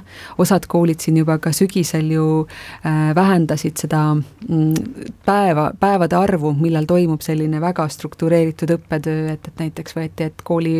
osad 0.42 0.66
koolid 0.66 1.06
siin 1.06 1.20
juba 1.22 1.38
ka 1.38 1.54
sügisel 1.54 2.10
ju 2.16 2.26
äh, 2.42 3.12
vähendasid 3.14 3.78
seda 3.84 4.02
mm, 4.16 5.14
päeva, 5.28 5.68
päevade 5.78 6.18
arvu, 6.18 6.50
millal 6.58 6.90
toimub 6.90 7.22
selline 7.22 7.62
väga 7.62 7.86
struktureeritud 7.94 8.74
õppetöö, 8.74 9.36
et, 9.36 9.52
et 9.52 9.62
näiteks 9.68 10.00
võeti, 10.00 10.32
et 10.32 10.42
kooli 10.42 10.74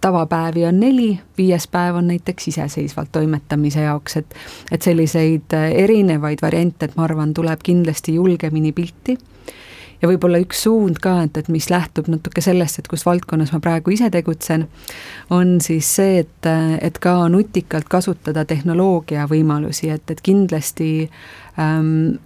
tavapäevi 0.00 0.64
on 0.66 0.80
neli, 0.80 1.20
viies 1.38 1.68
päev 1.68 1.96
on 2.00 2.06
näiteks 2.06 2.48
iseseisvalt 2.48 3.12
toimetamise 3.12 3.80
jaoks, 3.80 4.16
et 4.16 4.34
et 4.72 4.82
selliseid 4.82 5.54
äh, 5.54 5.70
erinevaid 5.84 6.38
variante, 6.42 6.84
et 6.84 6.96
ma 6.96 7.04
arvan, 7.04 7.34
tuleb 7.34 7.60
kindlasti 7.62 8.14
julgemini 8.14 8.72
pilti. 8.72 9.18
Ja 10.02 10.08
võib-olla 10.08 10.38
üks 10.40 10.62
suund 10.64 10.96
ka, 11.04 11.18
et, 11.26 11.36
et 11.36 11.48
mis 11.52 11.66
lähtub 11.70 12.06
natuke 12.08 12.40
sellest, 12.40 12.78
et 12.80 12.88
kus 12.88 13.04
valdkonnas 13.04 13.52
ma 13.52 13.60
praegu 13.60 13.92
ise 13.92 14.08
tegutsen, 14.10 14.64
on 15.30 15.58
siis 15.60 15.90
see, 15.98 16.22
et, 16.24 16.48
et 16.80 16.98
ka 16.98 17.28
nutikalt 17.28 17.88
kasutada 17.92 18.46
tehnoloogia 18.48 19.26
võimalusi, 19.28 19.90
et, 19.92 20.08
et 20.10 20.22
kindlasti 20.24 21.10
ähm, 21.60 22.16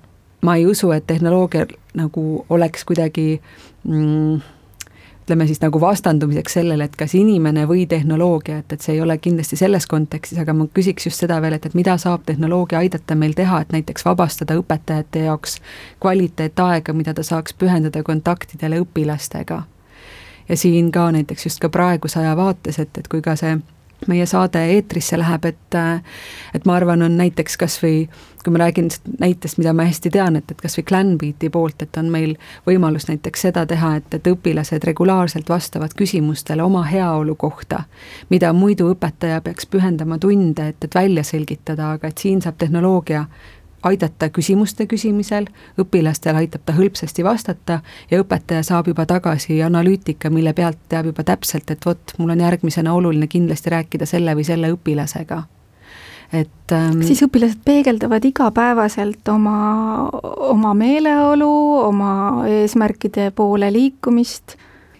ma 0.45 0.57
ei 0.61 0.67
usu, 0.71 0.93
et 0.95 1.07
tehnoloogia 1.07 1.67
nagu 1.99 2.45
oleks 2.53 2.85
kuidagi 2.85 3.41
mm, 3.83 4.54
ütleme 5.25 5.47
siis 5.47 5.61
nagu 5.61 5.81
vastandumiseks 5.81 6.53
sellele, 6.53 6.85
et 6.85 6.97
kas 7.01 7.15
inimene 7.17 7.65
või 7.69 7.87
tehnoloogia, 7.89 8.59
et, 8.61 8.73
et 8.77 8.81
see 8.85 8.99
ei 8.99 9.01
ole 9.01 9.17
kindlasti 9.19 9.57
selles 9.57 9.87
kontekstis, 9.89 10.39
aga 10.39 10.53
ma 10.53 10.67
küsiks 10.69 11.09
just 11.09 11.23
seda 11.23 11.39
veel, 11.41 11.57
et, 11.57 11.65
et 11.67 11.75
mida 11.75 11.97
saab 12.01 12.27
tehnoloogia 12.29 12.83
aidata 12.85 13.17
meil 13.17 13.33
teha, 13.33 13.63
et 13.65 13.73
näiteks 13.73 14.05
vabastada 14.05 14.59
õpetajate 14.61 15.25
jaoks 15.25 15.57
kvaliteetaega, 16.05 16.93
mida 16.93 17.15
ta 17.17 17.25
saaks 17.25 17.57
pühendada 17.57 18.03
kontaktidele 18.05 18.83
õpilastega. 18.85 19.63
ja 20.49 20.57
siin 20.57 20.93
ka 20.93 21.11
näiteks 21.13 21.47
just 21.47 21.61
ka 21.61 21.69
praeguse 21.73 22.21
aja 22.21 22.37
vaates, 22.37 22.79
et, 22.79 22.99
et 22.99 23.09
kui 23.09 23.25
ka 23.25 23.37
see 23.37 23.57
meie 24.09 24.27
saade 24.27 24.63
eetrisse 24.77 25.19
läheb, 25.19 25.45
et 25.45 25.61
et 26.55 26.67
ma 26.67 26.77
arvan, 26.79 27.03
on 27.03 27.17
näiteks 27.19 27.57
kas 27.59 27.81
või 27.83 28.05
kui 28.45 28.53
ma 28.53 28.59
räägin 28.59 28.91
näitest, 29.21 29.59
mida 29.59 29.73
ma 29.73 29.87
hästi 29.89 30.11
tean, 30.13 30.37
et, 30.37 30.51
et 30.51 30.61
kas 30.61 30.77
või 30.79 30.85
Clanbeati 30.89 31.49
poolt, 31.51 31.83
et 31.83 31.97
on 31.97 32.11
meil 32.13 32.35
võimalus 32.67 33.09
näiteks 33.09 33.47
seda 33.47 33.65
teha, 33.67 33.95
et, 33.97 34.15
et 34.15 34.29
õpilased 34.29 34.85
regulaarselt 34.85 35.49
vastavad 35.49 35.95
küsimustele 35.97 36.63
oma 36.63 36.83
heaolu 36.85 37.35
kohta, 37.41 37.85
mida 38.31 38.53
muidu 38.53 38.91
õpetaja 38.93 39.41
peaks 39.41 39.67
pühendama 39.67 40.19
tunde, 40.21 40.69
et, 40.75 40.85
et 40.85 40.95
välja 40.95 41.25
selgitada, 41.25 41.95
aga 41.97 42.13
et 42.13 42.21
siin 42.21 42.45
saab 42.45 42.61
tehnoloogia 42.61 43.25
aidata 43.85 44.29
küsimuste 44.33 44.87
küsimisel, 44.91 45.49
õpilastel 45.81 46.39
aitab 46.41 46.65
ta 46.67 46.75
hõlpsasti 46.77 47.25
vastata 47.25 47.81
ja 48.11 48.21
õpetaja 48.23 48.63
saab 48.67 48.89
juba 48.91 49.07
tagasi 49.07 49.61
analüütika, 49.63 50.31
mille 50.31 50.55
pealt 50.57 50.81
teab 50.89 51.11
juba 51.13 51.25
täpselt, 51.25 51.71
et 51.71 51.87
vot, 51.87 52.17
mul 52.19 52.35
on 52.35 52.45
järgmisena 52.47 52.95
oluline 52.95 53.29
kindlasti 53.31 53.75
rääkida 53.75 54.09
selle 54.09 54.37
või 54.37 54.47
selle 54.49 54.73
õpilasega. 54.75 55.43
Et 56.35 56.73
ähm, 56.73 57.03
siis 57.05 57.21
õpilased 57.23 57.61
peegeldavad 57.65 58.25
igapäevaselt 58.25 59.29
oma, 59.29 59.57
oma 60.49 60.73
meeleolu, 60.75 61.51
oma 61.85 62.13
eesmärkide 62.49 63.31
poole 63.37 63.69
liikumist 63.73 64.57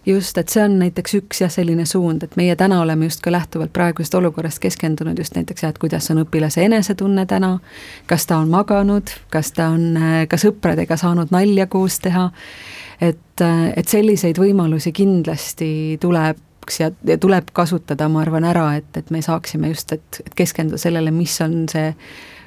just, 0.07 0.39
et 0.39 0.49
see 0.53 0.63
on 0.65 0.79
näiteks 0.81 1.17
üks 1.21 1.41
jah, 1.45 1.53
selline 1.53 1.87
suund, 1.89 2.23
et 2.27 2.37
meie 2.41 2.57
täna 2.57 2.81
oleme 2.83 3.09
just 3.09 3.23
ka 3.25 3.33
lähtuvalt 3.33 3.73
praegusest 3.73 4.15
olukorrast 4.15 4.61
keskendunud 4.63 5.19
just 5.19 5.37
näiteks 5.37 5.65
jah, 5.65 5.75
et 5.75 5.81
kuidas 5.83 6.11
on 6.13 6.23
õpilase 6.25 6.65
enesetunne 6.65 7.27
täna, 7.31 7.59
kas 8.11 8.27
ta 8.27 8.39
on 8.43 8.53
maganud, 8.53 9.13
kas 9.33 9.53
ta 9.57 9.71
on 9.75 9.99
ka 10.29 10.41
sõpradega 10.41 10.99
saanud 11.01 11.33
nalja 11.35 11.67
koos 11.67 11.99
teha, 12.05 12.31
et, 13.01 13.45
et 13.77 13.89
selliseid 13.89 14.39
võimalusi 14.41 14.93
kindlasti 14.95 15.71
tuleb 16.01 16.43
ja, 16.81 16.91
ja 17.05 17.19
tuleb 17.19 17.51
kasutada, 17.53 18.09
ma 18.09 18.23
arvan, 18.25 18.45
ära, 18.49 18.69
et, 18.79 18.91
et 18.97 19.11
me 19.11 19.23
saaksime 19.23 19.73
just, 19.73 19.93
et, 19.93 20.23
et 20.27 20.35
keskenduda 20.37 20.81
sellele, 20.81 21.13
mis 21.15 21.35
on 21.45 21.65
see 21.71 21.93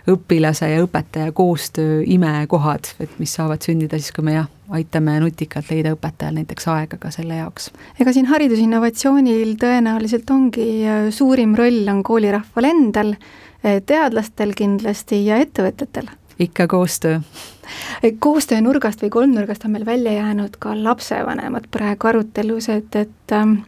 õpilase 0.08 0.70
ja 0.72 0.84
õpetaja 0.86 1.32
koostöö 1.36 2.02
imekohad, 2.06 2.94
et 3.04 3.18
mis 3.20 3.34
saavad 3.38 3.64
sündida 3.66 4.00
siis, 4.00 4.14
kui 4.16 4.26
me 4.26 4.38
jah, 4.38 4.48
aitame 4.74 5.18
nutikalt 5.24 5.72
leida 5.72 5.94
õpetajal 5.96 6.38
näiteks 6.40 6.70
aega 6.72 7.00
ka 7.02 7.12
selle 7.14 7.40
jaoks. 7.40 7.72
ega 8.00 8.14
siin 8.16 8.30
haridusinnovatsioonil 8.32 9.56
tõenäoliselt 9.62 10.32
ongi 10.34 10.70
äh, 10.86 11.10
suurim 11.16 11.56
roll 11.60 11.88
on 11.92 12.04
koolirahval 12.08 12.70
endal, 12.70 13.14
äh, 13.64 13.82
teadlastel 13.86 14.56
kindlasti 14.58 15.26
ja 15.26 15.42
ettevõtetel 15.44 16.10
ikka 16.40 16.68
koostöö. 16.68 17.20
Äh, 18.04 18.16
koostöö 18.20 18.62
nurgast 18.62 19.02
või 19.04 19.10
kolmnurgast 19.10 19.66
on 19.66 19.76
meil 19.76 19.86
välja 19.86 20.18
jäänud 20.20 20.60
ka 20.60 20.76
lapsevanemad 20.84 21.68
praegu 21.72 22.12
arutelus, 22.14 22.70
et, 22.70 22.96
et 22.96 23.36
ähm, 23.36 23.62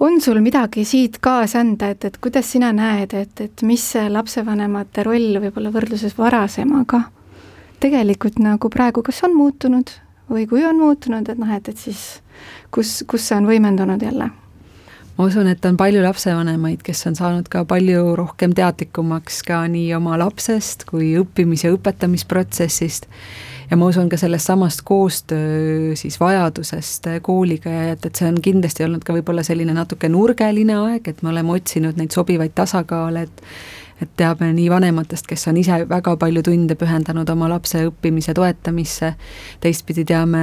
on 0.00 0.20
sul 0.20 0.40
midagi 0.44 0.84
siit 0.84 1.18
kaasa 1.24 1.60
anda, 1.60 1.90
et, 1.94 2.04
et 2.04 2.16
kuidas 2.20 2.52
sina 2.52 2.72
näed, 2.76 3.14
et, 3.16 3.40
et 3.40 3.62
mis 3.66 3.82
see 3.92 4.08
lapsevanemate 4.12 5.04
roll 5.06 5.38
võib-olla 5.40 5.72
võrdluses 5.74 6.16
varasemaga 6.18 7.06
tegelikult 7.80 8.40
nagu 8.40 8.70
praegu, 8.72 9.02
kas 9.04 9.22
on 9.26 9.36
muutunud 9.36 9.92
või 10.32 10.46
kui 10.48 10.64
on 10.66 10.78
muutunud, 10.80 11.28
et 11.28 11.38
noh, 11.38 11.52
et, 11.54 11.68
et 11.68 11.78
siis 11.78 12.20
kus, 12.74 13.02
kus 13.08 13.28
see 13.28 13.38
on 13.38 13.48
võimendunud 13.48 14.02
jälle? 14.02 14.30
ma 15.16 15.24
usun, 15.24 15.48
et 15.48 15.64
on 15.64 15.78
palju 15.80 16.02
lapsevanemaid, 16.04 16.82
kes 16.84 17.06
on 17.08 17.16
saanud 17.16 17.48
ka 17.48 17.64
palju 17.68 18.16
rohkem 18.18 18.52
teadlikumaks 18.56 19.40
ka 19.48 19.62
nii 19.72 19.94
oma 19.96 20.18
lapsest 20.20 20.84
kui 20.90 21.14
õppimis- 21.16 21.64
ja 21.64 21.72
õpetamisprotsessist 21.72 23.08
ja 23.70 23.76
ma 23.76 23.88
usun 23.90 24.08
ka 24.08 24.18
sellest 24.20 24.46
samast 24.46 24.82
koostöö 24.84 25.96
siis 25.96 26.20
vajadusest 26.20 27.08
kooliga 27.22 27.70
ja 27.70 27.88
et, 27.92 28.04
et 28.06 28.14
see 28.14 28.28
on 28.28 28.38
kindlasti 28.42 28.86
olnud 28.86 29.04
ka 29.06 29.16
võib-olla 29.16 29.42
selline 29.46 29.74
natuke 29.76 30.10
nurgeline 30.12 30.76
aeg, 30.76 31.08
et 31.08 31.22
me 31.22 31.32
oleme 31.32 31.56
otsinud 31.56 31.98
neid 31.98 32.14
sobivaid 32.14 32.54
tasakaale, 32.54 33.26
et 33.26 33.42
et 33.96 34.10
teame 34.16 34.50
nii 34.52 34.68
vanematest, 34.68 35.24
kes 35.24 35.46
on 35.48 35.56
ise 35.56 35.78
väga 35.88 36.16
palju 36.20 36.42
tunde 36.44 36.74
pühendanud 36.76 37.30
oma 37.32 37.48
lapse 37.48 37.80
õppimise 37.88 38.34
toetamisse, 38.36 39.14
teistpidi 39.64 40.04
teame 40.04 40.42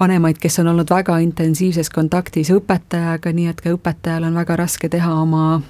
vanemaid, 0.00 0.36
kes 0.40 0.60
on 0.60 0.68
olnud 0.74 0.92
väga 0.92 1.18
intensiivses 1.24 1.88
kontaktis 1.92 2.52
õpetajaga, 2.52 3.32
nii 3.32 3.48
et 3.48 3.64
ka 3.64 3.72
õpetajal 3.72 4.28
on 4.28 4.36
väga 4.36 4.60
raske 4.60 4.92
teha 4.92 5.14
oma 5.22 5.62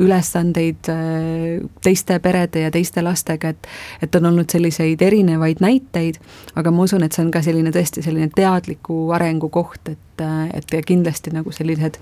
ülesandeid 0.00 0.88
äh, 0.88 1.60
teiste 1.84 2.18
perede 2.24 2.64
ja 2.64 2.70
teiste 2.70 3.04
lastega, 3.04 3.52
et 3.52 3.68
et 4.02 4.14
on 4.14 4.30
olnud 4.30 4.50
selliseid 4.52 5.02
erinevaid 5.02 5.60
näiteid, 5.60 6.20
aga 6.56 6.70
ma 6.70 6.86
usun, 6.86 7.04
et 7.04 7.12
see 7.12 7.24
on 7.24 7.30
ka 7.34 7.42
selline 7.44 7.72
tõesti 7.74 8.04
selline 8.04 8.30
teadliku 8.34 9.10
arengu 9.16 9.48
koht, 9.52 9.88
et, 9.92 10.24
et 10.56 10.76
kindlasti 10.86 11.32
nagu 11.34 11.52
sellised 11.52 12.00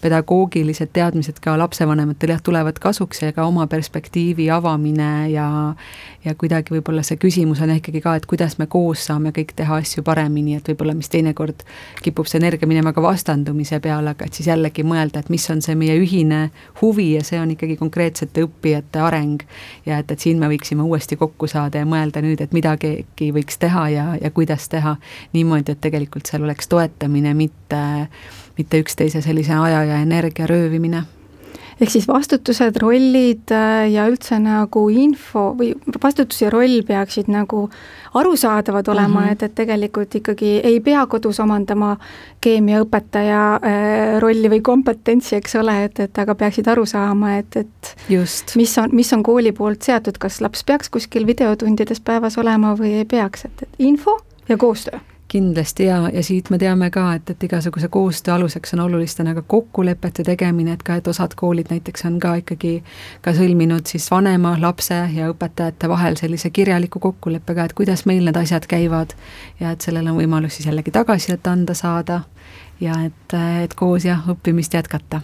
pedagoogilised 0.00 0.90
teadmised 0.92 1.40
ka 1.44 1.56
lapsevanematel 1.58 2.34
jah, 2.34 2.42
tulevad 2.44 2.78
kasuks 2.82 3.22
ja 3.22 3.32
ka 3.32 3.46
oma 3.48 3.66
perspektiivi 3.66 4.50
avamine 4.50 5.30
ja 5.32 5.48
ja 6.26 6.34
kuidagi 6.34 6.74
võib-olla 6.74 7.04
see 7.06 7.18
küsimus 7.22 7.60
on 7.62 7.70
ikkagi 7.76 8.00
ka, 8.02 8.16
et 8.18 8.26
kuidas 8.26 8.56
me 8.58 8.66
koos 8.70 9.04
saame 9.06 9.30
kõik 9.34 9.52
teha 9.56 9.78
asju 9.82 10.02
paremini, 10.06 10.56
et 10.58 10.68
võib-olla 10.68 10.94
mis 10.96 11.10
teinekord 11.12 11.62
kipub 12.02 12.26
see 12.26 12.40
energia 12.40 12.68
minema 12.68 12.92
ka 12.96 13.04
vastandumise 13.04 13.78
peale, 13.84 14.10
aga 14.16 14.26
et 14.26 14.38
siis 14.38 14.48
jällegi 14.50 14.82
mõelda, 14.86 15.22
et 15.22 15.30
mis 15.30 15.44
on 15.54 15.62
see 15.62 15.76
meie 15.78 15.94
ühine 16.00 16.40
huvi 16.80 17.12
ja 17.14 17.22
see 17.26 17.38
on 17.40 17.54
ikkagi 17.54 17.78
konkreetsete 17.78 18.42
õppijate 18.46 19.02
areng. 19.02 19.44
ja 19.86 20.00
et, 20.02 20.10
et 20.10 20.20
siin 20.20 20.42
me 20.42 20.50
võiksime 20.50 20.82
uuesti 20.82 21.16
kokku 21.16 21.46
saada 21.50 21.82
ja 21.82 21.86
mõelda 21.86 22.22
nüüd, 22.24 22.42
et 22.42 22.56
mida 22.56 22.74
keegi 22.80 23.30
võiks 23.36 23.62
teha 23.62 23.88
ja, 23.94 24.06
ja 24.22 24.30
kuidas 24.34 24.68
teha 24.72 24.96
niimoodi, 25.36 25.76
et 25.76 25.80
tegelikult 25.80 26.26
seal 26.26 26.42
oleks 26.42 26.68
toetamine, 26.68 27.34
mitte 27.38 27.82
mitte 28.58 28.80
üksteise 28.80 29.22
sellise 29.22 29.54
aja 29.54 29.84
ja 29.84 30.00
energia 30.02 30.46
röövimine 30.46 31.04
ehk 31.80 31.92
siis 31.92 32.06
vastutused, 32.08 32.78
rollid 32.80 33.52
äh, 33.52 33.84
ja 33.92 34.06
üldse 34.08 34.38
nagu 34.40 34.86
info 34.92 35.50
või 35.58 35.74
vastutus 36.02 36.40
ja 36.40 36.50
roll 36.52 36.80
peaksid 36.88 37.28
nagu 37.32 37.66
arusaadavad 38.16 38.88
olema 38.88 39.20
mm, 39.20 39.26
-hmm. 39.26 39.32
et, 39.32 39.42
et 39.42 39.54
tegelikult 39.54 40.14
ikkagi 40.14 40.52
ei 40.64 40.80
pea 40.80 41.04
kodus 41.06 41.40
omandama 41.40 41.96
keemiaõpetaja 42.40 43.42
äh, 43.56 44.20
rolli 44.24 44.50
või 44.50 44.62
kompetentsi, 44.64 45.36
eks 45.36 45.58
ole, 45.60 45.76
et, 45.84 46.00
et 46.00 46.18
aga 46.18 46.34
peaksid 46.34 46.68
aru 46.68 46.86
saama, 46.86 47.36
et, 47.42 47.56
et 47.56 47.96
Just. 48.08 48.56
mis 48.56 48.78
on, 48.78 48.88
mis 48.92 49.12
on 49.12 49.22
kooli 49.22 49.52
poolt 49.52 49.82
seatud, 49.82 50.16
kas 50.18 50.40
laps 50.40 50.64
peaks 50.64 50.88
kuskil 50.88 51.26
videotundides 51.26 52.00
päevas 52.00 52.38
olema 52.38 52.72
või 52.78 52.94
ei 53.02 53.04
peaks, 53.04 53.44
et, 53.44 53.68
et 53.68 53.84
info 53.90 54.16
ja 54.48 54.56
koostöö 54.56 55.15
kindlasti 55.28 55.84
ja, 55.84 56.10
ja 56.12 56.22
siit 56.22 56.50
me 56.50 56.58
teame 56.58 56.90
ka, 56.90 57.06
et, 57.18 57.30
et 57.30 57.44
igasuguse 57.48 57.88
koostöö 57.88 58.34
aluseks 58.34 58.74
on 58.74 58.80
olulistena 58.80 59.34
ka 59.34 59.42
kokkulepete 59.42 60.22
tegemine, 60.22 60.72
et 60.72 60.82
ka, 60.86 60.98
et 61.00 61.08
osad 61.08 61.34
koolid 61.36 61.70
näiteks 61.70 62.06
on 62.06 62.18
ka 62.22 62.34
ikkagi 62.42 62.74
ka 63.24 63.34
sõlminud 63.34 63.90
siis 63.90 64.06
vanema, 64.10 64.56
lapse 64.60 64.98
ja 65.14 65.30
õpetajate 65.32 65.88
vahel 65.90 66.18
sellise 66.20 66.50
kirjaliku 66.50 67.02
kokkuleppega, 67.02 67.64
et 67.64 67.76
kuidas 67.78 68.06
meil 68.06 68.24
need 68.24 68.38
asjad 68.38 68.68
käivad 68.70 69.16
ja 69.60 69.74
et 69.74 69.80
sellel 69.80 70.06
on 70.12 70.20
võimalus 70.20 70.58
siis 70.58 70.70
jällegi 70.70 70.94
tagasisidet 70.94 71.46
anda 71.50 71.74
saada 71.74 72.20
ja 72.80 73.00
et, 73.06 73.38
et 73.64 73.74
koos 73.74 74.04
jah, 74.04 74.22
õppimist 74.30 74.74
jätkata. 74.78 75.20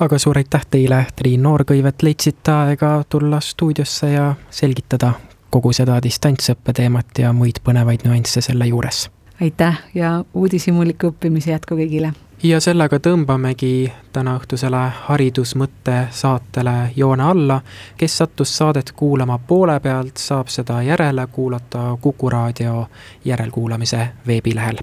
Aga 0.00 0.18
suur 0.18 0.38
aitäh 0.40 0.62
teile, 0.70 1.02
Triin 1.16 1.42
Noorkõivet, 1.44 2.02
leidsite 2.02 2.52
aega 2.52 3.02
tulla 3.08 3.40
stuudiosse 3.44 4.08
ja 4.14 4.30
selgitada 4.50 5.12
kogu 5.50 5.72
seda 5.72 5.98
distantsõppe 6.02 6.72
teemat 6.72 7.18
ja 7.18 7.32
muid 7.32 7.60
põnevaid 7.64 8.06
nüansse 8.06 8.40
selle 8.40 8.66
juures. 8.66 9.10
aitäh 9.40 9.78
ja 9.94 10.24
uudishimuliku 10.34 11.12
õppimise 11.12 11.50
jätku 11.50 11.74
kõigile! 11.74 12.12
ja 12.42 12.60
sellega 12.60 12.98
tõmbamegi 12.98 13.92
tänaõhtusele 14.12 14.82
Haridusmõtte 15.06 16.06
saatele 16.10 16.90
joone 16.96 17.22
alla. 17.22 17.60
kes 17.96 18.18
sattus 18.18 18.56
saadet 18.56 18.92
kuulama 18.92 19.38
poole 19.38 19.80
pealt, 19.80 20.16
saab 20.16 20.48
seda 20.48 20.82
järele 20.82 21.26
kuulata 21.26 21.96
Kuku 22.00 22.30
raadio 22.30 22.88
järelkuulamise 23.24 24.08
veebilehel. 24.26 24.78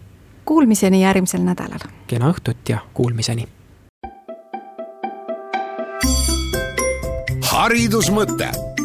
Kuulmiseni 0.46 1.02
järgmisel 1.02 1.42
nädalal! 1.42 1.80
kena 2.08 2.32
õhtut 2.32 2.70
ja 2.70 2.80
kuulmiseni! 2.94 3.48
haridusmõte 7.58 8.77